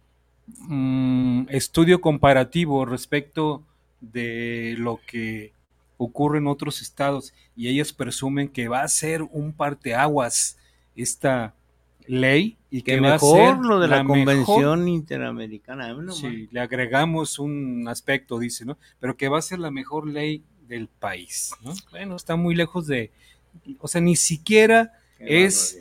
mm, 0.58 1.46
estudio 1.48 2.00
comparativo 2.00 2.84
respecto 2.84 3.64
de 4.00 4.76
lo 4.78 5.00
que 5.06 5.52
ocurre 5.98 6.38
en 6.38 6.46
otros 6.46 6.80
estados 6.80 7.32
y 7.56 7.68
ellos 7.68 7.92
presumen 7.92 8.48
que 8.48 8.68
va 8.68 8.82
a 8.82 8.88
ser 8.88 9.22
un 9.22 9.52
parteaguas 9.52 10.58
esta 10.94 11.54
ley 12.08 12.56
y 12.70 12.82
que, 12.82 12.94
Que 12.96 13.00
va 13.00 13.14
a 13.14 13.18
ser 13.18 13.32
mejor 13.38 13.66
lo 13.66 13.80
de 13.80 13.88
la, 13.88 14.02
mejor- 14.02 14.16
Convención 14.18 14.88
Interamericana. 14.88 15.92
no 15.94 16.12
Sí, 16.12 16.48
le 16.50 16.60
agregamos 16.60 17.38
un 17.38 17.86
aspecto, 17.88 18.38
dice, 18.38 18.64
¿no? 18.64 18.76
Pero 19.00 19.16
que 19.16 19.28
va 19.28 19.38
a 19.38 19.42
ser 19.42 19.58
la 19.58 19.70
mejor 19.70 20.06
ley 20.06 20.42
del 20.68 20.88
país, 20.88 21.52
¿no? 21.62 21.72
Bueno, 21.90 22.16
está 22.16 22.36
muy 22.36 22.54
lejos 22.54 22.86
de, 22.86 23.10
o 23.80 23.88
sea, 23.88 24.00
ni 24.00 24.16
siquiera 24.16 24.92
Qué 25.18 25.44
es 25.44 25.80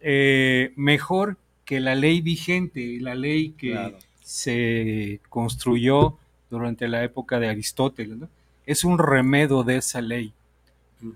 eh, 0.00 0.72
mejor 0.76 1.36
que 1.64 1.80
la 1.80 1.94
ley 1.94 2.20
vigente, 2.20 2.98
la 3.00 3.14
ley 3.14 3.50
que 3.58 3.72
Claro. 3.72 3.98
se 4.22 5.20
construyó 5.28 6.16
durante 6.50 6.86
la 6.86 7.02
época 7.02 7.40
de 7.40 7.48
Aristóteles, 7.48 8.16
¿no? 8.16 8.28
Es 8.66 8.84
un 8.84 8.98
remedo 8.98 9.64
de 9.64 9.76
esa 9.78 10.00
ley. 10.00 10.32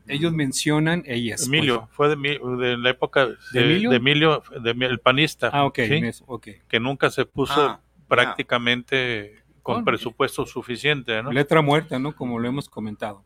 Ellos 0.06 0.32
mencionan, 0.32 1.02
ellas. 1.06 1.46
Emilio, 1.46 1.88
fue 1.92 2.08
de, 2.10 2.16
mi- 2.16 2.38
de 2.60 2.76
la 2.76 2.90
época 2.90 3.26
de, 3.26 3.36
¿De 3.52 3.60
Emilio? 3.62 3.90
de 3.90 3.96
Emilio, 3.96 4.42
el 4.64 4.98
panista, 5.00 5.48
Ah, 5.52 5.64
ok, 5.64 5.78
¿sí? 5.88 6.22
ok. 6.26 6.48
que 6.68 6.80
nunca 6.80 7.10
se 7.10 7.24
puso 7.24 7.54
Ah, 7.60 7.80
prácticamente 8.06 9.36
con 9.62 9.76
Bueno, 9.76 9.84
presupuesto 9.86 10.46
suficiente, 10.46 11.22
¿no? 11.22 11.32
Letra 11.32 11.62
muerta, 11.62 11.98
¿no? 11.98 12.14
Como 12.14 12.38
lo 12.38 12.48
hemos 12.48 12.68
comentado. 12.68 13.24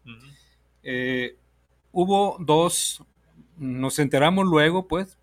Eh, 0.82 1.36
hubo 1.92 2.36
dos, 2.40 3.02
nos 3.58 3.98
enteramos 3.98 4.46
luego, 4.46 4.86
pues, 4.88 5.16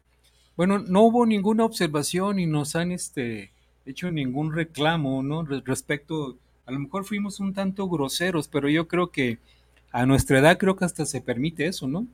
bueno, 0.56 0.80
no 0.80 1.02
hubo 1.02 1.26
ninguna 1.26 1.66
observación 1.66 2.40
y 2.40 2.46
nos 2.46 2.76
han 2.76 2.92
este, 2.92 3.52
hecho 3.86 4.12
ningún 4.12 4.54
reclamo, 4.54 5.24
¿no? 5.24 5.44
Re- 5.44 5.62
respecto, 5.66 6.38
a 6.66 6.72
lo 6.72 6.80
mejor 6.80 7.04
fuimos 7.06 7.40
un 7.40 7.54
tanto 7.54 7.88
groseros, 7.90 8.48
pero 8.48 8.70
yo 8.70 8.88
creo 8.88 9.12
que 9.12 9.38
a 9.92 10.06
nuestra 10.06 10.40
edad 10.40 10.58
creo 10.58 10.76
que 10.76 10.86
hasta 10.86 11.06
se 11.06 11.22
permite 11.22 11.66
eso, 11.68 11.88
¿no? 11.88 12.08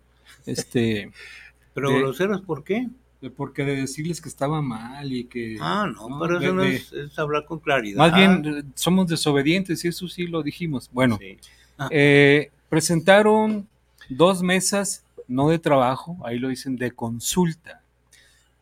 Este, 0.45 1.11
Pero 1.73 1.89
de- 1.91 1.99
groseros, 1.99 2.41
¿por 2.41 2.63
qué? 2.63 2.87
de- 3.21 3.29
porque 3.31 3.63
de 3.65 3.75
decirles 3.75 4.21
que 4.21 4.29
estaba 4.29 4.61
mal 4.61 5.11
y 5.11 5.25
que... 5.25 5.57
Ah, 5.59 5.89
no, 5.93 6.07
¿no? 6.09 6.19
pero 6.19 6.39
De- 6.39 6.45
eso 6.45 6.55
no 6.55 6.63
es, 6.63 6.91
es 6.93 7.17
hablar 7.19 7.45
con 7.45 7.59
claridad. 7.59 7.97
Más 7.97 8.13
bien, 8.15 8.43
eh, 8.45 8.63
somos 8.75 9.07
desobedientes 9.07 9.83
y 9.85 9.87
eso 9.87 10.07
sí 10.07 10.27
lo 10.27 10.43
dijimos. 10.43 10.89
Bueno, 10.93 11.17
Sí. 11.19 11.37
Eh, 11.91 12.49
presentaron 12.69 13.67
dos 14.09 14.41
mesas, 14.41 15.03
no 15.27 15.49
de 15.49 15.59
trabajo, 15.59 16.17
ahí 16.25 16.39
lo 16.39 16.47
dicen 16.49 16.75
de 16.75 16.89
consulta, 16.91 17.81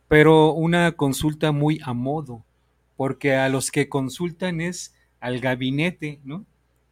pero 0.08 0.52
una 0.52 0.92
consulta 0.92 1.50
muy 1.52 1.80
a 1.82 1.92
modo, 1.94 2.44
porque 2.96 3.34
a 3.36 3.48
los 3.48 3.70
que 3.70 3.88
consultan 3.88 4.60
es 4.60 4.94
al 5.20 5.40
gabinete, 5.40 6.20
¿no? 6.24 6.44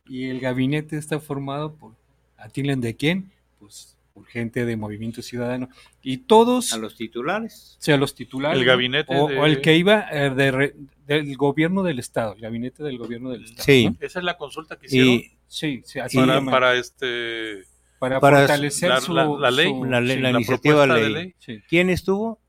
Y 0.07 0.25
el 0.25 0.41
gabinete 0.41 0.97
está 0.97 1.21
formado 1.21 1.75
por, 1.75 1.93
¿atienden 2.37 2.81
de 2.81 2.97
quién? 2.97 3.31
Pues 3.59 3.97
por 4.13 4.27
gente 4.27 4.65
de 4.65 4.77
Movimiento 4.77 5.23
Ciudadano. 5.23 5.69
Y 6.03 6.19
todos, 6.19 6.73
A 6.73 6.79
los 6.79 6.95
titulares. 6.97 7.77
o 7.81 7.83
sea, 7.83 7.97
los 7.97 8.15
titulares. 8.15 8.59
El 8.61 8.65
gabinete 8.65 9.13
O, 9.17 9.27
de- 9.29 9.39
o 9.39 9.45
el 9.47 9.61
que 9.61 9.77
iba 9.77 10.07
eh, 10.13 10.31
de 10.31 10.51
re- 10.53 10.75
del 11.07 11.37
gobierno 11.37 11.83
del 11.83 11.99
Estado, 11.99 12.35
el 12.35 12.41
gabinete 12.41 12.83
del 12.85 12.97
gobierno 12.99 13.31
del 13.31 13.45
Estado. 13.45 13.65
Sí. 13.65 13.87
¿no? 13.91 13.97
Esa 14.01 14.19
es 14.21 14.25
la 14.25 14.37
consulta 14.37 14.77
que 14.79 14.87
hicieron 14.87 15.09
Y 15.15 15.31
Sí, 15.49 15.83
sí, 15.85 15.99
así 15.99 16.17
para, 16.17 16.29
se 16.29 16.35
llama. 16.39 16.51
para 16.53 16.75
este 16.77 17.63
para, 17.99 18.21
para 18.21 18.39
fortalecer 18.41 18.89
la- 18.91 19.01
su, 19.01 19.15
la- 19.15 19.27
la 19.27 19.51
ley, 19.51 19.69
su- 19.71 19.85
la, 19.85 20.01
ley- 20.01 20.17
sí, 20.17 20.23
la 20.23 20.31
la 20.33 20.39
iniciativa 20.39 20.87
de 20.87 21.03
ley. 21.03 21.13
ley. 21.13 21.35
sí. 21.39 21.59
¿Quién 21.69 21.91
estuvo? 21.91 22.41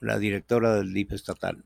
La 0.00 0.18
directora 0.18 0.74
del 0.74 0.92
DIP 0.92 1.12
estatal. 1.12 1.64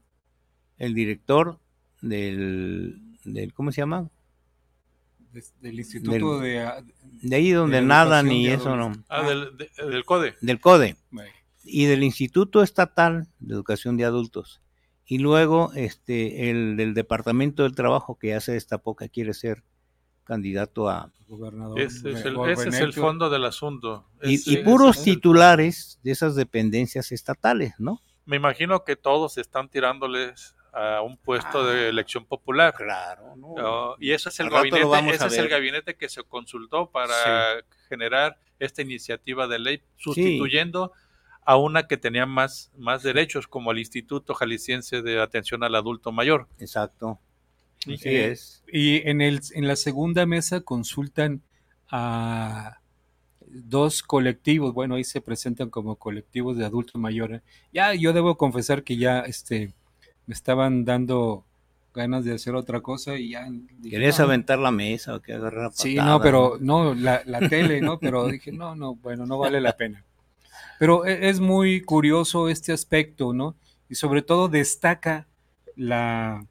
El 0.79 0.93
director 0.95 1.59
del, 2.03 3.01
del 3.25 3.55
¿cómo 3.55 3.73
se 3.73 3.81
llama? 3.81 4.11
Des- 5.37 5.53
del 5.61 5.79
Instituto 5.79 6.41
de, 6.41 6.61
ah, 6.61 6.83
De 7.23 7.37
ahí 7.37 7.51
donde 7.51 7.77
De 7.77 7.83
nada 7.83 8.21
educación 8.21 8.29
ni 8.29 8.47
de 8.47 8.55
eso 8.55 8.75
no. 8.75 8.93
Ah, 9.11 9.23
del, 9.29 9.55
de- 9.57 9.71
del 9.91 10.05
CODE. 10.07 10.35
Del 10.41 10.61
CODE. 10.61 10.97
y 11.63 11.85
del 11.85 12.03
Instituto 12.05 12.63
Estatal 12.63 13.27
de 13.39 13.55
Educación 13.55 13.97
de 13.99 14.05
Adultos. 14.07 14.63
Y 15.05 15.19
luego 15.19 15.73
este 15.75 16.49
el 16.51 16.77
del 16.77 16.95
Departamento 16.95 17.65
del 17.65 17.75
Trabajo 17.75 18.19
que 18.19 18.29
ya 18.29 18.41
se 18.41 18.53
destapó 18.53 18.97
que 18.97 19.09
quiere 19.11 19.35
ser 19.35 19.63
candidato 20.25 20.89
a 20.89 21.13
gobernador. 21.29 21.79
Ese 21.81 22.11
es, 22.13 22.25
el, 22.25 22.37
ese 22.49 22.69
es 22.71 22.81
el 22.81 22.93
fondo 22.95 23.29
del 23.31 23.45
asunto. 23.45 24.09
y, 24.23 24.35
Ese- 24.37 24.53
y 24.53 24.57
puros 24.65 24.97
es 24.99 25.05
titulares 25.05 26.01
de 26.03 26.13
esas 26.13 26.35
dependencias 26.35 27.13
estatales, 27.13 27.75
¿no? 27.79 28.01
Me 28.25 28.37
imagino 28.37 28.83
que 28.85 28.97
todos 28.97 29.37
están 29.39 29.69
tirándoles 29.69 30.56
a 30.77 31.01
un 31.03 31.17
puesto 31.17 31.61
Ah. 31.61 31.73
de 31.73 31.89
elección 31.89 32.25
popular. 32.27 32.75
Claro, 32.77 33.35
¿no? 33.37 33.49
Oh, 33.57 33.97
y 33.99 34.13
ese 34.13 34.29
es 34.29 34.39
el 34.41 34.51
gabinete, 34.51 34.85
vamos 34.85 35.15
ese 35.15 35.25
a 35.25 35.27
es 35.29 35.39
el 35.39 35.49
gabinete 35.49 35.95
que 35.97 36.09
se 36.09 36.23
consultó 36.23 36.91
para 36.91 37.15
generar 37.89 38.39
esta 38.59 38.83
iniciativa 38.83 39.47
de 39.49 39.59
ley, 39.59 39.83
sustituyendo 39.97 40.93
a 41.45 41.57
una 41.57 41.87
que 41.87 41.97
tenía 41.97 42.27
más, 42.27 42.71
más 42.77 43.03
derechos, 43.03 43.47
como 43.47 43.71
el 43.73 43.79
Instituto 43.79 44.35
Jalisciense 44.35 45.01
de 45.01 45.21
Atención 45.23 45.63
al 45.65 45.75
Adulto 45.77 46.13
Mayor. 46.13 46.47
Exacto. 46.59 47.19
Y 47.87 47.95
Así 47.95 48.03
que- 48.03 48.31
es. 48.33 48.65
Y 48.71 49.09
en, 49.09 49.21
el, 49.21 49.41
en 49.55 49.69
la 49.69 49.77
segunda 49.77 50.27
mesa 50.27 50.61
consultan 50.61 51.43
a 51.89 52.79
dos 53.49 54.03
colectivos, 54.03 54.75
bueno, 54.75 54.97
ahí 54.97 55.05
se 55.05 55.21
presentan 55.21 55.71
como 55.71 55.97
colectivos 55.97 56.57
de 56.59 56.65
adultos 56.67 57.01
mayores. 57.01 57.43
Ya, 57.73 57.95
yo 57.95 58.13
debo 58.13 58.37
confesar 58.37 58.83
que 58.83 58.97
ya 58.97 59.21
este, 59.21 59.73
me 60.27 60.35
estaban 60.35 60.85
dando 60.85 61.45
ganas 61.95 62.25
de 62.25 62.35
hacer 62.35 62.55
otra 62.55 62.81
cosa 62.81 63.17
y 63.17 63.31
ya... 63.31 63.49
dije, 63.79 63.91
¿Querés 63.91 64.19
no, 64.19 64.27
aventar 64.27 64.59
la 64.59 64.71
mesa 64.71 65.15
o 65.17 65.21
que 65.23 65.33
agarrar 65.33 65.73
Sí, 65.73 65.95
no, 65.95 66.21
pero 66.21 66.59
no, 66.61 66.95
la, 66.95 67.23
la 67.25 67.41
tele, 67.49 67.81
¿no? 67.81 67.99
Pero 67.99 68.27
dije, 68.29 68.53
no, 68.53 68.75
no, 68.77 68.95
bueno, 68.97 69.27
no 69.27 69.39
vale 69.39 69.61
la 69.61 69.77
pena. 69.77 70.05
Pero 70.79 71.07
e- 71.07 71.29
es 71.29 71.41
muy 71.41 71.81
curioso 71.83 72.49
este 72.49 72.73
aspecto, 72.73 73.33
¿no? 73.33 73.55
Y 73.89 73.95
sobre 73.95 74.23
todo 74.23 74.49
destaca 74.49 75.27
la, 75.77 76.45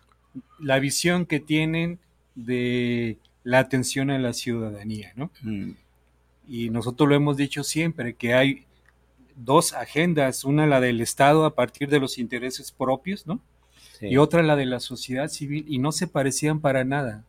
la 0.59 0.79
visión 0.79 1.25
que 1.25 1.39
tienen 1.39 1.99
de 2.35 3.17
la 3.43 3.59
atención 3.59 4.09
a 4.09 4.17
la 4.19 4.33
ciudadanía, 4.33 5.13
¿no? 5.15 5.29
Mm, 5.41 5.71
Y 6.47 6.69
nosotros 6.69 7.09
lo 7.09 7.15
hemos 7.15 7.37
dicho 7.37 7.63
siempre, 7.63 8.15
que 8.15 8.33
hay 8.33 8.65
dos 9.35 9.73
agendas, 9.73 10.43
una 10.45 10.65
la 10.67 10.79
del 10.79 11.01
Estado 11.01 11.45
a 11.45 11.55
partir 11.55 11.89
de 11.89 11.99
los 11.99 12.17
intereses 12.17 12.71
propios, 12.71 13.27
¿no? 13.27 13.41
Sí. 13.99 14.07
y 14.07 14.17
otra 14.17 14.43
la 14.43 14.55
de 14.55 14.65
la 14.65 14.79
sociedad 14.79 15.27
civil, 15.27 15.65
y 15.67 15.79
no 15.79 15.91
se 15.91 16.07
parecían 16.07 16.59
para 16.59 16.83
nada. 16.83 17.23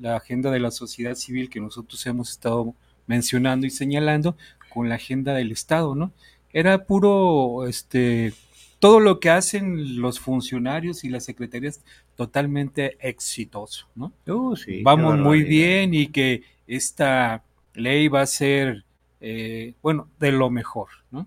La 0.00 0.16
agenda 0.16 0.50
de 0.50 0.60
la 0.60 0.70
sociedad 0.70 1.14
civil 1.14 1.48
que 1.48 1.60
nosotros 1.60 2.04
hemos 2.06 2.30
estado 2.30 2.74
mencionando 3.06 3.66
y 3.66 3.70
señalando 3.70 4.36
con 4.68 4.88
la 4.88 4.96
agenda 4.96 5.34
del 5.34 5.50
Estado, 5.50 5.94
¿no? 5.94 6.12
Era 6.52 6.84
puro, 6.84 7.66
este, 7.66 8.32
todo 8.78 9.00
lo 9.00 9.18
que 9.18 9.30
hacen 9.30 10.00
los 10.00 10.20
funcionarios 10.20 11.04
y 11.04 11.08
las 11.08 11.24
secretarías 11.24 11.80
totalmente 12.16 12.96
exitoso, 13.00 13.88
¿no? 13.94 14.12
Uh, 14.26 14.56
sí, 14.56 14.82
Vamos 14.82 15.18
muy 15.18 15.42
bien 15.42 15.94
y 15.94 16.08
que 16.08 16.42
esta 16.66 17.42
ley 17.74 18.08
va 18.08 18.22
a 18.22 18.26
ser, 18.26 18.84
eh, 19.20 19.74
bueno, 19.82 20.08
de 20.20 20.32
lo 20.32 20.50
mejor, 20.50 20.88
¿no? 21.10 21.26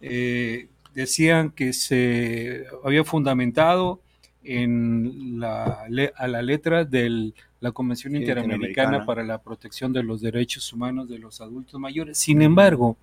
Eh, 0.00 0.68
decían 0.94 1.50
que 1.50 1.72
se 1.72 2.66
había 2.84 3.04
fundamentado 3.04 4.00
en 4.44 5.40
la, 5.40 5.84
a 6.16 6.28
la 6.28 6.42
letra 6.42 6.84
de 6.84 7.32
la 7.60 7.72
Convención 7.72 8.16
Interamericana 8.16 9.06
para 9.06 9.22
la 9.22 9.38
Protección 9.38 9.92
de 9.92 10.02
los 10.02 10.20
Derechos 10.20 10.72
Humanos 10.72 11.08
de 11.08 11.18
los 11.18 11.40
Adultos 11.40 11.78
Mayores. 11.78 12.18
Sin 12.18 12.42
embargo, 12.42 12.96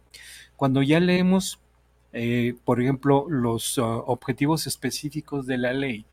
cuando 0.58 0.82
ya 0.82 1.00
leemos, 1.00 1.60
eh, 2.12 2.56
por 2.66 2.82
ejemplo, 2.82 3.26
los 3.30 3.80
ah, 3.80 3.84
objetivos 3.86 4.68
específicos 4.68 5.48
de 5.48 5.58
la 5.58 5.72
ley, 5.72 6.06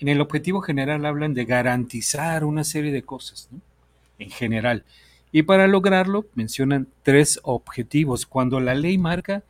en 0.00 0.08
el 0.08 0.20
objetivo 0.20 0.60
general 0.60 1.06
hablan 1.06 1.34
de 1.34 1.44
garantizar 1.44 2.44
una 2.44 2.64
serie 2.64 2.90
de 2.90 3.02
cosas, 3.02 3.48
¿no? 3.52 3.60
en 4.18 4.30
general. 4.30 4.84
Y 5.30 5.42
para 5.42 5.66
lograrlo 5.66 6.26
mencionan 6.34 6.88
tres 7.02 7.38
objetivos. 7.42 8.26
Cuando 8.26 8.60
la 8.60 8.74
ley 8.74 8.98
marca 8.98 9.44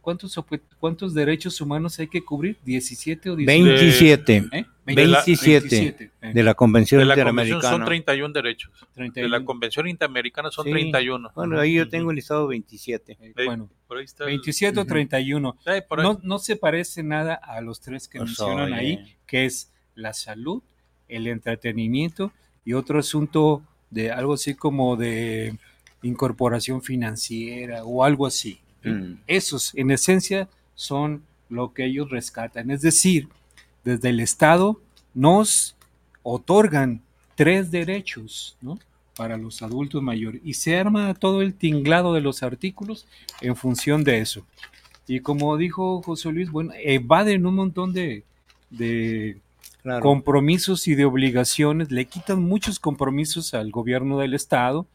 cuántos, 0.00 0.38
cuántos 0.78 1.14
derechos 1.14 1.60
humanos 1.60 1.98
hay 1.98 2.06
que 2.08 2.22
cubrir, 2.24 2.56
17 2.64 3.30
o 3.30 3.36
18. 3.36 3.64
27 3.64 4.36
¿Eh? 4.52 4.64
De 4.86 5.06
la- 5.06 5.22
27 5.24 6.10
eh, 6.20 6.32
de 6.32 6.42
la 6.42 6.54
Convención 6.54 6.98
De 7.00 7.04
la 7.06 7.14
Convención 7.14 7.56
Interamericana. 7.56 7.70
son 7.70 7.84
31 7.84 8.32
derechos. 8.34 8.70
De 8.80 8.86
31. 8.94 9.38
la 9.38 9.44
Convención 9.44 9.88
Interamericana 9.88 10.50
son 10.50 10.64
Sí. 10.66 10.70
31. 10.70 11.32
Bueno, 11.34 11.58
ahí 11.60 11.74
yo 11.74 11.88
tengo 11.88 12.12
listado 12.12 12.46
27. 12.48 13.16
Eh, 13.20 13.32
bueno, 13.46 13.68
Por 13.88 13.98
ahí 13.98 14.04
está 14.04 14.24
el- 14.24 14.30
27 14.30 14.78
o 14.78 14.82
Ujú. 14.82 14.88
31. 14.88 15.56
Eh, 15.66 15.82
por 15.82 16.00
ahí. 16.00 16.06
No, 16.06 16.20
no 16.22 16.38
se 16.38 16.56
parece 16.56 17.02
nada 17.02 17.34
a 17.34 17.60
los 17.60 17.80
tres 17.80 18.08
que 18.08 18.18
Pues, 18.18 18.30
mencionan 18.30 18.72
oye. 18.72 18.80
ahí, 18.80 19.16
que 19.26 19.46
es 19.46 19.72
la 19.94 20.12
salud, 20.12 20.62
el 21.08 21.26
entretenimiento 21.26 22.32
y 22.64 22.74
otro 22.74 22.98
asunto 22.98 23.62
de 23.90 24.10
algo 24.10 24.34
así 24.34 24.54
como 24.54 24.96
de 24.96 25.56
incorporación 26.02 26.82
financiera 26.82 27.84
o 27.84 28.04
algo 28.04 28.26
así. 28.26 28.58
Mm. 28.90 29.18
Esos, 29.26 29.74
en 29.74 29.90
esencia, 29.90 30.48
son 30.74 31.22
lo 31.48 31.72
que 31.72 31.84
ellos 31.84 32.10
rescatan. 32.10 32.70
Es 32.70 32.82
decir, 32.82 33.28
desde 33.84 34.10
el 34.10 34.20
Estado 34.20 34.80
nos 35.12 35.76
otorgan 36.22 37.02
tres 37.34 37.70
derechos 37.70 38.56
¿no? 38.60 38.78
para 39.16 39.36
los 39.36 39.62
adultos 39.62 40.02
mayores 40.02 40.40
y 40.44 40.54
se 40.54 40.76
arma 40.76 41.14
todo 41.14 41.42
el 41.42 41.54
tinglado 41.54 42.14
de 42.14 42.20
los 42.20 42.42
artículos 42.42 43.06
en 43.40 43.56
función 43.56 44.04
de 44.04 44.20
eso. 44.20 44.44
Y 45.06 45.20
como 45.20 45.56
dijo 45.56 46.02
José 46.02 46.32
Luis, 46.32 46.50
bueno, 46.50 46.72
evaden 46.82 47.46
un 47.46 47.54
montón 47.54 47.92
de, 47.92 48.24
de 48.70 49.38
compromisos 50.00 50.88
y 50.88 50.94
de 50.94 51.04
obligaciones, 51.04 51.90
le 51.90 52.06
quitan 52.06 52.42
muchos 52.42 52.78
compromisos 52.78 53.52
al 53.52 53.70
gobierno 53.70 54.18
del 54.18 54.32
Estado, 54.34 54.86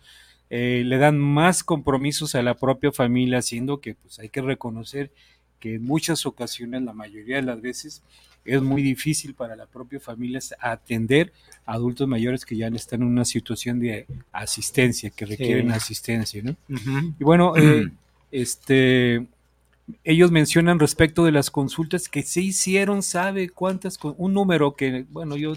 eh, 0.49 0.83
le 0.85 0.97
dan 0.97 1.17
más 1.19 1.63
compromisos 1.63 2.35
a 2.35 2.41
la 2.41 2.55
propia 2.55 2.91
familia, 2.91 3.39
haciendo 3.39 3.81
que 3.81 3.95
pues 3.95 4.19
hay 4.19 4.29
que 4.29 4.41
reconocer 4.41 5.11
que 5.59 5.75
en 5.75 5.83
muchas 5.83 6.25
ocasiones, 6.25 6.81
la 6.83 6.93
mayoría 6.93 7.35
de 7.35 7.43
las 7.43 7.61
veces, 7.61 8.01
es 8.45 8.61
muy 8.61 8.81
difícil 8.81 9.33
para 9.33 9.55
la 9.55 9.65
propia 9.65 9.99
familia 9.99 10.39
atender 10.59 11.33
a 11.65 11.73
adultos 11.73 12.07
mayores 12.07 12.45
que 12.45 12.55
ya 12.55 12.67
están 12.67 13.01
en 13.01 13.07
una 13.07 13.25
situación 13.25 13.79
de 13.79 14.07
asistencia, 14.31 15.09
que 15.09 15.25
requieren 15.25 15.71
asistencia, 15.71 16.41
¿no? 16.41 16.55
Y 17.19 17.23
bueno, 17.23 17.55
eh, 17.57 17.89
este, 18.31 19.27
ellos 20.03 20.31
mencionan 20.31 20.79
respecto 20.79 21.25
de 21.25 21.31
las 21.31 21.51
consultas 21.51 22.07
que 22.09 22.23
se 22.23 22.41
hicieron, 22.41 23.03
sabe 23.03 23.49
cuántas, 23.49 23.99
un 24.01 24.33
número 24.33 24.75
que, 24.75 25.05
bueno, 25.09 25.35
yo 25.35 25.53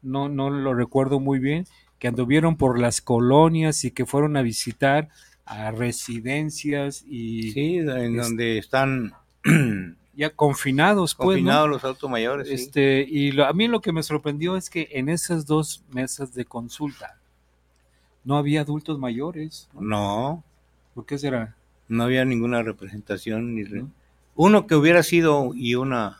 no, 0.00 0.28
no 0.28 0.50
lo 0.50 0.74
recuerdo 0.74 1.20
muy 1.20 1.38
bien, 1.38 1.66
que 2.02 2.08
anduvieron 2.08 2.56
por 2.56 2.80
las 2.80 3.00
colonias 3.00 3.84
y 3.84 3.92
que 3.92 4.06
fueron 4.06 4.36
a 4.36 4.42
visitar 4.42 5.08
a 5.44 5.70
residencias 5.70 7.04
y... 7.08 7.52
Sí, 7.52 7.76
en 7.76 8.16
donde 8.16 8.58
están 8.58 9.12
ya 10.16 10.30
confinados, 10.30 11.14
pues, 11.14 11.36
confinados 11.36 11.68
los 11.68 11.84
autos 11.84 12.10
mayores. 12.10 12.48
Este, 12.50 13.06
Y 13.08 13.40
a 13.40 13.52
mí 13.52 13.68
lo 13.68 13.80
que 13.80 13.92
me 13.92 14.02
sorprendió 14.02 14.56
es 14.56 14.68
que 14.68 14.88
en 14.90 15.08
esas 15.08 15.46
dos 15.46 15.84
mesas 15.92 16.34
de 16.34 16.44
consulta 16.44 17.20
no 18.24 18.36
había 18.36 18.62
adultos 18.62 18.98
mayores. 18.98 19.68
No. 19.72 20.42
¿Por 20.96 21.06
qué 21.06 21.18
será? 21.18 21.54
No 21.86 22.02
había 22.02 22.24
ninguna 22.24 22.64
representación. 22.64 23.54
Ni 23.54 23.62
Uno 24.34 24.66
que 24.66 24.74
hubiera 24.74 25.04
sido 25.04 25.52
y 25.54 25.76
una 25.76 26.18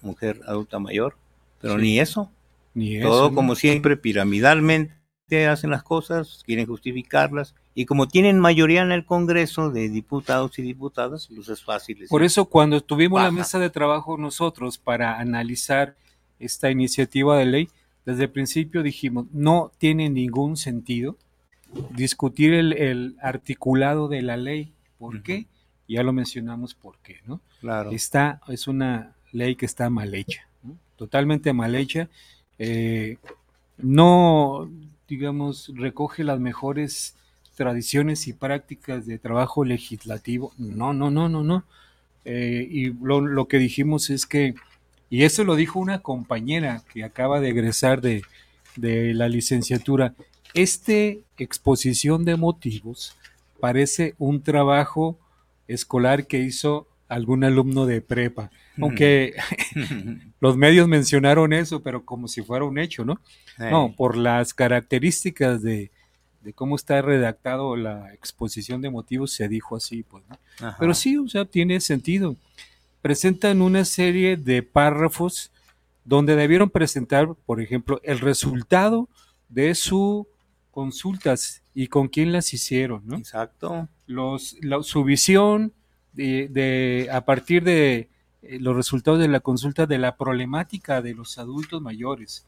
mujer 0.00 0.40
adulta 0.48 0.80
mayor, 0.80 1.14
pero 1.60 1.78
ni 1.78 2.00
eso. 2.00 2.28
Ni 2.74 3.00
Todo 3.00 3.32
como 3.32 3.54
siempre, 3.54 3.96
piramidalmente 3.96 5.00
hacen 5.46 5.70
las 5.70 5.82
cosas, 5.82 6.42
quieren 6.44 6.66
justificarlas, 6.66 7.54
y 7.74 7.86
como 7.86 8.06
tienen 8.06 8.38
mayoría 8.38 8.82
en 8.82 8.92
el 8.92 9.04
Congreso 9.04 9.70
de 9.70 9.88
diputados 9.88 10.58
y 10.58 10.62
diputadas, 10.62 11.28
pues 11.34 11.48
es 11.48 11.62
fácil. 11.62 12.06
Por 12.08 12.22
eso 12.22 12.44
cuando 12.44 12.80
tuvimos 12.82 13.22
la 13.22 13.30
mesa 13.30 13.58
de 13.58 13.70
trabajo 13.70 14.18
nosotros 14.18 14.78
para 14.78 15.18
analizar 15.18 15.96
esta 16.38 16.70
iniciativa 16.70 17.38
de 17.38 17.46
ley, 17.46 17.68
desde 18.04 18.24
el 18.24 18.30
principio 18.30 18.82
dijimos, 18.82 19.26
no 19.32 19.72
tiene 19.78 20.10
ningún 20.10 20.56
sentido 20.56 21.16
discutir 21.90 22.52
el, 22.52 23.16
articulado 23.22 24.08
de 24.08 24.22
la 24.22 24.36
ley. 24.36 24.72
¿Por 24.98 25.22
qué? 25.22 25.46
Ya 25.88 26.02
lo 26.02 26.12
mencionamos 26.12 26.74
por 26.74 26.98
qué, 26.98 27.20
¿no? 27.26 27.40
Claro. 27.60 27.90
Está, 27.90 28.40
es 28.48 28.66
una 28.66 29.14
ley 29.32 29.56
que 29.56 29.66
está 29.66 29.88
mal 29.88 30.14
hecha, 30.14 30.46
totalmente 30.96 31.52
mal 31.52 31.74
hecha. 31.74 32.08
Eh, 32.58 33.18
no, 33.78 34.70
digamos, 35.16 35.72
recoge 35.74 36.24
las 36.24 36.40
mejores 36.40 37.16
tradiciones 37.56 38.26
y 38.28 38.32
prácticas 38.32 39.06
de 39.06 39.18
trabajo 39.18 39.64
legislativo. 39.64 40.52
No, 40.58 40.92
no, 40.92 41.10
no, 41.10 41.28
no, 41.28 41.42
no. 41.42 41.64
Eh, 42.24 42.66
y 42.70 42.92
lo, 42.92 43.46
que 43.46 43.58
dijimos 43.58 44.10
es 44.10 44.26
que, 44.26 44.54
y 45.10 45.24
eso 45.24 45.44
lo 45.44 45.54
dijo 45.56 45.78
una 45.78 46.00
compañera 46.00 46.82
que 46.92 47.04
acaba 47.04 47.40
de 47.40 47.50
egresar 47.50 48.00
de, 48.00 48.22
de 48.76 49.12
la 49.14 49.28
licenciatura, 49.28 50.14
este 50.54 51.22
exposición 51.38 52.24
de 52.24 52.36
motivos 52.36 53.16
parece 53.60 54.14
un 54.18 54.42
trabajo 54.42 55.18
escolar 55.68 56.26
que 56.26 56.38
hizo 56.38 56.86
algún 57.12 57.44
alumno 57.44 57.84
de 57.84 58.00
prepa. 58.00 58.50
Aunque 58.80 59.34
los 60.40 60.56
medios 60.56 60.88
mencionaron 60.88 61.52
eso, 61.52 61.82
pero 61.82 62.04
como 62.04 62.26
si 62.26 62.42
fuera 62.42 62.64
un 62.64 62.78
hecho, 62.78 63.04
¿no? 63.04 63.20
No, 63.58 63.94
por 63.94 64.16
las 64.16 64.54
características 64.54 65.62
de, 65.62 65.90
de 66.40 66.52
cómo 66.54 66.74
está 66.74 67.02
redactado 67.02 67.76
la 67.76 68.12
exposición 68.14 68.80
de 68.80 68.90
motivos, 68.90 69.32
se 69.32 69.46
dijo 69.48 69.76
así, 69.76 70.02
pues, 70.02 70.24
¿no? 70.28 70.38
Pero 70.78 70.94
sí, 70.94 71.18
o 71.18 71.28
sea, 71.28 71.44
tiene 71.44 71.80
sentido. 71.80 72.36
Presentan 73.02 73.60
una 73.60 73.84
serie 73.84 74.38
de 74.38 74.62
párrafos 74.62 75.52
donde 76.04 76.34
debieron 76.34 76.70
presentar, 76.70 77.34
por 77.44 77.60
ejemplo, 77.60 78.00
el 78.04 78.20
resultado 78.20 79.08
de 79.50 79.74
sus 79.74 80.24
consultas 80.70 81.62
y 81.74 81.88
con 81.88 82.08
quién 82.08 82.32
las 82.32 82.54
hicieron, 82.54 83.02
¿no? 83.04 83.18
Exacto. 83.18 83.88
Los, 84.06 84.56
su 84.82 85.04
visión 85.04 85.74
de, 86.12 87.08
a 87.12 87.24
partir 87.24 87.64
de 87.64 88.08
eh, 88.42 88.58
los 88.60 88.76
resultados 88.76 89.20
de 89.20 89.28
la 89.28 89.40
consulta 89.40 89.86
de 89.86 89.98
la 89.98 90.16
problemática 90.16 91.02
de 91.02 91.14
los 91.14 91.38
adultos 91.38 91.80
mayores 91.80 92.46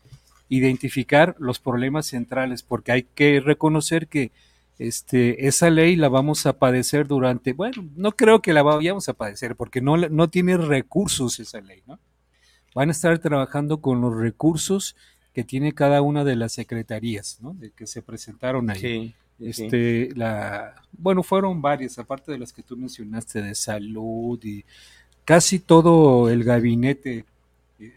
identificar 0.49 1.35
los 1.39 1.59
problemas 1.59 2.07
centrales, 2.07 2.63
porque 2.63 2.93
hay 2.93 3.03
que 3.03 3.41
reconocer 3.41 4.09
que 4.09 4.31
este, 4.79 5.47
esa 5.47 5.71
ley 5.71 5.97
la 5.97 6.09
vamos 6.09 6.47
a 6.47 6.59
padecer 6.59 7.07
durante, 7.07 7.53
bueno, 7.53 7.89
no 7.97 8.13
creo 8.13 8.43
que 8.43 8.53
la 8.53 8.63
vayamos 8.63 9.09
a 9.09 9.15
padecer, 9.15 9.57
porque 9.57 9.81
no, 9.81 9.97
no 9.97 10.29
tiene 10.29 10.57
recursos 10.57 11.39
esa 11.41 11.61
ley, 11.61 11.83
¿no? 11.87 11.99
Van 12.75 12.89
a 12.89 12.93
estar 12.93 13.19
trabajando 13.21 13.81
con 13.81 14.01
los 14.01 14.17
recursos 14.17 14.97
que 15.33 15.45
tiene 15.45 15.73
cada 15.73 16.03
una 16.03 16.25
de 16.25 16.37
las 16.37 16.53
secretarías, 16.53 17.39
¿no? 17.41 17.55
De 17.55 17.71
que 17.71 17.87
se 17.87 18.03
presentaron 18.03 18.69
ahí. 18.71 19.15
Este, 19.41 20.11
la, 20.15 20.75
bueno, 20.93 21.23
fueron 21.23 21.61
varias, 21.61 21.99
aparte 21.99 22.33
de 22.33 22.39
las 22.39 22.53
que 22.53 22.63
tú 22.63 22.77
mencionaste 22.77 23.43
de 23.43 23.55
salud 23.55 24.39
y 24.43 24.65
casi 25.25 25.59
todo 25.59 26.31
el 26.31 26.45
gabinete 26.45 27.25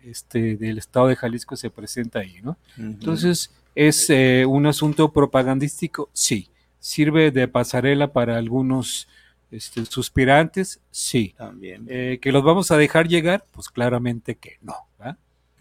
este, 0.03 0.57
del 0.57 0.77
estado 0.77 1.07
de 1.07 1.15
Jalisco 1.15 1.55
se 1.55 1.69
presenta 1.69 2.19
ahí, 2.19 2.39
¿no? 2.41 2.57
Entonces, 2.77 3.51
¿es 3.75 4.09
eh, 4.09 4.45
un 4.45 4.65
asunto 4.65 5.11
propagandístico? 5.11 6.09
Sí. 6.13 6.49
¿Sirve 6.79 7.31
de 7.31 7.47
pasarela 7.47 8.11
para 8.11 8.38
algunos 8.38 9.07
este, 9.51 9.85
suspirantes? 9.85 10.79
Sí. 10.91 11.35
También. 11.38 11.85
Eh, 11.89 12.19
¿Que 12.21 12.31
los 12.31 12.43
vamos 12.43 12.71
a 12.71 12.77
dejar 12.77 13.07
llegar? 13.07 13.45
Pues 13.51 13.69
claramente 13.69 14.35
que 14.35 14.57
no. 14.61 14.75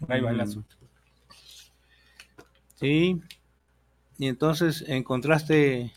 Ahí 0.07 0.21
va 0.21 0.31
el 0.31 0.39
asunto. 0.39 0.75
Sí. 2.75 3.19
Y 4.17 4.27
entonces 4.27 4.83
encontraste 4.87 5.91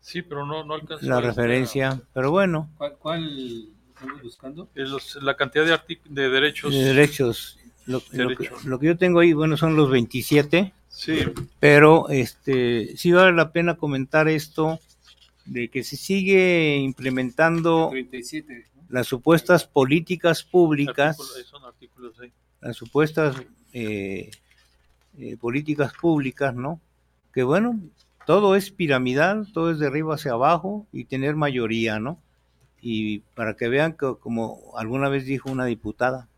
sí, 0.00 0.22
pero 0.22 0.46
no, 0.46 0.64
no 0.64 0.78
la 1.02 1.20
referencia. 1.20 2.00
Pero 2.14 2.30
bueno. 2.30 2.70
¿Cuál, 2.98 3.68
estamos 3.94 4.22
buscando? 4.22 4.68
Es 4.74 5.16
la 5.16 5.36
cantidad 5.36 5.64
de, 5.86 6.00
de 6.04 6.28
derechos. 6.30 6.72
De 6.72 6.84
derechos. 6.84 7.58
Lo, 7.86 8.00
que, 8.00 8.86
yo 8.86 8.98
tengo 8.98 9.20
ahí, 9.20 9.32
bueno, 9.32 9.56
son 9.56 9.74
los 9.76 9.90
27. 9.90 10.72
Sí. 10.88 11.20
Pero 11.58 12.08
este, 12.10 12.96
sí 12.96 13.12
vale 13.12 13.32
la 13.32 13.52
pena 13.52 13.76
comentar 13.76 14.28
esto 14.28 14.78
de 15.46 15.68
que 15.68 15.82
se 15.82 15.96
sigue 15.96 16.76
implementando 16.76 17.90
las 18.90 19.06
supuestas 19.06 19.64
políticas 19.64 20.42
públicas, 20.42 21.16
las 22.60 22.76
supuestas 22.76 23.36
eh, 23.72 24.30
eh, 25.18 25.36
políticas 25.38 25.92
públicas, 25.94 26.54
¿no? 26.54 26.80
Que 27.32 27.42
bueno, 27.42 27.80
todo 28.26 28.56
es 28.56 28.70
piramidal, 28.70 29.52
todo 29.52 29.70
es 29.70 29.78
de 29.78 29.86
arriba 29.86 30.14
hacia 30.14 30.32
abajo 30.32 30.86
y 30.92 31.04
tener 31.04 31.36
mayoría, 31.36 31.98
¿no? 31.98 32.18
Y 32.80 33.20
para 33.34 33.54
que 33.54 33.68
vean 33.68 33.92
que, 33.92 34.14
como 34.20 34.72
alguna 34.76 35.08
vez 35.08 35.24
dijo 35.24 35.50
una 35.50 35.64
diputada, 35.64 36.28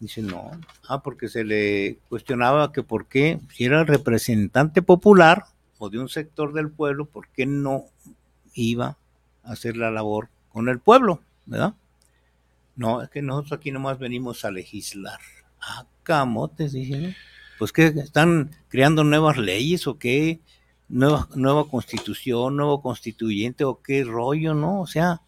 Dice, 0.00 0.22
no. 0.22 0.50
Ah, 0.88 1.02
porque 1.02 1.28
se 1.28 1.44
le 1.44 1.98
cuestionaba 2.08 2.72
que 2.72 2.82
por 2.82 3.06
qué, 3.06 3.38
si 3.52 3.66
era 3.66 3.84
representante 3.84 4.80
popular 4.80 5.44
o 5.78 5.90
de 5.90 5.98
un 5.98 6.08
sector 6.08 6.54
del 6.54 6.70
pueblo, 6.70 7.04
¿por 7.04 7.28
qué 7.28 7.44
no 7.44 7.84
iba 8.54 8.96
a 9.44 9.52
hacer 9.52 9.76
la 9.76 9.90
labor 9.90 10.30
con 10.48 10.70
el 10.70 10.78
pueblo? 10.78 11.20
¿Verdad? 11.44 11.74
No, 12.76 13.02
es 13.02 13.10
que 13.10 13.20
nosotros 13.20 13.52
aquí 13.58 13.70
nomás 13.72 13.98
venimos 13.98 14.46
a 14.46 14.50
legislar. 14.50 15.20
Ah, 15.60 15.84
camotes, 16.02 16.72
dije. 16.72 17.14
Pues 17.60 17.72
que 17.72 17.86
están 17.86 18.50
creando 18.68 19.04
nuevas 19.04 19.36
leyes 19.36 19.86
o 19.86 19.98
qué, 19.98 20.40
nueva, 20.88 21.28
nueva 21.34 21.68
constitución, 21.68 22.56
nuevo 22.56 22.80
constituyente 22.80 23.64
o 23.64 23.82
qué 23.82 24.02
rollo, 24.02 24.54
¿no? 24.54 24.80
O 24.80 24.86
sea, 24.86 25.20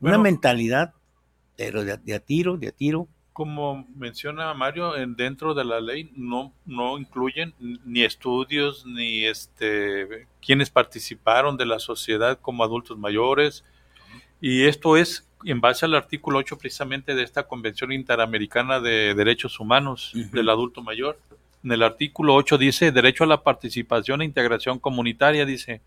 una 0.00 0.16
mentalidad, 0.16 0.94
pero 1.56 1.84
de, 1.84 1.98
de 1.98 2.14
a 2.14 2.20
tiro, 2.20 2.56
de 2.56 2.68
a 2.68 2.72
tiro, 2.72 3.06
como 3.34 3.86
menciona 3.96 4.54
Mario, 4.54 4.92
dentro 5.08 5.54
de 5.54 5.64
la 5.64 5.80
ley 5.80 6.10
no, 6.14 6.54
no 6.64 6.96
incluyen 6.98 7.52
ni 7.84 8.04
estudios 8.04 8.86
ni 8.86 9.24
este 9.24 10.28
quienes 10.40 10.70
participaron 10.70 11.56
de 11.56 11.66
la 11.66 11.80
sociedad 11.80 12.38
como 12.40 12.62
adultos 12.62 12.96
mayores. 12.96 13.64
Y 14.40 14.64
esto 14.66 14.96
es 14.96 15.28
en 15.44 15.60
base 15.60 15.84
al 15.84 15.96
artículo 15.96 16.38
8 16.38 16.58
precisamente 16.58 17.14
de 17.14 17.24
esta 17.24 17.48
Convención 17.48 17.92
Interamericana 17.92 18.80
de 18.80 19.14
Derechos 19.14 19.58
Humanos 19.58 20.12
del 20.32 20.48
Adulto 20.48 20.80
Mayor. 20.80 21.18
En 21.64 21.72
el 21.72 21.82
artículo 21.82 22.34
8 22.34 22.58
dice 22.58 22.92
derecho 22.92 23.24
a 23.24 23.26
la 23.26 23.42
participación 23.42 24.20
e 24.20 24.26
integración 24.26 24.78
comunitaria, 24.78 25.46
dice. 25.46 25.80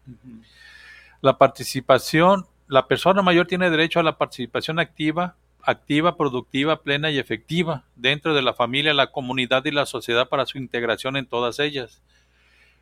La 1.21 1.37
participación, 1.37 2.47
la 2.67 2.87
persona 2.87 3.21
mayor 3.21 3.45
tiene 3.45 3.69
derecho 3.69 3.99
a 3.99 4.03
la 4.03 4.17
participación 4.17 4.79
activa, 4.79 5.35
activa, 5.61 6.17
productiva, 6.17 6.81
plena 6.81 7.11
y 7.11 7.19
efectiva 7.19 7.83
dentro 7.95 8.33
de 8.33 8.41
la 8.41 8.53
familia, 8.53 8.93
la 8.93 9.11
comunidad 9.11 9.65
y 9.65 9.71
la 9.71 9.85
sociedad 9.85 10.29
para 10.29 10.47
su 10.47 10.57
integración 10.57 11.15
en 11.15 11.27
todas 11.27 11.59
ellas. 11.59 12.01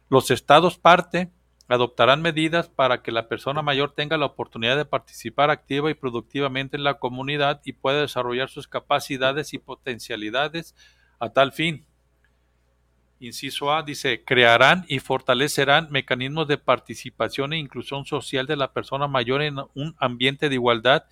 Los 0.10 0.32
estados 0.32 0.78
parte 0.78 1.30
adoptarán 1.68 2.22
medidas 2.22 2.70
para 2.70 3.02
que 3.02 3.12
la 3.12 3.28
persona 3.28 3.62
mayor 3.62 3.92
tenga 3.92 4.18
la 4.18 4.28
oportunidad 4.28 4.78
de 4.78 4.86
participar 4.86 5.50
activa 5.50 5.90
y 5.90 5.96
productivamente 5.96 6.78
en 6.78 6.84
la 6.84 7.00
comunidad 7.00 7.62
y 7.66 7.74
pueda 7.74 8.02
desarrollar 8.02 8.50
sus 8.50 8.68
capacidades 8.68 9.54
y 9.54 9.58
potencialidades 9.58 10.76
a 11.20 11.30
tal 11.30 11.52
fin. 11.52 11.86
Inciso 13.20 13.74
A 13.74 13.84
dice, 13.84 14.24
crearán 14.24 14.86
y 14.88 15.00
fortalecerán 15.00 15.88
mecanismos 15.90 16.48
de 16.48 16.58
participación 16.58 17.54
e 17.54 17.58
inclusión 17.58 18.06
social 18.06 18.46
de 18.46 18.58
la 18.58 18.74
persona 18.74 19.08
mayor 19.08 19.42
en 19.42 19.58
un 19.74 19.96
ambiente 20.00 20.50
de 20.50 20.56
igualdad 20.56 21.06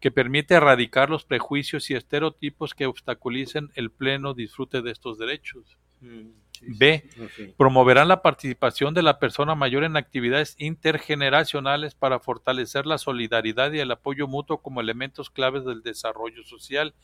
que 0.00 0.10
permite 0.10 0.54
erradicar 0.54 1.10
los 1.10 1.24
prejuicios 1.24 1.90
y 1.90 1.94
estereotipos 1.94 2.74
que 2.74 2.86
obstaculicen 2.86 3.70
el 3.74 3.90
pleno 3.90 4.32
disfrute 4.32 4.80
de 4.80 4.90
estos 4.90 5.18
derechos. 5.18 5.76
Mm. 6.00 6.28
B. 6.62 7.08
Promoverán 7.56 8.08
la 8.08 8.22
participación 8.22 8.92
de 8.92 9.02
la 9.02 9.18
persona 9.18 9.54
mayor 9.54 9.84
en 9.84 9.96
actividades 9.96 10.56
intergeneracionales 10.58 11.94
para 11.94 12.20
fortalecer 12.20 12.86
la 12.86 12.98
solidaridad 12.98 13.72
y 13.72 13.80
el 13.80 13.90
apoyo 13.90 14.28
mutuo 14.28 14.58
como 14.60 14.80
elementos 14.80 15.30
claves 15.30 15.64
del 15.64 15.82
desarrollo 15.82 16.44
social. 16.44 16.94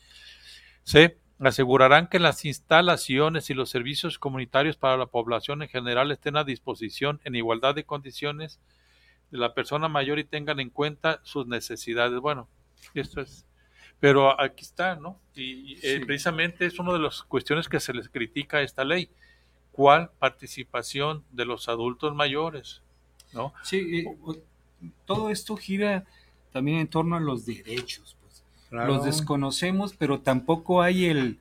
C. 0.83 1.17
Asegurarán 1.39 2.07
que 2.07 2.19
las 2.19 2.45
instalaciones 2.45 3.49
y 3.49 3.53
los 3.53 3.69
servicios 3.69 4.17
comunitarios 4.17 4.75
para 4.75 4.97
la 4.97 5.05
población 5.05 5.61
en 5.61 5.69
general 5.69 6.11
estén 6.11 6.35
a 6.35 6.43
disposición 6.43 7.19
en 7.25 7.35
igualdad 7.35 7.75
de 7.75 7.83
condiciones 7.83 8.59
de 9.31 9.37
la 9.37 9.53
persona 9.53 9.87
mayor 9.87 10.19
y 10.19 10.23
tengan 10.23 10.59
en 10.59 10.69
cuenta 10.69 11.19
sus 11.23 11.45
necesidades. 11.45 12.19
Bueno, 12.19 12.47
esto 12.93 13.21
es 13.21 13.47
pero 13.99 14.39
aquí 14.39 14.63
está, 14.63 14.95
¿no? 14.95 15.19
Y, 15.35 15.79
eh, 15.81 16.03
precisamente 16.05 16.65
es 16.65 16.77
una 16.79 16.93
de 16.93 16.99
las 16.99 17.23
cuestiones 17.23 17.67
que 17.67 17.79
se 17.79 17.93
les 17.93 18.09
critica 18.09 18.57
a 18.57 18.61
esta 18.61 18.83
ley 18.83 19.09
cuál 19.71 20.11
participación 20.19 21.23
de 21.31 21.45
los 21.45 21.67
adultos 21.67 22.13
mayores, 22.15 22.81
¿no? 23.33 23.53
Sí, 23.63 24.05
todo 25.05 25.29
esto 25.29 25.55
gira 25.55 26.05
también 26.51 26.79
en 26.79 26.87
torno 26.87 27.15
a 27.15 27.19
los 27.19 27.45
derechos. 27.45 28.16
Los 28.71 29.05
desconocemos, 29.05 29.93
pero 29.97 30.19
tampoco 30.19 30.81
hay 30.81 31.05
el, 31.05 31.37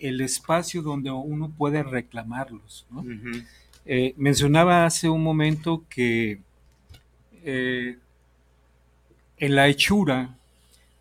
espacio 0.00 0.82
donde 0.82 1.10
uno 1.10 1.50
puede 1.50 1.82
reclamarlos. 1.82 2.86
¿no? 2.90 3.04
Eh, 3.84 4.14
mencionaba 4.16 4.86
hace 4.86 5.08
un 5.08 5.22
momento 5.22 5.84
que 5.88 6.40
eh, 7.44 7.98
en 9.36 9.54
la 9.56 9.68
hechura 9.68 10.36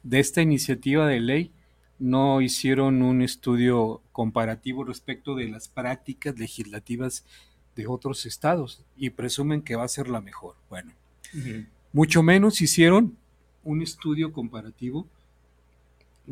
de 0.03 0.19
esta 0.19 0.41
iniciativa 0.41 1.07
de 1.07 1.19
ley 1.19 1.51
no 1.99 2.41
hicieron 2.41 3.03
un 3.03 3.21
estudio 3.21 4.01
comparativo 4.11 4.83
respecto 4.83 5.35
de 5.35 5.47
las 5.47 5.67
prácticas 5.67 6.37
legislativas 6.37 7.23
de 7.75 7.85
otros 7.87 8.25
estados 8.25 8.83
y 8.97 9.11
presumen 9.11 9.61
que 9.61 9.75
va 9.75 9.83
a 9.83 9.87
ser 9.87 10.09
la 10.09 10.21
mejor. 10.21 10.55
Bueno, 10.69 10.91
mucho 11.93 12.23
menos 12.23 12.61
hicieron 12.61 13.15
un 13.63 13.81
estudio 13.83 14.33
comparativo 14.33 15.07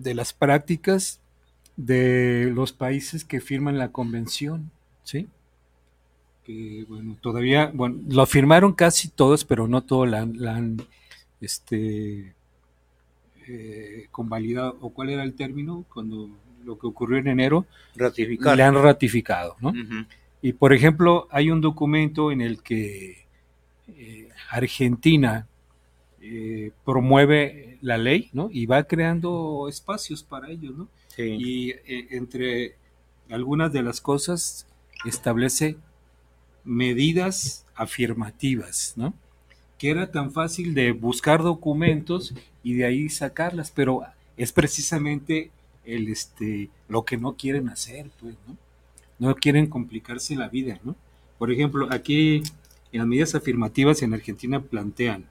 de 0.02 0.14
las 0.14 0.34
prácticas 0.34 1.20
de 1.78 2.52
los 2.54 2.74
países 2.74 3.24
que 3.24 3.40
firman 3.40 3.78
la 3.78 3.92
convención, 3.92 4.72
¿sí? 5.04 5.28
Que, 6.44 6.86
bueno, 6.90 7.16
todavía, 7.22 7.72
bueno, 7.74 7.98
lo 8.10 8.26
firmaron 8.26 8.74
casi 8.74 9.08
todos, 9.08 9.46
pero 9.46 9.68
no 9.68 9.82
todos 9.82 10.10
la, 10.10 10.26
la 10.26 10.56
han, 10.56 10.78
este, 11.42 12.34
eh, 13.48 14.08
convalidado, 14.12 14.78
o 14.82 14.90
cuál 14.90 15.10
era 15.10 15.24
el 15.24 15.34
término 15.34 15.86
cuando 15.94 16.30
lo 16.64 16.78
que 16.78 16.88
ocurrió 16.88 17.18
en 17.18 17.28
enero, 17.28 17.66
Ratificar. 17.96 18.58
le 18.58 18.64
han 18.64 18.76
ratificado. 18.76 19.56
¿no? 19.60 19.74
Y 20.42 20.54
por 20.54 20.74
ejemplo, 20.74 21.28
hay 21.32 21.50
un 21.52 21.62
documento 21.62 22.32
en 22.32 22.42
el 22.42 22.62
que 22.62 23.26
eh, 23.88 24.30
Argentina 24.52 25.48
eh, 26.22 26.72
promueve 26.86 27.69
la 27.82 27.98
ley 27.98 28.30
¿no? 28.34 28.50
y 28.52 28.66
va 28.66 28.84
creando 28.84 29.68
espacios 29.70 30.24
para 30.24 30.50
ellos. 30.50 30.76
¿no? 30.76 30.88
Y 31.18 31.72
eh, 31.72 32.08
entre 32.12 32.76
algunas 33.30 33.72
de 33.74 33.84
las 33.84 34.02
cosas 34.02 34.68
establece 35.06 35.78
medidas 36.64 37.66
afirmativas, 37.76 38.94
¿no? 38.96 39.14
que 39.78 39.90
era 39.90 40.12
tan 40.12 40.32
fácil 40.32 40.74
de 40.74 40.92
buscar 40.92 41.42
documentos 41.42 42.34
y 42.64 42.74
de 42.74 42.86
ahí 42.86 43.10
sacarlas, 43.10 43.72
pero 43.72 44.04
es 44.38 44.52
precisamente 44.52 45.52
el 45.86 46.10
este 46.10 46.70
lo 46.88 47.04
que 47.06 47.18
no 47.18 47.34
quieren 47.34 47.70
hacer, 47.70 48.12
pues, 48.20 48.36
¿no? 48.48 48.58
No 49.18 49.36
quieren 49.36 49.68
complicarse 49.68 50.36
la 50.36 50.50
vida, 50.50 50.80
¿no? 50.84 50.96
Por 51.38 51.52
ejemplo, 51.52 51.88
aquí 51.92 52.44
en 52.92 53.00
las 53.00 53.08
medidas 53.08 53.36
afirmativas 53.36 54.02
en 54.02 54.14
Argentina 54.14 54.62
plantean 54.62 55.26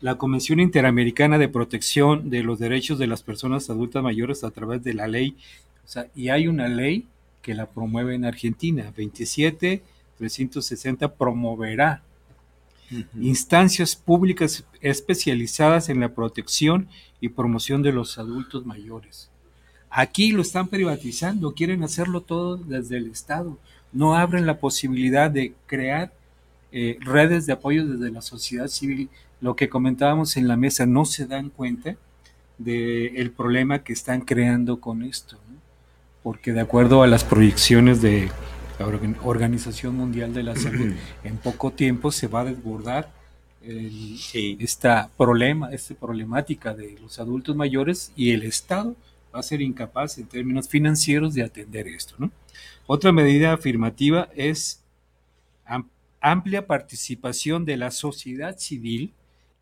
la 0.00 0.16
Convención 0.16 0.60
Interamericana 0.60 1.38
de 1.38 1.48
Protección 1.48 2.30
de 2.30 2.42
los 2.42 2.58
Derechos 2.58 2.98
de 2.98 3.06
las 3.06 3.22
Personas 3.22 3.68
Adultas 3.70 4.02
Mayores 4.02 4.44
a 4.44 4.50
través 4.50 4.82
de 4.84 4.94
la 4.94 5.08
ley, 5.08 5.36
o 5.84 5.88
sea, 5.88 6.08
y 6.14 6.28
hay 6.28 6.48
una 6.48 6.68
ley 6.68 7.06
que 7.42 7.54
la 7.54 7.66
promueve 7.66 8.14
en 8.14 8.24
Argentina, 8.24 8.92
27 8.96 9.82
360 10.18 11.14
promoverá 11.14 12.02
instancias 13.20 13.94
públicas 13.96 14.64
especializadas 14.80 15.88
en 15.88 16.00
la 16.00 16.14
protección 16.14 16.88
y 17.20 17.28
promoción 17.28 17.82
de 17.82 17.92
los 17.92 18.18
adultos 18.18 18.66
mayores. 18.66 19.30
Aquí 19.90 20.32
lo 20.32 20.42
están 20.42 20.68
privatizando, 20.68 21.54
quieren 21.54 21.82
hacerlo 21.82 22.22
todo 22.22 22.56
desde 22.56 22.96
el 22.96 23.10
Estado. 23.10 23.58
No 23.92 24.14
abren 24.14 24.46
la 24.46 24.58
posibilidad 24.58 25.30
de 25.30 25.54
crear 25.66 26.12
eh, 26.72 26.98
redes 27.00 27.46
de 27.46 27.54
apoyo 27.54 27.86
desde 27.86 28.10
la 28.10 28.22
sociedad 28.22 28.68
civil. 28.68 29.08
Lo 29.40 29.56
que 29.56 29.68
comentábamos 29.68 30.36
en 30.36 30.48
la 30.48 30.56
mesa, 30.56 30.86
no 30.86 31.04
se 31.04 31.26
dan 31.26 31.50
cuenta 31.50 31.96
del 32.58 33.30
problema 33.30 33.84
que 33.84 33.92
están 33.92 34.20
creando 34.22 34.80
con 34.80 35.02
esto. 35.02 35.38
Porque 36.22 36.52
de 36.52 36.60
acuerdo 36.60 37.02
a 37.02 37.06
las 37.06 37.24
proyecciones 37.24 38.02
de 38.02 38.30
la 38.78 38.86
Organización 39.22 39.96
Mundial 39.96 40.34
de 40.34 40.42
la 40.42 40.56
Salud, 40.56 40.92
en 41.24 41.36
poco 41.38 41.72
tiempo 41.72 42.10
se 42.10 42.26
va 42.26 42.40
a 42.40 42.44
desbordar 42.46 43.12
esta 43.62 45.10
problema, 45.16 45.72
esta 45.72 45.94
problemática 45.94 46.74
de 46.74 46.96
los 47.00 47.18
adultos 47.18 47.56
mayores 47.56 48.12
y 48.16 48.30
el 48.30 48.44
Estado 48.44 48.94
va 49.34 49.40
a 49.40 49.42
ser 49.42 49.60
incapaz 49.60 50.18
en 50.18 50.26
términos 50.26 50.68
financieros 50.68 51.34
de 51.34 51.42
atender 51.42 51.86
esto. 51.88 52.16
Otra 52.86 53.12
medida 53.12 53.52
afirmativa 53.52 54.28
es 54.34 54.82
amplia 56.20 56.66
participación 56.66 57.64
de 57.64 57.76
la 57.76 57.90
sociedad 57.90 58.56
civil 58.58 59.12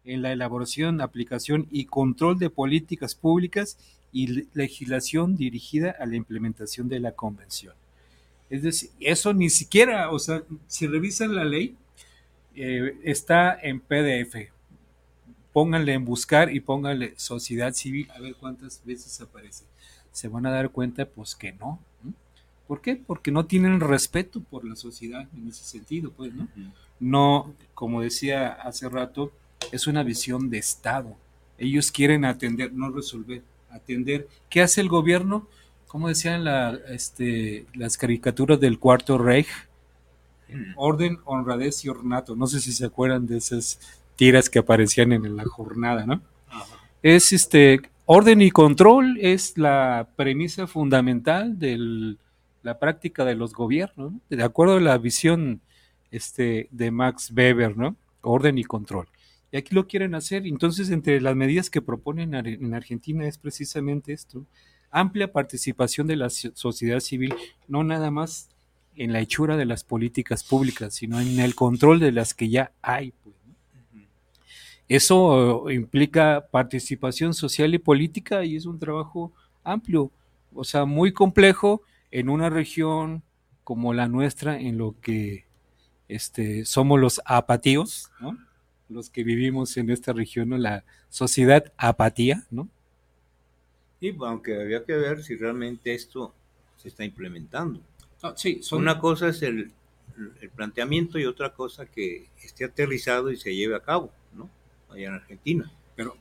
en 0.07 0.23
la 0.23 0.33
elaboración, 0.33 1.01
aplicación 1.01 1.67
y 1.71 1.85
control 1.85 2.39
de 2.39 2.49
políticas 2.49 3.15
públicas 3.15 3.77
y 4.13 4.47
legislación 4.55 5.37
dirigida 5.37 5.95
a 5.99 6.07
la 6.07 6.17
implementación 6.17 6.89
de 6.89 7.01
la 7.01 7.13
convención. 7.13 7.75
Es 8.49 8.63
decir, 8.63 8.91
eso 9.01 9.35
ni 9.35 9.51
siquiera, 9.51 10.11
o 10.11 10.19
sea, 10.19 10.43
si 10.69 10.87
revisan 10.87 11.35
la 11.35 11.45
ley, 11.45 11.77
eh, 12.55 12.97
está 13.03 13.59
en 13.61 13.81
PDF. 13.81 14.51
Pónganle 15.53 15.95
en 15.95 16.05
buscar 16.05 16.55
y 16.55 16.61
pónganle 16.61 17.15
sociedad 17.17 17.73
civil 17.75 18.09
a 18.15 18.21
ver 18.21 18.37
cuántas 18.37 18.83
veces 18.85 19.21
aparece. 19.21 19.65
Se 20.13 20.29
van 20.29 20.47
a 20.47 20.51
dar 20.51 20.71
cuenta, 20.71 21.07
pues 21.07 21.35
que 21.35 21.53
no. 21.53 21.81
¿Por 22.69 22.81
qué? 22.81 22.97
Porque 22.97 23.31
no 23.31 23.47
tienen 23.47 23.81
respeto 23.81 24.41
por 24.41 24.65
la 24.65 24.77
sociedad 24.77 25.29
en 25.37 25.49
ese 25.49 25.65
sentido, 25.65 26.11
pues, 26.13 26.33
¿no? 26.35 26.49
No, 26.99 27.55
como 27.75 28.01
decía 28.01 28.49
hace 28.53 28.89
rato, 28.89 29.33
es 29.73 29.87
una 29.87 30.03
visión 30.03 30.51
de 30.51 30.59
Estado. 30.59 31.17
Ellos 31.59 31.91
quieren 31.91 32.25
atender, 32.25 32.73
no 32.73 32.91
resolver, 32.91 33.43
atender. 33.71 34.29
¿Qué 34.49 34.63
hace 34.63 34.81
el 34.81 34.89
gobierno? 34.89 35.49
como 35.87 36.09
decían 36.09 36.45
la, 36.45 36.79
este, 36.89 37.65
las 37.75 37.97
caricaturas 37.97 38.61
del 38.61 38.79
Cuarto 38.79 39.19
Reich? 39.19 39.49
Mm. 40.49 40.73
Orden, 40.77 41.19
honradez 41.25 41.85
y 41.85 41.89
ornato. 41.89 42.37
No 42.37 42.47
sé 42.47 42.61
si 42.61 42.73
se 42.73 42.85
acuerdan 42.85 43.27
de 43.27 43.39
esas 43.39 43.81
tiras 44.15 44.51
que 44.51 44.59
aparecían 44.59 45.13
en 45.13 45.37
la 45.37 45.45
jornada, 45.45 46.05
¿no? 46.07 46.21
Es 47.03 47.33
este 47.33 47.81
orden 48.05 48.43
y 48.43 48.51
control 48.51 49.19
es 49.21 49.57
la 49.57 50.09
premisa 50.17 50.67
fundamental 50.67 51.59
de 51.59 52.17
la 52.63 52.79
práctica 52.79 53.25
de 53.25 53.35
los 53.35 53.53
gobiernos, 53.53 54.13
de 54.29 54.43
acuerdo 54.43 54.77
a 54.77 54.81
la 54.81 54.99
visión 54.99 55.61
este, 56.11 56.69
de 56.73 56.91
Max 56.91 57.33
Weber, 57.35 57.77
¿no? 57.77 57.97
Orden 58.23 58.59
y 58.59 58.65
control. 58.65 59.09
Y 59.53 59.57
aquí 59.57 59.75
lo 59.75 59.87
quieren 59.87 60.15
hacer. 60.15 60.47
Entonces, 60.47 60.91
entre 60.91 61.21
las 61.21 61.37
medidas 61.37 61.71
que 61.71 61.83
proponen 61.83 62.35
en 62.35 62.75
Argentina 62.75 63.27
es 63.27 63.39
precisamente 63.39 64.13
esto. 64.13 64.45
Amplia 64.91 65.33
participación 65.33 66.07
de 66.07 66.17
la 66.17 66.31
sociedad 66.31 67.01
civil, 67.01 67.35
no 67.69 67.85
nada 67.85 68.11
más 68.11 68.49
en 68.97 69.13
la 69.13 69.21
hechura 69.21 69.57
de 69.57 69.67
las 69.67 69.85
políticas 69.85 70.43
públicas, 70.43 70.95
sino 70.95 71.21
en 71.21 71.39
el 71.39 71.55
control 71.55 72.01
de 72.01 72.13
las 72.13 72.35
que 72.35 72.49
ya 72.49 72.73
hay. 72.83 73.13
Pues, 73.23 73.37
Eso 74.89 75.71
implica 75.71 76.49
participación 76.51 77.35
social 77.35 77.75
y 77.75 77.79
política 77.79 78.45
y 78.45 78.57
es 78.57 78.67
un 78.67 78.79
trabajo 78.79 79.33
amplio, 79.63 80.11
o 80.55 80.65
sea, 80.65 80.85
muy 80.85 81.13
complejo 81.13 81.83
en 82.11 82.29
una 82.29 82.49
región 82.49 83.23
como 83.65 83.93
la 83.93 84.09
nuestra, 84.09 84.59
en 84.59 84.79
lo 84.79 84.95
que 85.01 85.45
este, 86.09 86.65
somos 86.65 87.01
los 87.01 87.21
apatíos, 87.25 88.11
¿no? 88.21 88.46
Los 88.89 89.11
que 89.11 89.25
vivimos 89.25 89.77
en 89.77 89.91
esta 89.91 90.13
región, 90.13 90.51
la 90.63 90.85
sociedad 91.09 91.73
apatía, 91.77 92.47
¿no? 92.51 92.69
Sí, 94.01 94.15
aunque 94.21 94.61
había 94.61 94.85
que 94.85 94.95
ver 94.95 95.23
si 95.23 95.37
realmente 95.37 95.95
esto 95.95 96.35
se 96.77 96.89
está 96.89 97.05
implementando. 97.05 97.81
Ah, 98.23 98.35
sí, 98.37 98.61
Una 98.73 98.99
cosa 98.99 99.29
es 99.29 99.43
el, 99.43 99.71
planteamiento 100.55 101.19
y 101.19 101.27
otra 101.27 101.53
cosa 101.53 101.85
que 101.85 102.29
esté 102.43 102.65
aterrizado 102.65 103.31
y 103.31 103.37
se 103.37 103.55
lleve 103.55 103.77
a 103.77 103.81
cabo, 103.81 104.11
¿no? 104.35 104.49
Allá 104.91 105.09
en 105.09 105.15
Argentina. 105.15 105.71
Pero, 105.95 106.17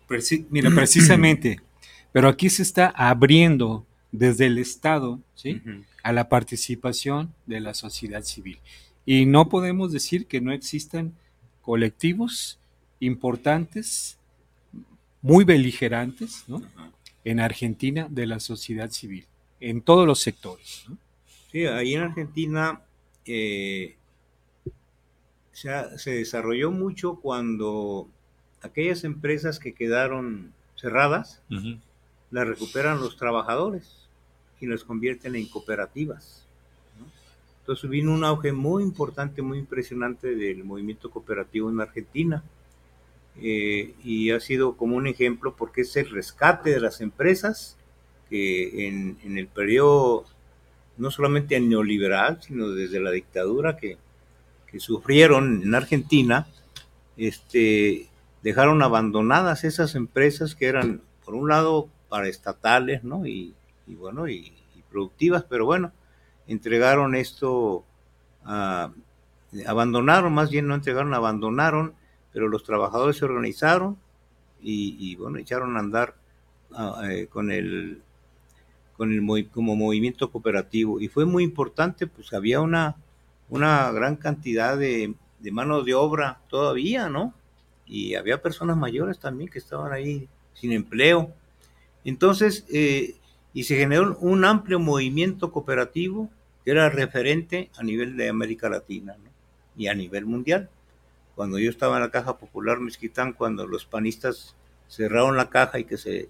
mira, 0.50 0.70
precisamente, 0.70 1.62
pero 2.12 2.28
aquí 2.28 2.50
se 2.50 2.62
está 2.62 2.88
abriendo 2.88 3.86
desde 4.12 4.48
el 4.48 4.58
Estado, 4.58 5.22
¿sí? 5.34 5.62
A 6.04 6.12
la 6.12 6.28
participación 6.28 7.34
de 7.46 7.62
la 7.62 7.74
sociedad 7.74 8.24
civil. 8.24 8.60
Y 9.06 9.26
no 9.26 9.48
podemos 9.48 9.92
decir 9.92 10.26
que 10.26 10.42
no 10.42 10.52
existan 10.52 11.14
colectivos 11.66 12.60
importantes, 13.00 14.20
muy 15.22 15.44
beligerantes, 15.44 16.44
¿no? 16.48 16.62
En 17.24 17.40
Argentina 17.40 18.08
de 18.10 18.28
la 18.28 18.40
sociedad 18.40 18.92
civil, 18.92 19.26
en 19.60 19.82
todos 19.82 20.06
los 20.06 20.20
sectores. 20.22 20.86
Sí, 21.52 21.66
ahí 21.66 21.96
en 21.96 22.04
Argentina 22.04 22.82
eh, 23.26 23.96
se, 25.52 26.12
desarrolló 26.12 26.70
mucho 26.70 27.16
cuando 27.16 28.08
aquellas 28.62 29.04
empresas 29.04 29.58
que 29.58 29.74
quedaron 29.74 30.54
cerradas 30.76 31.42
las 32.30 32.48
recuperan 32.48 33.00
los 33.00 33.18
trabajadores 33.18 34.08
y 34.60 34.68
las 34.68 34.84
convierten 34.84 35.36
en 35.36 35.48
cooperativas. 35.48 36.45
Entonces 37.66 37.90
vino 37.90 38.14
un 38.14 38.24
auge 38.24 38.54
muy 38.54 38.84
importante, 38.84 39.42
muy 39.42 39.58
impresionante 39.58 40.36
del 40.36 40.64
movimiento 40.64 41.10
cooperativo 41.10 41.68
en 41.72 41.82
Argentina. 41.82 42.44
Eh, 43.42 43.96
y 44.04 44.30
ha 44.30 44.40
sido 44.40 44.78
como 44.78 44.96
un 44.96 45.08
ejemplo 45.08 45.56
porque 45.56 45.82
es 45.82 45.96
el 45.96 46.12
rescate 46.12 46.70
de 46.70 46.80
las 46.80 47.02
empresas 47.02 47.76
que 48.30 48.88
en, 48.88 49.18
el 49.36 49.48
periodo 49.48 50.26
no 50.98 51.10
solamente 51.10 51.60
neoliberal, 51.60 52.40
sino 52.44 52.70
desde 52.70 53.00
la 53.00 53.10
dictadura 53.10 53.78
que, 53.78 53.98
sufrieron 54.78 55.64
en 55.64 55.74
Argentina, 55.74 56.48
este, 57.16 58.10
dejaron 58.44 58.84
abandonadas 58.84 59.64
esas 59.64 59.96
empresas 59.96 60.54
que 60.54 60.66
eran, 60.68 61.02
por 61.24 61.34
un 61.34 61.48
lado, 61.48 61.88
paraestatales, 62.10 63.06
¿no? 63.06 63.26
Y, 63.26 63.56
bueno, 63.88 64.28
y 64.28 64.54
productivas, 64.92 65.46
pero 65.50 65.66
bueno, 65.66 65.94
entregaron 66.48 67.16
esto, 67.16 67.84
abandonaron, 69.66 70.34
más 70.34 70.50
bien 70.50 70.68
no 70.68 70.76
entregaron, 70.76 71.14
abandonaron, 71.14 71.94
pero 72.32 72.48
los 72.48 72.64
trabajadores 72.64 73.18
se 73.18 73.26
organizaron 73.26 73.98
y, 74.62 75.16
bueno, 75.16 75.38
echaron 75.38 75.78
a 75.78 75.80
andar 75.80 76.16
eh, 77.04 77.28
con 77.28 77.52
el 77.52 78.02
con 78.98 79.12
el 79.12 79.50
como 79.50 79.76
movimiento 79.76 80.32
cooperativo. 80.32 81.00
Y 81.02 81.10
fue 81.10 81.26
muy 81.26 81.44
importante 81.44 82.08
pues 82.08 82.34
había 82.34 82.62
una 82.62 82.96
una 83.50 83.92
gran 83.92 84.16
cantidad 84.16 84.78
de, 84.78 85.14
de 85.40 85.52
mano 85.52 85.84
de 85.84 85.94
obra 85.94 86.40
todavía 86.50 87.10
no 87.10 87.34
y 87.86 88.16
había 88.16 88.42
personas 88.42 88.78
mayores 88.78 89.20
también 89.20 89.50
que 89.50 89.60
estaban 89.60 89.94
ahí 89.94 90.28
sin 90.54 90.72
empleo. 90.72 91.34
Entonces 92.04 92.66
eh, 92.72 93.16
y 93.54 93.64
se 93.64 93.78
generó 93.78 94.18
un 94.20 94.44
amplio 94.44 94.80
movimiento 94.80 95.52
cooperativo 95.52 96.30
que 96.66 96.72
era 96.72 96.90
referente 96.90 97.70
a 97.78 97.84
nivel 97.84 98.18
de 98.18 98.28
América 98.28 98.68
Latina 98.68 99.16
y 99.78 99.88
a 99.88 99.94
nivel 99.94 100.26
mundial. 100.26 100.70
Cuando 101.36 101.60
yo 101.60 101.70
estaba 101.70 101.98
en 101.98 102.02
la 102.02 102.10
Caja 102.10 102.38
Popular 102.38 102.80
Mezquitán, 102.80 103.34
cuando 103.34 103.68
los 103.68 103.86
panistas 103.86 104.56
cerraron 104.90 105.38
la 105.38 105.50
caja 105.50 105.80
y 105.80 105.84
que 105.84 105.98
se, 105.98 106.30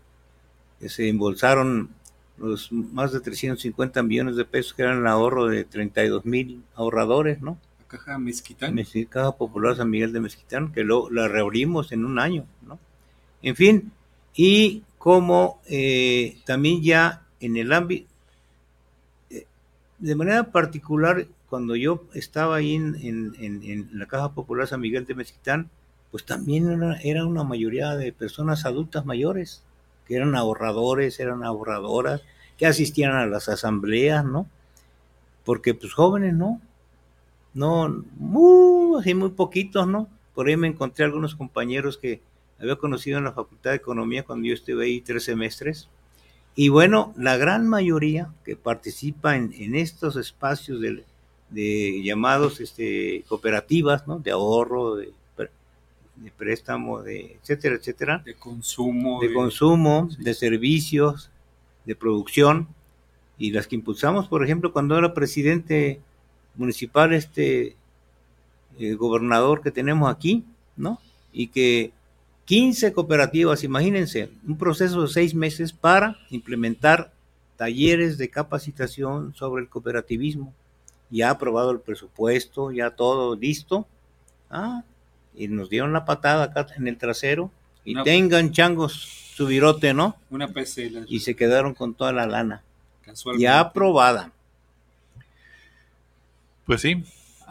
se 0.82 1.08
embolsaron 1.08 1.90
los 2.38 2.72
más 2.72 3.14
de 3.14 3.22
350 3.22 4.04
millones 4.04 4.36
de 4.36 4.44
pesos 4.44 4.74
que 4.74 4.82
eran 4.82 5.00
el 5.00 5.08
ahorro 5.08 5.48
de 5.48 5.64
32 5.64 6.26
mil 6.26 6.64
ahorradores, 6.76 7.42
¿no? 7.42 7.58
La 7.80 7.88
Caja 7.88 8.18
Mezquitán. 8.18 8.76
Caja 9.10 9.32
Popular 9.38 9.78
San 9.78 9.90
Miguel 9.90 10.12
de 10.12 10.20
Mezquitán, 10.20 10.74
que 10.74 10.84
lo, 10.84 11.10
la 11.10 11.30
reabrimos 11.30 11.94
en 11.94 12.04
un 12.04 12.20
año, 12.20 12.46
¿no? 12.66 12.78
En 13.42 13.56
fin, 13.56 13.92
y 14.34 14.84
como 14.98 15.62
eh, 15.68 16.40
también 16.46 16.82
ya 16.82 17.22
en 17.40 17.56
el 17.56 17.72
ámbito, 17.72 18.08
de 20.00 20.16
manera 20.16 20.52
particular, 20.52 21.28
cuando 21.50 21.76
yo 21.76 22.04
estaba 22.14 22.58
ahí 22.58 22.76
en, 22.76 23.90
la 23.94 24.06
Caja 24.08 24.34
Popular 24.34 24.68
San 24.68 24.82
Miguel 24.82 25.06
de 25.06 25.16
Mezquitán, 25.16 25.70
pues 26.12 26.26
también 26.26 26.82
era, 27.04 27.26
una 27.26 27.44
mayoría 27.44 27.96
de 27.96 28.12
personas 28.14 28.66
adultas 28.66 29.06
mayores, 29.06 29.64
que 30.08 30.16
eran 30.16 30.36
ahorradores, 30.36 31.20
eran 31.20 31.44
ahorradoras, 31.44 32.22
que 32.58 32.68
asistían 32.68 33.14
a 33.14 33.26
las 33.26 33.50
asambleas, 33.50 34.24
¿no? 34.24 34.48
Porque 35.44 35.74
pues 35.74 35.94
jóvenes, 35.94 36.34
¿no? 36.34 36.62
No, 37.54 38.04
muy, 38.18 39.14
muy 39.14 39.30
poquitos, 39.30 39.88
¿no? 39.88 40.08
Por 40.34 40.48
ahí 40.48 40.58
me 40.58 40.68
encontré 40.68 41.06
algunos 41.06 41.36
compañeros 41.36 41.98
que, 41.98 42.22
había 42.60 42.76
conocido 42.78 43.18
en 43.18 43.26
la 43.26 43.34
Facultad 43.34 43.72
de 43.72 43.78
Economía 43.78 44.24
cuando 44.24 44.48
yo 44.48 44.54
estuve 44.54 44.86
ahí 44.86 45.02
tres 45.02 45.26
semestres. 45.26 45.90
Y 46.56 46.70
bueno, 46.70 47.14
la 47.18 47.36
gran 47.36 47.68
mayoría 47.68 48.34
que 48.46 48.56
participa 48.56 49.36
en, 49.36 49.76
estos 49.76 50.16
espacios 50.16 50.80
de, 50.82 52.02
llamados 52.02 52.62
este, 52.62 53.24
cooperativas, 53.28 54.08
¿no? 54.08 54.20
de 54.20 54.32
ahorro, 54.32 54.96
de, 54.96 55.12
préstamo, 56.38 57.02
de 57.02 57.38
etcétera, 57.42 57.76
etcétera. 57.76 58.22
De 58.26 58.36
consumo. 58.36 59.20
De, 59.20 59.34
consumo, 59.34 60.10
de 60.18 60.34
servicios, 60.34 61.30
de 61.86 61.96
producción. 61.96 62.70
Y 63.38 63.52
las 63.52 63.68
que 63.68 63.76
impulsamos, 63.76 64.30
por 64.30 64.42
ejemplo, 64.42 64.72
cuando 64.72 64.98
era 64.98 65.14
presidente 65.14 66.00
municipal, 66.56 67.14
este 67.14 67.76
el 68.80 68.94
eh, 68.94 68.96
gobernador 68.96 69.62
que 69.62 69.72
tenemos 69.72 70.10
aquí, 70.14 70.44
¿no? 70.76 71.00
Y 71.32 71.48
que 71.48 71.92
15 72.46 72.94
cooperativas, 72.94 73.64
imagínense, 73.64 74.30
un 74.48 74.58
proceso 74.58 75.02
de 75.02 75.08
seis 75.08 75.34
meses 75.34 75.74
para 75.74 76.18
implementar 76.30 77.12
talleres 77.58 78.18
de 78.18 78.30
capacitación 78.30 79.34
sobre 79.34 79.64
el 79.64 79.70
cooperativismo. 79.70 80.54
Ya 81.10 81.32
aprobado 81.32 81.72
el 81.72 81.80
presupuesto, 81.80 82.72
ya 82.72 82.92
todo 82.92 83.36
listo. 83.36 83.88
Ah, 84.50 84.84
y 85.36 85.48
nos 85.48 85.70
dieron 85.70 85.94
la 85.94 86.06
patada 86.06 86.44
acá 86.44 86.68
en 86.78 86.88
el 86.88 86.98
trasero. 86.98 87.52
Y 87.84 88.02
tengan 88.04 88.52
changos 88.52 88.94
su 89.36 89.48
virote, 89.48 89.94
¿no? 89.94 90.16
Una 90.30 90.48
PC. 90.48 90.92
Y 91.08 91.20
se 91.20 91.36
quedaron 91.36 91.74
con 91.74 91.94
toda 91.94 92.12
la 92.12 92.26
lana. 92.26 92.64
Ya 93.38 93.60
aprobada. 93.60 94.32
Pues 96.66 96.82
sí, 96.82 97.04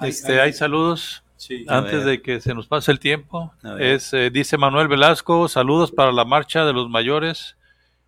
este, 0.03 0.41
hay 0.41 0.53
saludos 0.53 1.24
antes 1.69 2.05
de 2.05 2.23
que 2.23 2.41
se 2.41 2.55
nos 2.55 2.67
pase 2.67 2.93
el 2.93 3.01
tiempo, 3.01 3.53
es 3.79 4.13
eh, 4.13 4.31
dice 4.31 4.57
Manuel 4.57 4.89
Velasco, 4.89 5.49
saludos 5.49 5.93
para 5.93 6.13
la 6.13 6.25
marcha 6.25 6.65
de 6.65 6.73
los 6.73 6.89
mayores, 6.89 7.57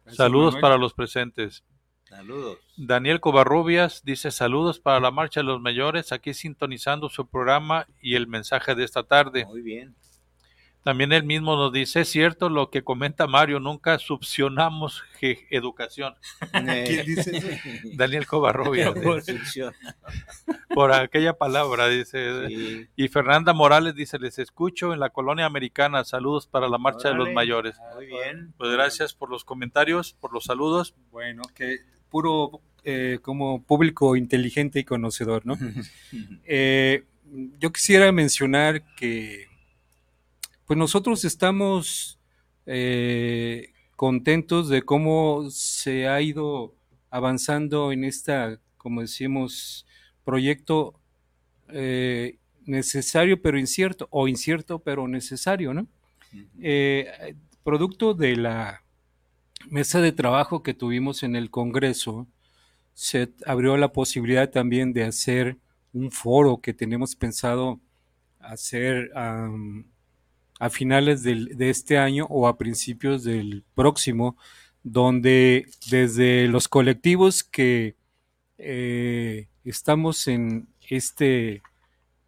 saludos 0.07 0.57
para 0.57 0.79
los 0.79 0.95
presentes. 0.95 1.65
Saludos. 2.05 2.59
Daniel 2.77 3.21
Covarrubias 3.21 4.03
dice 4.05 4.31
saludos 4.31 4.79
para 4.79 5.01
la 5.01 5.11
marcha 5.11 5.41
de 5.41 5.45
los 5.45 5.61
mayores, 5.61 6.13
aquí 6.13 6.35
sintonizando 6.35 7.09
su 7.09 7.27
programa 7.27 7.87
y 8.01 8.15
el 8.15 8.29
mensaje 8.29 8.75
de 8.75 8.85
esta 8.85 9.03
tarde. 9.03 9.45
Muy 9.45 9.63
bien. 9.63 9.97
También 10.87 11.13
él 11.13 11.25
mismo 11.25 11.57
nos 11.57 11.73
dice, 11.73 12.03
es 12.03 12.09
cierto 12.11 12.49
lo 12.49 12.71
que 12.71 12.85
comenta 12.85 13.27
Mario, 13.27 13.59
nunca 13.59 13.99
subsionamos 13.99 15.03
educación. 15.51 16.15
Eh. 16.69 16.85
¿Quién 16.87 17.07
dice 17.07 17.37
eso? 17.37 17.49
Daniel 17.97 18.25
Covarrubia. 18.25 18.95
por 20.73 20.93
aquella 20.93 21.33
palabra, 21.33 21.89
dice. 21.89 22.87
Y 22.95 23.09
Fernanda 23.09 23.53
Morales 23.53 23.97
dice, 23.97 24.21
les 24.21 24.39
escucho 24.39 24.93
en 24.93 25.01
la 25.01 25.11
colonia 25.11 25.45
americana, 25.45 26.05
saludos 26.05 26.47
para 26.47 26.69
la 26.69 26.79
marcha 26.79 27.09
de 27.09 27.17
los 27.17 27.33
mayores. 27.33 27.77
Muy 27.97 28.07
bien. 28.07 28.55
Pues 28.57 28.71
gracias 28.71 29.13
por 29.13 29.29
los 29.29 29.43
comentarios, 29.43 30.13
por 30.13 30.33
los 30.33 30.45
saludos. 30.45 30.95
Bueno, 31.11 31.43
que 31.53 31.79
puro 32.11 32.61
eh, 32.85 33.19
como 33.23 33.61
público 33.61 34.15
inteligente 34.15 34.79
y 34.79 34.85
conocedor, 34.85 35.47
¿no? 35.47 35.59
Eh, 36.47 37.03
yo 37.59 37.73
quisiera 37.73 38.13
mencionar 38.13 38.85
que 38.95 39.49
Pues 40.67 40.77
nosotros 40.77 41.25
estamos 41.25 42.19
eh, 42.67 43.73
contentos 43.95 44.69
de 44.69 44.83
cómo 44.83 45.49
se 45.51 46.09
ha 46.09 46.21
ido 46.21 46.75
avanzando 47.09 47.93
en 47.93 48.03
esta, 48.03 48.59
como 48.77 49.01
decimos, 49.01 49.87
proyecto 50.25 50.99
eh, 51.69 52.39
necesario 52.65 53.41
pero 53.41 53.61
incierto, 53.61 54.09
o 54.11 54.27
incierto 54.27 54.81
pero 54.81 55.07
necesario, 55.07 55.73
¿no? 55.73 55.87
Eh, 56.61 57.37
producto 57.63 58.13
de 58.13 58.35
la 58.35 58.83
mesa 59.71 60.01
de 60.01 60.11
trabajo 60.11 60.65
que 60.65 60.75
tuvimos 60.75 61.23
en 61.23 61.37
el 61.37 61.49
Congreso, 61.51 62.27
se 62.93 63.33
abrió 63.47 63.77
la 63.77 63.93
posibilidad 63.93 64.51
también 64.51 64.93
de 64.93 65.05
hacer 65.05 65.59
un 65.93 66.11
foro 66.11 66.61
que 66.61 66.75
tenemos 66.75 67.15
pensado 67.15 67.81
hacer 68.41 69.13
a 70.59 70.71
finales 70.71 71.23
de 71.23 71.71
este 71.71 71.99
año 71.99 72.27
o 72.31 72.49
a 72.49 72.57
principios 72.57 73.25
del 73.25 73.65
próximo, 73.75 74.37
donde 74.83 75.67
desde 75.91 76.49
los 76.49 76.69
colectivos 76.69 77.45
que 77.45 77.97
eh, 78.59 79.49
estamos 79.65 80.29
en 80.29 80.69
este 80.89 81.63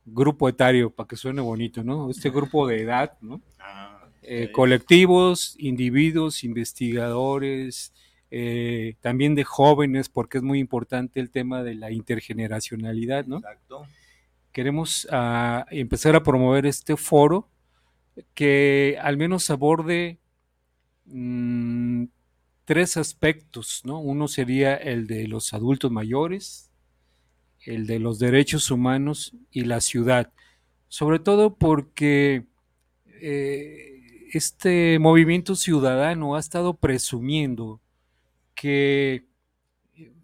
grupo 0.04 0.48
etario, 0.48 0.90
para 0.90 1.06
que 1.06 1.16
suene 1.16 1.40
bonito, 1.40 1.82
¿no? 1.84 2.10
Este 2.10 2.30
grupo 2.30 2.66
de 2.66 2.82
edad, 2.82 3.16
¿no? 3.20 3.40
Ah, 3.58 4.00
eh, 4.22 4.50
colectivos, 4.52 5.54
individuos, 5.58 6.44
investigadores, 6.44 7.92
eh, 8.30 8.96
también 9.00 9.34
de 9.34 9.44
jóvenes, 9.44 10.08
porque 10.08 10.38
es 10.38 10.44
muy 10.44 10.58
importante 10.58 11.20
el 11.20 11.30
tema 11.30 11.62
de 11.62 11.74
la 11.74 11.90
intergeneracionalidad, 11.90 13.26
¿no? 13.26 13.38
Exacto. 13.38 13.86
Queremos 14.52 15.06
ah, 15.12 15.64
empezar 15.70 16.16
a 16.16 16.22
promover 16.22 16.66
este 16.66 16.96
foro 16.96 17.48
que 18.34 18.98
al 19.00 19.16
menos 19.16 19.50
aborde 19.50 20.18
mm, 21.06 22.04
tres 22.64 22.96
aspectos, 22.96 23.82
¿no? 23.84 23.98
Uno 24.00 24.28
sería 24.28 24.74
el 24.76 25.06
de 25.06 25.26
los 25.28 25.54
adultos 25.54 25.90
mayores, 25.90 26.70
el 27.64 27.86
de 27.86 27.98
los 27.98 28.18
derechos 28.18 28.70
humanos 28.70 29.34
y 29.50 29.62
la 29.62 29.80
ciudad, 29.80 30.32
sobre 30.88 31.18
todo 31.18 31.56
porque 31.56 32.44
eh, 33.06 34.28
este 34.32 34.98
movimiento 34.98 35.54
ciudadano 35.54 36.36
ha 36.36 36.40
estado 36.40 36.74
presumiendo 36.74 37.80
que 38.54 39.24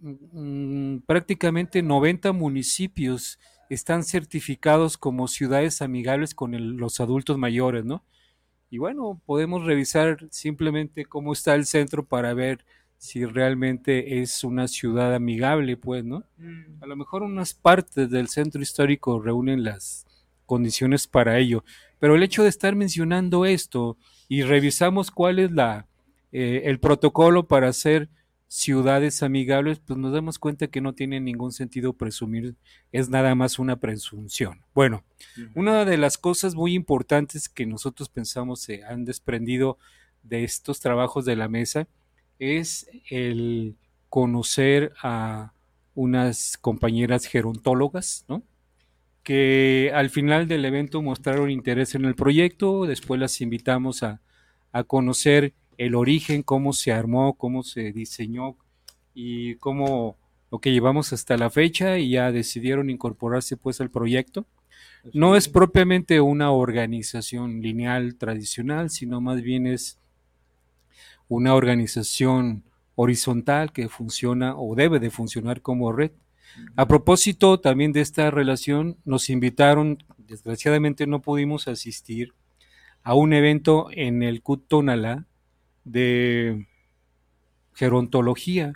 mm, 0.00 0.98
prácticamente 1.06 1.82
90 1.82 2.32
municipios 2.32 3.38
están 3.70 4.04
certificados 4.04 4.98
como 4.98 5.28
ciudades 5.28 5.82
amigables 5.82 6.34
con 6.34 6.76
los 6.78 7.00
adultos 7.00 7.38
mayores, 7.38 7.84
¿no? 7.84 8.04
Y 8.70 8.78
bueno, 8.78 9.20
podemos 9.24 9.64
revisar 9.64 10.26
simplemente 10.30 11.04
cómo 11.04 11.32
está 11.32 11.54
el 11.54 11.66
centro 11.66 12.04
para 12.04 12.34
ver 12.34 12.64
si 12.98 13.24
realmente 13.24 14.20
es 14.20 14.44
una 14.44 14.66
ciudad 14.66 15.14
amigable, 15.14 15.76
pues, 15.76 16.04
¿no? 16.04 16.24
Mm. 16.38 16.82
A 16.82 16.86
lo 16.86 16.96
mejor 16.96 17.22
unas 17.22 17.54
partes 17.54 18.10
del 18.10 18.28
centro 18.28 18.62
histórico 18.62 19.20
reúnen 19.20 19.62
las 19.62 20.06
condiciones 20.46 21.06
para 21.06 21.38
ello, 21.38 21.64
pero 21.98 22.14
el 22.14 22.22
hecho 22.22 22.42
de 22.42 22.48
estar 22.48 22.74
mencionando 22.74 23.44
esto 23.44 23.96
y 24.28 24.42
revisamos 24.42 25.10
cuál 25.10 25.38
es 25.38 25.52
la, 25.52 25.86
eh, 26.32 26.62
el 26.64 26.80
protocolo 26.80 27.46
para 27.46 27.68
hacer 27.68 28.08
ciudades 28.48 29.22
amigables, 29.22 29.80
pues 29.80 29.98
nos 29.98 30.12
damos 30.12 30.38
cuenta 30.38 30.68
que 30.68 30.80
no 30.80 30.92
tiene 30.92 31.20
ningún 31.20 31.52
sentido 31.52 31.92
presumir, 31.94 32.54
es 32.92 33.08
nada 33.08 33.34
más 33.34 33.58
una 33.58 33.76
presunción. 33.76 34.60
Bueno, 34.74 35.04
una 35.54 35.84
de 35.84 35.96
las 35.96 36.18
cosas 36.18 36.54
muy 36.54 36.74
importantes 36.74 37.48
que 37.48 37.66
nosotros 37.66 38.08
pensamos 38.08 38.60
se 38.60 38.84
han 38.84 39.04
desprendido 39.04 39.78
de 40.22 40.44
estos 40.44 40.80
trabajos 40.80 41.24
de 41.24 41.36
la 41.36 41.48
mesa 41.48 41.88
es 42.38 42.88
el 43.10 43.76
conocer 44.08 44.92
a 45.02 45.52
unas 45.94 46.56
compañeras 46.56 47.26
gerontólogas, 47.26 48.24
¿no? 48.28 48.42
que 49.24 49.90
al 49.94 50.10
final 50.10 50.46
del 50.46 50.64
evento 50.64 51.00
mostraron 51.00 51.50
interés 51.50 51.94
en 51.94 52.04
el 52.04 52.14
proyecto, 52.14 52.84
después 52.86 53.18
las 53.18 53.40
invitamos 53.40 54.02
a, 54.02 54.20
a 54.70 54.84
conocer 54.84 55.54
el 55.78 55.94
origen, 55.94 56.42
cómo 56.42 56.72
se 56.72 56.92
armó, 56.92 57.34
cómo 57.34 57.62
se 57.62 57.92
diseñó 57.92 58.56
y 59.14 59.56
cómo 59.56 60.16
lo 60.50 60.60
que 60.60 60.72
llevamos 60.72 61.12
hasta 61.12 61.36
la 61.36 61.50
fecha 61.50 61.98
y 61.98 62.10
ya 62.10 62.30
decidieron 62.32 62.90
incorporarse 62.90 63.56
pues 63.56 63.80
al 63.80 63.90
proyecto. 63.90 64.46
No 65.12 65.36
es 65.36 65.48
propiamente 65.48 66.20
una 66.20 66.50
organización 66.50 67.60
lineal 67.60 68.16
tradicional, 68.16 68.90
sino 68.90 69.20
más 69.20 69.42
bien 69.42 69.66
es 69.66 69.98
una 71.28 71.54
organización 71.54 72.64
horizontal 72.94 73.72
que 73.72 73.88
funciona 73.88 74.56
o 74.56 74.74
debe 74.74 75.00
de 75.00 75.10
funcionar 75.10 75.60
como 75.60 75.92
red. 75.92 76.12
A 76.76 76.86
propósito 76.86 77.58
también 77.58 77.92
de 77.92 78.00
esta 78.00 78.30
relación, 78.30 78.96
nos 79.04 79.28
invitaron, 79.30 79.98
desgraciadamente 80.18 81.06
no 81.06 81.20
pudimos 81.20 81.66
asistir 81.68 82.32
a 83.02 83.14
un 83.14 83.32
evento 83.32 83.88
en 83.90 84.22
el 84.22 84.40
CUT 84.42 84.68
Tonalá, 84.68 85.26
de 85.84 86.66
gerontología, 87.74 88.72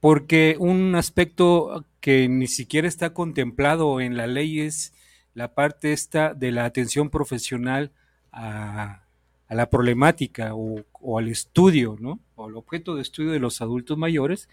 porque 0.00 0.56
un 0.58 0.94
aspecto 0.94 1.84
que 2.00 2.28
ni 2.28 2.48
siquiera 2.48 2.88
está 2.88 3.14
contemplado 3.14 4.00
en 4.00 4.16
la 4.16 4.26
ley 4.26 4.60
es 4.60 4.92
la 5.34 5.54
parte 5.54 5.92
esta 5.92 6.34
de 6.34 6.50
la 6.52 6.64
atención 6.64 7.10
profesional 7.10 7.92
a, 8.32 9.04
la 9.48 9.68
problemática 9.68 10.52
o, 10.54 11.18
al 11.18 11.28
estudio, 11.28 11.96
¿no? 12.00 12.20
O 12.36 12.46
al 12.46 12.56
objeto 12.56 12.94
de 12.94 13.02
estudio 13.02 13.30
de 13.30 13.38
los 13.38 13.60
adultos 13.60 13.98
mayores, 13.98 14.48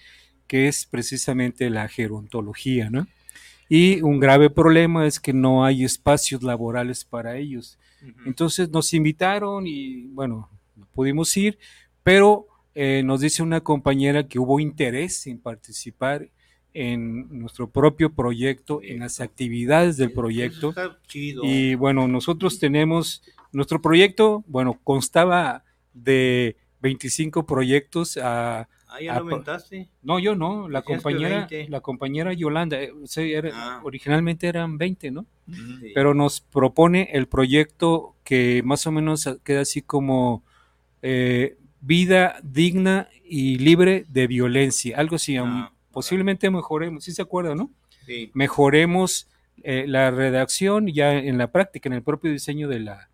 que 0.46 0.68
es 0.68 0.86
precisamente 0.86 1.70
la 1.70 1.88
gerontología, 1.88 2.90
¿no? 2.90 3.08
Y 3.70 4.02
un 4.02 4.20
grave 4.20 4.50
problema 4.50 5.06
es 5.06 5.20
que 5.20 5.32
no 5.32 5.64
hay 5.64 5.86
espacios 5.86 6.44
laborales 6.44 7.06
para 7.06 7.38
ellos. 7.38 7.78
Entonces 8.26 8.70
nos 8.70 8.94
invitaron 8.94 9.68
y 9.68 10.08
bueno, 10.08 10.50
pudimos 10.94 11.36
ir, 11.38 11.58
pero 12.04 12.48
eh, 12.76 13.02
nos 13.04 13.22
dice 13.22 13.44
una 13.44 13.62
compañera 13.62 14.28
que 14.28 14.40
hubo 14.40 14.60
interés 14.60 15.28
en 15.28 15.40
participar 15.40 16.30
en 16.74 17.28
nuestro 17.40 17.70
propio 17.70 18.14
proyecto, 18.14 18.82
en 18.84 19.00
las 19.00 19.20
actividades 19.20 19.98
del 19.98 20.12
proyecto. 20.14 20.74
Y 21.12 21.76
bueno, 21.76 22.08
nosotros 22.08 22.60
tenemos, 22.60 23.24
nuestro 23.52 23.82
proyecto, 23.82 24.44
bueno, 24.48 24.80
constaba 24.84 25.64
de 25.94 26.56
25 26.82 27.46
proyectos 27.46 28.18
a... 28.18 28.70
Ah, 28.92 29.02
ya 29.02 29.14
lo 29.16 29.20
aumentaste. 29.20 29.88
No, 30.02 30.18
yo 30.18 30.36
no, 30.36 30.68
la 30.68 30.82
compañera, 30.82 31.48
la 31.68 31.82
compañera 31.82 32.34
Yolanda, 32.34 32.82
eh, 32.82 32.92
ah. 33.54 33.82
originalmente 33.84 34.48
eran 34.48 34.78
20, 34.80 35.12
¿no? 35.12 35.26
Pero 35.94 36.14
nos 36.14 36.42
propone 36.42 37.10
el 37.12 37.28
proyecto 37.28 38.16
que 38.24 38.64
más 38.64 38.88
o 38.88 38.92
menos 38.92 39.30
queda 39.44 39.62
así 39.62 39.82
como 39.82 40.44
eh, 41.02 41.58
vida 41.82 42.40
digna 42.44 43.10
y 43.24 43.58
libre 43.58 44.06
de 44.10 44.28
violencia, 44.28 44.98
algo 44.98 45.16
así. 45.16 45.38
Ah, 45.38 45.72
posiblemente 45.92 46.50
mejoremos, 46.50 47.04
si 47.04 47.12
se 47.12 47.22
acuerdan, 47.22 47.58
no? 47.58 47.72
Sí. 48.06 48.32
Mejoremos 48.34 49.30
eh, 49.64 49.86
la 49.88 50.12
redacción 50.12 50.88
ya 50.88 51.14
en 51.14 51.38
la 51.38 51.52
práctica, 51.52 51.90
en 51.90 51.94
el 51.94 52.04
propio 52.04 52.32
diseño 52.32 52.68
de 52.68 52.80
la, 52.80 53.10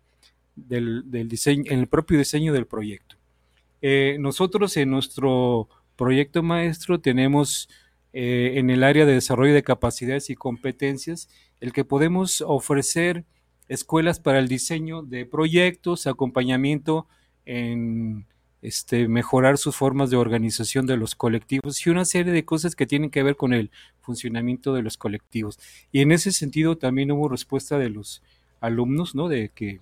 del, 0.54 1.04
diseño, 1.28 1.64
en 1.66 1.80
el 1.80 1.86
propio 1.86 2.18
diseño 2.18 2.52
del 2.52 2.66
proyecto. 2.66 3.16
Eh, 3.82 4.16
nosotros 4.18 4.76
en 4.76 4.90
nuestro 4.90 5.68
proyecto 5.96 6.42
maestro 6.42 7.00
tenemos 7.00 7.68
en 8.18 8.70
el 8.70 8.82
área 8.82 9.04
de 9.04 9.12
desarrollo 9.12 9.52
de 9.52 9.62
capacidades 9.62 10.30
y 10.30 10.36
competencias 10.36 11.28
el 11.60 11.74
que 11.74 11.84
podemos 11.84 12.40
ofrecer 12.40 13.26
escuelas 13.68 14.20
para 14.20 14.38
el 14.38 14.48
diseño 14.48 15.02
de 15.02 15.26
proyectos, 15.26 16.06
acompañamiento 16.06 17.06
en 17.46 18.26
este, 18.62 19.08
mejorar 19.08 19.58
sus 19.58 19.76
formas 19.76 20.10
de 20.10 20.16
organización 20.16 20.86
de 20.86 20.96
los 20.96 21.14
colectivos 21.14 21.86
y 21.86 21.90
una 21.90 22.04
serie 22.04 22.32
de 22.32 22.44
cosas 22.44 22.74
que 22.74 22.86
tienen 22.86 23.10
que 23.10 23.22
ver 23.22 23.36
con 23.36 23.52
el 23.52 23.70
funcionamiento 24.00 24.74
de 24.74 24.82
los 24.82 24.96
colectivos. 24.96 25.58
Y 25.92 26.00
en 26.00 26.12
ese 26.12 26.32
sentido 26.32 26.76
también 26.76 27.12
hubo 27.12 27.28
respuesta 27.28 27.78
de 27.78 27.90
los 27.90 28.22
alumnos, 28.60 29.14
¿no? 29.14 29.28
De 29.28 29.50
que 29.54 29.80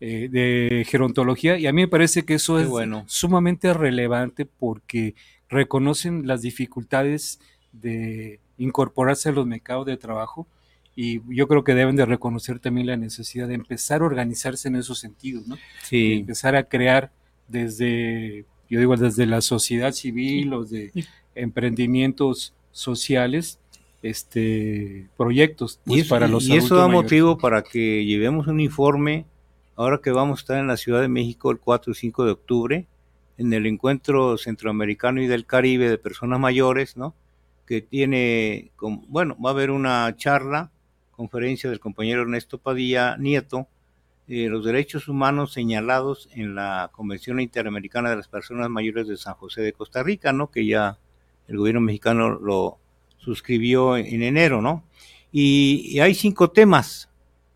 eh, 0.00 0.28
de 0.30 0.84
gerontología 0.86 1.58
y 1.58 1.66
a 1.66 1.72
mí 1.72 1.80
me 1.80 1.88
parece 1.88 2.26
que 2.26 2.34
eso 2.34 2.60
es 2.60 2.68
sumamente 3.06 3.72
relevante 3.72 4.44
porque 4.44 5.14
reconocen 5.48 6.26
las 6.26 6.42
dificultades 6.42 7.40
de 7.72 8.38
incorporarse 8.58 9.30
a 9.30 9.32
los 9.32 9.46
mercados 9.46 9.86
de 9.86 9.96
trabajo 9.96 10.46
y 10.96 11.20
yo 11.28 11.46
creo 11.46 11.62
que 11.62 11.74
deben 11.74 11.94
de 11.94 12.06
reconocer 12.06 12.58
también 12.58 12.86
la 12.86 12.96
necesidad 12.96 13.46
de 13.46 13.54
empezar 13.54 14.00
a 14.00 14.06
organizarse 14.06 14.68
en 14.68 14.76
esos 14.76 14.98
sentidos, 14.98 15.46
¿no? 15.46 15.56
Sí. 15.82 16.14
empezar 16.14 16.56
a 16.56 16.64
crear 16.64 17.12
desde, 17.48 18.46
yo 18.70 18.80
digo, 18.80 18.96
desde 18.96 19.26
la 19.26 19.42
sociedad 19.42 19.92
civil 19.92 20.54
o 20.54 20.64
de 20.64 20.90
emprendimientos 21.34 22.54
sociales, 22.72 23.58
este 24.02 25.08
proyectos 25.16 25.80
pues, 25.84 25.98
y 25.98 26.00
eso, 26.00 26.14
para 26.14 26.28
los 26.28 26.46
y 26.48 26.56
eso 26.56 26.76
da 26.76 26.86
motivo 26.86 27.38
para 27.38 27.62
que 27.62 28.04
llevemos 28.04 28.46
un 28.46 28.60
informe 28.60 29.24
ahora 29.76 30.00
que 30.02 30.10
vamos 30.10 30.38
a 30.38 30.42
estar 30.42 30.58
en 30.58 30.66
la 30.66 30.76
Ciudad 30.76 31.00
de 31.00 31.08
México 31.08 31.50
el 31.50 31.58
4 31.58 31.92
y 31.92 31.94
5 31.94 32.24
de 32.24 32.30
octubre, 32.30 32.86
en 33.38 33.52
el 33.52 33.66
encuentro 33.66 34.38
centroamericano 34.38 35.20
y 35.20 35.26
del 35.26 35.44
Caribe 35.44 35.90
de 35.90 35.98
personas 35.98 36.40
mayores, 36.40 36.96
¿no? 36.96 37.14
Que 37.66 37.82
tiene, 37.82 38.70
bueno, 39.08 39.36
va 39.44 39.50
a 39.50 39.52
haber 39.52 39.70
una 39.70 40.14
charla, 40.16 40.70
conferencia 41.16 41.70
del 41.70 41.80
compañero 41.80 42.22
Ernesto 42.22 42.58
Padilla 42.58 43.16
Nieto, 43.16 43.66
eh, 44.28 44.48
los 44.48 44.64
derechos 44.64 45.08
humanos 45.08 45.52
señalados 45.52 46.28
en 46.32 46.54
la 46.54 46.90
Convención 46.92 47.40
Interamericana 47.40 48.10
de 48.10 48.16
las 48.16 48.28
Personas 48.28 48.68
Mayores 48.68 49.08
de 49.08 49.16
San 49.16 49.34
José 49.34 49.62
de 49.62 49.72
Costa 49.72 50.02
Rica, 50.02 50.32
¿no? 50.32 50.50
Que 50.50 50.66
ya 50.66 50.98
el 51.48 51.58
gobierno 51.58 51.80
mexicano 51.80 52.30
lo 52.30 52.78
suscribió 53.18 53.96
en 53.96 54.22
enero, 54.22 54.60
¿no? 54.60 54.84
Y, 55.32 55.98
hay 56.00 56.14
cinco 56.14 56.50
temas. 56.50 57.08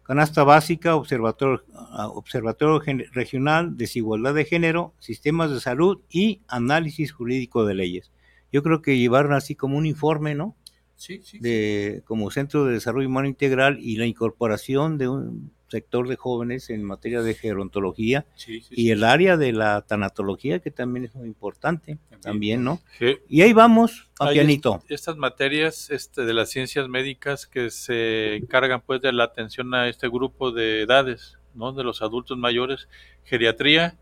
Canasta 0.02 0.42
básica, 0.42 0.96
observatorio, 0.96 1.64
ah, 1.74 2.08
observatorio 2.08 2.80
regional, 3.12 3.76
desigualdad 3.76 4.34
de 4.34 4.44
género, 4.44 4.92
sistemas 4.98 5.50
de 5.50 5.60
salud 5.60 6.00
y 6.10 6.40
análisis 6.48 7.12
jurídico 7.12 7.64
de 7.64 7.74
leyes. 7.74 8.10
Yo 8.52 8.62
creo 8.62 8.82
que 8.82 8.98
llevaron 8.98 9.32
así 9.32 9.54
como 9.54 9.78
un 9.78 9.86
informe, 9.86 10.34
¿no? 10.34 10.56
Sí, 11.00 11.22
sí, 11.24 11.38
de, 11.38 12.02
Como 12.04 12.30
Centro 12.30 12.66
de 12.66 12.74
Desarrollo 12.74 13.08
Humano 13.08 13.26
Integral 13.26 13.78
y 13.80 13.96
la 13.96 14.04
incorporación 14.04 14.98
de 14.98 15.08
un 15.08 15.50
sector 15.68 16.06
de 16.06 16.16
jóvenes 16.16 16.68
en 16.68 16.84
materia 16.84 17.22
de 17.22 17.32
gerontología 17.32 18.26
y 18.70 18.90
el 18.90 19.02
área 19.04 19.38
de 19.38 19.52
la 19.54 19.80
tanatología, 19.80 20.58
que 20.58 20.70
también 20.70 21.06
es 21.06 21.14
muy 21.14 21.26
importante, 21.26 21.96
también, 22.20 22.62
¿no? 22.64 22.82
Y 23.30 23.40
ahí 23.40 23.54
vamos, 23.54 24.10
a 24.18 24.28
pianito. 24.28 24.82
estas 24.90 25.16
materias 25.16 25.88
este, 25.88 26.26
de 26.26 26.34
las 26.34 26.50
ciencias 26.50 26.86
médicas 26.86 27.46
que 27.46 27.70
se 27.70 28.34
encargan 28.36 28.82
pues 28.82 29.00
de 29.00 29.14
la 29.14 29.24
atención 29.24 29.72
a 29.72 29.88
este 29.88 30.06
grupo 30.06 30.52
de 30.52 30.82
edades, 30.82 31.38
¿no? 31.54 31.72
De 31.72 31.82
los 31.82 32.02
adultos 32.02 32.36
mayores, 32.36 32.88
geriatría, 33.24 33.96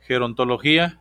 gerontología 0.00 1.00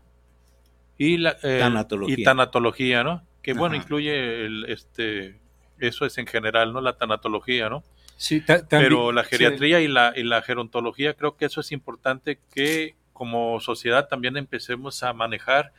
y, 0.99 1.17
la, 1.17 1.35
y 1.41 2.23
tanatología, 2.23 3.03
¿no? 3.03 3.27
Que 3.53 3.59
bueno, 3.59 3.75
incluye 3.75 4.45
el, 4.45 4.65
este, 4.69 5.39
eso 5.79 6.05
es 6.05 6.17
en 6.17 6.27
general, 6.27 6.73
¿no? 6.73 6.81
La 6.81 6.97
tanatología, 6.97 7.69
¿no? 7.69 7.83
Sí, 8.17 8.43
pero 8.69 9.11
la 9.11 9.23
geriatría 9.23 9.79
y, 9.79 9.87
la, 9.87 10.13
y 10.15 10.23
la 10.23 10.41
gerontología, 10.41 11.13
creo 11.13 11.37
que 11.37 11.45
eso 11.45 11.61
es 11.61 11.71
importante 11.71 12.39
que 12.53 12.95
como 13.13 13.59
sociedad 13.59 14.07
también 14.07 14.35
empecemos 14.37 15.03
a 15.03 15.13
manejar 15.13 15.71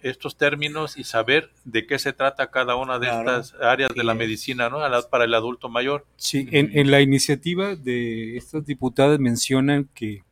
estos 0.00 0.36
términos 0.36 0.98
y 0.98 1.04
saber 1.04 1.50
de 1.64 1.86
qué 1.86 1.98
se 1.98 2.12
trata 2.12 2.50
cada 2.50 2.76
una 2.76 2.98
de 2.98 3.08
estas 3.08 3.54
áreas 3.54 3.94
de 3.94 4.04
la 4.04 4.14
medicina 4.14 4.68
¿no? 4.68 4.80
para 5.10 5.24
el 5.24 5.32
adulto 5.34 5.68
mayor. 5.68 6.06
Sí, 6.16 6.48
en, 6.52 6.76
en, 6.76 6.90
la 6.90 7.00
iniciativa 7.00 7.76
de 7.76 8.36
estas 8.36 8.66
diputadas 8.66 9.18
mencionan 9.18 9.88
que 9.94 10.23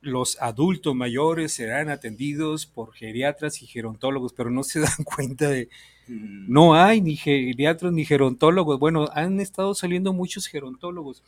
los 0.00 0.40
adultos 0.40 0.94
mayores 0.94 1.52
serán 1.52 1.90
atendidos 1.90 2.66
por 2.66 2.92
geriatras 2.92 3.62
y 3.62 3.66
gerontólogos, 3.66 4.32
pero 4.32 4.50
no 4.50 4.62
se 4.62 4.80
dan 4.80 5.04
cuenta 5.04 5.48
de 5.48 5.68
Mm. 6.10 6.52
No 6.52 6.74
hay 6.74 7.00
ni 7.00 7.16
geriatras 7.16 7.92
ni 7.92 8.04
gerontólogos. 8.04 8.78
Bueno, 8.78 9.08
han 9.14 9.40
estado 9.40 9.74
saliendo 9.74 10.12
muchos 10.12 10.46
gerontólogos, 10.46 11.22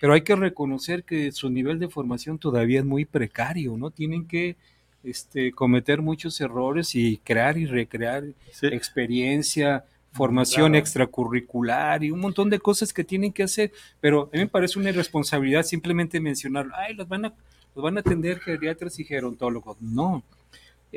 pero 0.00 0.12
hay 0.12 0.22
que 0.22 0.36
reconocer 0.36 1.04
que 1.04 1.32
su 1.32 1.48
nivel 1.48 1.78
de 1.78 1.88
formación 1.88 2.38
todavía 2.38 2.80
es 2.80 2.84
muy 2.84 3.06
precario, 3.06 3.76
¿no? 3.78 3.90
Tienen 3.90 4.26
que 4.26 4.56
este, 5.02 5.52
cometer 5.52 6.02
muchos 6.02 6.40
errores 6.40 6.94
y 6.94 7.18
crear 7.18 7.56
y 7.56 7.64
recrear 7.64 8.24
experiencia, 8.62 9.84
formación 10.12 10.74
extracurricular 10.74 12.04
y 12.04 12.10
un 12.10 12.20
montón 12.20 12.50
de 12.50 12.58
cosas 12.58 12.92
que 12.92 13.04
tienen 13.04 13.32
que 13.32 13.42
hacer, 13.42 13.72
pero 14.00 14.30
a 14.32 14.36
mí 14.36 14.40
me 14.40 14.48
parece 14.48 14.78
una 14.78 14.90
irresponsabilidad 14.90 15.62
simplemente 15.62 16.20
mencionar, 16.20 16.66
ay, 16.74 16.94
los 16.94 17.08
van 17.08 17.26
a, 17.26 17.34
los 17.76 17.82
van 17.82 17.98
a 17.98 18.00
atender 18.00 18.40
geriatras 18.40 18.98
y 18.98 19.04
gerontólogos. 19.04 19.76
No, 19.80 20.24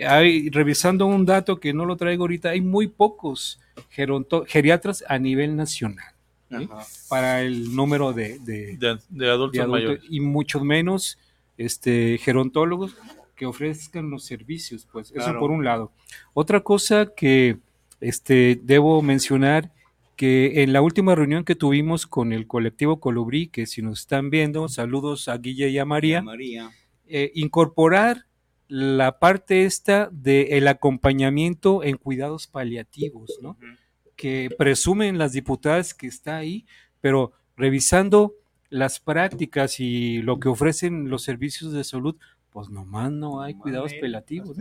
hay, 0.08 0.50
revisando 0.50 1.06
un 1.06 1.26
dato 1.26 1.60
que 1.60 1.74
no 1.74 1.86
lo 1.86 1.98
traigo 1.98 2.24
ahorita, 2.24 2.50
hay 2.50 2.62
muy 2.62 2.88
pocos 2.88 3.60
geriatras 4.48 5.04
a 5.08 5.20
nivel 5.20 5.56
nacional 5.58 6.14
para 7.10 7.42
el 7.42 7.76
número 7.76 8.14
de, 8.14 8.40
de, 8.40 9.30
adultos, 9.30 9.68
mayores. 9.68 10.02
Y 10.10 10.22
mucho 10.22 10.64
menos 10.64 11.20
este, 11.58 12.18
gerontólogos 12.18 12.96
que 13.36 13.46
ofrezcan 13.46 14.10
los 14.10 14.24
servicios, 14.24 14.88
pues 14.92 15.12
eso 15.12 15.38
por 15.38 15.52
un 15.52 15.66
lado. 15.66 15.92
Otra 16.34 16.62
cosa 16.62 17.14
que 17.14 17.58
este, 18.00 18.60
debo 18.64 19.02
mencionar, 19.02 19.72
que 20.20 20.64
en 20.64 20.74
la 20.74 20.82
última 20.82 21.16
reunión 21.16 21.46
que 21.46 21.56
tuvimos 21.56 22.06
con 22.06 22.34
el 22.34 22.46
colectivo 22.46 23.00
Colubrí, 23.00 23.48
que 23.48 23.66
si 23.66 23.82
nos 23.82 24.02
están 24.02 24.30
viendo, 24.30 24.68
saludos 24.68 25.30
a 25.30 25.38
Guille 25.38 25.70
y 25.70 25.78
a 25.78 25.86
María, 25.86 26.22
María. 26.22 26.72
Eh, 27.08 27.32
incorporar 27.36 28.26
la 28.68 29.18
parte 29.18 29.64
esta 29.64 30.10
del 30.12 30.68
acompañamiento 30.68 31.86
en 31.86 31.96
cuidados 31.96 32.48
paliativos, 32.48 33.40
¿no? 33.42 33.58
Que 34.18 34.50
presumen 34.58 35.18
las 35.18 35.32
diputadas 35.32 35.94
que 35.94 36.08
está 36.08 36.36
ahí, 36.36 36.66
pero 37.00 37.32
revisando 37.56 38.36
las 38.70 39.00
prácticas 39.00 39.80
y 39.80 40.22
lo 40.22 40.38
que 40.42 40.50
ofrecen 40.50 41.10
los 41.10 41.24
servicios 41.24 41.72
de 41.72 41.86
salud, 41.86 42.18
pues 42.50 42.68
nomás 42.68 43.10
no 43.10 43.42
hay 43.42 43.54
cuidados 43.54 43.94
paliativos. 43.94 44.58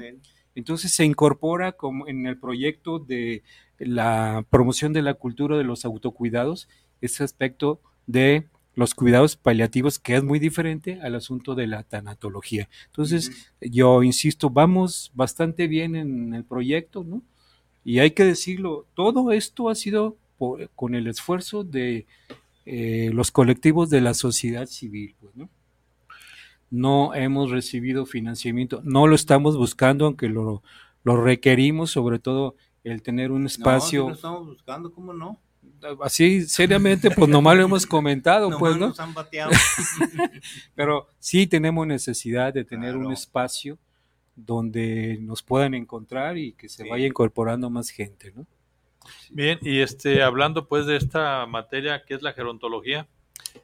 Entonces 0.55 0.93
se 0.93 1.05
incorpora 1.05 1.73
como 1.73 2.07
en 2.07 2.27
el 2.27 2.39
proyecto 2.39 3.01
de 3.01 3.43
la 3.79 4.45
promoción 4.51 4.93
de 4.93 5.03
la 5.03 5.15
cultura 5.15 5.57
de 5.57 5.65
los 5.65 5.85
autocuidados 5.85 6.69
ese 7.01 7.25
aspecto 7.25 7.81
de 8.07 8.47
los 8.75 8.95
cuidados 8.95 9.35
paliativos, 9.35 9.99
que 9.99 10.15
es 10.15 10.23
muy 10.23 10.39
diferente 10.39 11.01
al 11.03 11.17
asunto 11.17 11.57
de 11.57 11.67
la 11.67 11.83
tanatología. 11.83 12.69
Entonces, 12.87 13.53
yo 13.61 14.05
insisto, 14.05 14.51
vamos 14.51 15.11
bastante 15.15 15.67
bien 15.67 15.97
en 15.97 16.33
el 16.33 16.45
proyecto, 16.45 17.03
¿no? 17.03 17.23
Y 17.85 17.99
hay 17.99 18.13
que 18.13 18.25
decirlo, 18.25 18.87
todo 18.95 19.33
esto 19.33 19.69
ha 19.69 19.75
sido 19.75 20.17
con 20.77 20.95
el 20.95 21.09
esfuerzo 21.09 21.65
de 21.65 22.07
eh, 22.67 23.11
los 23.13 23.33
colectivos 23.33 23.91
de 23.91 24.01
la 24.01 24.15
sociedad 24.15 24.67
civil, 24.67 25.17
pues, 25.21 25.35
¿no? 25.35 25.49
No 26.71 27.15
hemos 27.15 27.51
recibido 27.51 28.07
financiamiento, 28.07 28.81
no 28.85 29.07
lo 29.07 29.17
estamos 29.17 29.57
buscando, 29.57 30.05
aunque 30.07 30.29
lo, 30.29 30.63
lo 31.03 31.21
requerimos, 31.21 31.91
sobre 31.91 32.19
todo 32.19 32.55
el 32.85 33.03
tener 33.03 33.31
un 33.31 33.47
espacio. 33.47 34.03
No, 34.03 34.09
lo 34.09 34.15
estamos 34.15 34.47
buscando, 34.47 34.93
¿cómo 34.93 35.13
no? 35.13 35.39
así 36.03 36.43
seriamente, 36.47 37.11
pues 37.11 37.29
nomás 37.29 37.57
lo 37.57 37.65
hemos 37.65 37.87
comentado, 37.87 38.51
pues, 38.59 38.77
¿no? 38.77 38.93
Pero 40.75 41.09
sí 41.19 41.47
tenemos 41.47 41.87
necesidad 41.87 42.53
de 42.53 42.65
tener 42.65 42.97
un 42.97 43.13
espacio 43.13 43.79
donde 44.35 45.19
nos 45.21 45.43
puedan 45.43 45.75
encontrar 45.75 46.39
y 46.39 46.53
que 46.53 46.69
se 46.69 46.89
vaya 46.89 47.07
incorporando 47.07 47.71
más 47.71 47.91
gente, 47.91 48.33
¿no? 48.35 48.47
Bien, 49.31 49.59
y 49.63 49.81
este, 49.81 50.23
hablando 50.23 50.69
pues 50.69 50.87
de 50.87 50.97
esta 50.97 51.47
materia 51.47 52.05
que 52.05 52.15
es 52.15 52.23
la 52.23 52.33
gerontología, 52.33 53.09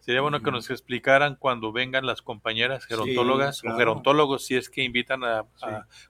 sería 0.00 0.20
bueno 0.20 0.42
que 0.42 0.50
nos 0.50 0.70
explicaran 0.70 1.36
cuando 1.36 1.72
vengan 1.72 2.06
las 2.06 2.22
compañeras 2.22 2.84
gerontólogas 2.84 3.62
o 3.64 3.76
gerontólogos, 3.76 4.44
si 4.44 4.56
es 4.56 4.68
que 4.68 4.82
invitan 4.82 5.24
a, 5.24 5.46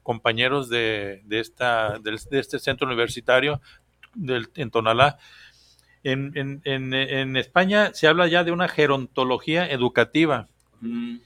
compañeros 0.03 0.69
de, 0.69 1.23
de 1.25 1.41
esta, 1.41 1.99
de, 1.99 2.15
este 2.15 2.59
centro 2.59 2.87
universitario 2.87 3.61
del, 4.15 4.49
en 4.57 4.71
Tonalá, 4.71 5.19
en, 6.03 6.33
en, 6.65 6.93
en, 6.95 7.37
España 7.37 7.95
se 7.95 8.07
habla 8.07 8.27
ya 8.27 8.45
de 8.45 8.53
una 8.53 8.69
gerontología 8.69 9.67
educativa 9.71 10.49
mm. 10.81 11.17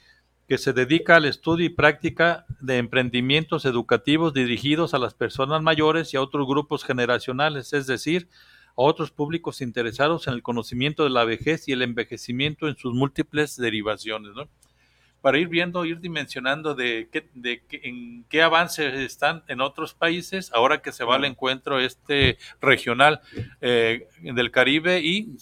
que 0.47 0.57
se 0.57 0.73
dedica 0.73 1.17
al 1.17 1.25
estudio 1.25 1.67
y 1.67 1.71
práctica 1.71 2.47
de 2.61 2.79
emprendimientos 2.79 3.65
educativos 3.65 4.35
dirigidos 4.35 4.95
a 4.95 4.99
las 4.99 5.15
personas 5.15 5.63
mayores 5.63 6.15
y 6.15 6.17
a 6.17 6.23
otros 6.23 6.47
grupos 6.47 6.85
generacionales, 6.85 7.73
es 7.73 7.89
decir, 7.89 8.29
a 8.79 8.83
otros 8.83 9.11
públicos 9.11 9.61
interesados 9.61 10.29
en 10.29 10.35
el 10.35 10.43
conocimiento 10.43 11.03
de 11.03 11.11
la 11.11 11.25
vejez 11.25 11.67
y 11.67 11.73
el 11.73 11.83
envejecimiento 11.83 12.69
en 12.69 12.77
sus 12.77 12.95
múltiples 12.95 13.57
derivaciones. 13.57 14.35
¿no? 14.37 14.49
Para 15.21 15.39
ir 15.39 15.49
viendo, 15.49 15.85
ir 15.85 16.01
dimensionando 16.01 16.75
de 16.75 17.09
qué, 17.11 17.29
de 17.35 17.63
en 17.71 18.25
qué 18.29 18.43
avances 18.43 18.95
están 18.95 19.43
en 19.49 19.61
otros 19.61 19.95
países, 19.95 20.51
ahora 20.53 20.81
que 20.81 20.93
se 20.93 21.05
va 21.05 21.17
al 21.17 21.25
encuentro 21.25 21.81
este 21.81 22.39
regional 22.61 23.21
eh, 23.61 24.07
del 24.21 24.51
Caribe 24.51 25.01
y 25.01 25.37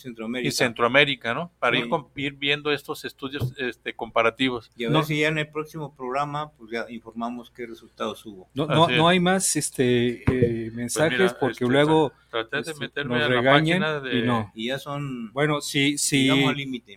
Centroamérica, 0.50 1.34
¿no? 1.34 1.52
Para 1.58 1.78
ir, 1.78 1.88
ir, 2.16 2.34
viendo 2.34 2.72
estos 2.72 3.04
estudios 3.04 3.52
este, 3.58 3.94
comparativos. 3.94 4.70
Y 4.76 4.84
a 4.84 4.90
ver 4.90 5.04
si 5.04 5.20
ya 5.20 5.28
en 5.28 5.38
el 5.38 5.48
próximo 5.48 5.94
programa, 5.94 6.50
pues 6.52 6.70
ya 6.70 6.86
informamos 6.88 7.50
qué 7.50 7.66
resultados 7.66 8.24
hubo. 8.24 8.48
No, 8.54 8.66
no, 8.66 8.88
no 8.88 9.08
hay 9.08 9.20
más 9.20 9.56
este 9.56 10.22
eh, 10.22 10.24
pues 10.26 10.74
mensajes 10.74 11.34
porque 11.34 11.64
este, 11.64 11.68
luego 11.68 12.12
traté 12.30 12.56
de 12.56 12.60
este, 12.62 12.74
meterme 12.80 13.18
nos 13.18 13.28
regañan 13.28 13.82
y 14.12 14.22
no. 14.22 14.52
Y 14.54 14.68
ya 14.68 14.78
son... 14.78 15.32
Bueno, 15.32 15.60
si, 15.60 15.98
si, 15.98 16.30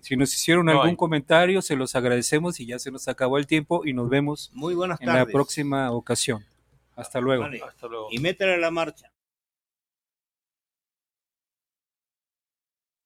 si 0.02 0.16
nos 0.16 0.34
hicieron 0.34 0.70
algún 0.70 0.96
comentario, 0.96 1.62
se 1.62 1.76
los 1.76 1.96
agradecemos 1.96 2.60
y 2.60 2.69
ya 2.70 2.80
se 2.80 2.92
nos 2.92 3.08
acabó 3.08 3.38
el 3.38 3.48
tiempo 3.48 3.86
y 3.86 3.94
nos 3.94 4.10
vemos 4.10 4.52
Muy 4.54 4.74
buenas 4.74 5.00
en 5.02 5.08
la 5.08 5.26
próxima 5.26 5.92
ocasión. 5.92 6.46
Hasta 6.96 7.20
luego. 7.20 7.46
Hasta 7.46 7.88
luego. 7.88 8.08
Y 8.12 8.20
métele 8.20 8.58
la 8.58 8.72
marcha. 8.72 9.12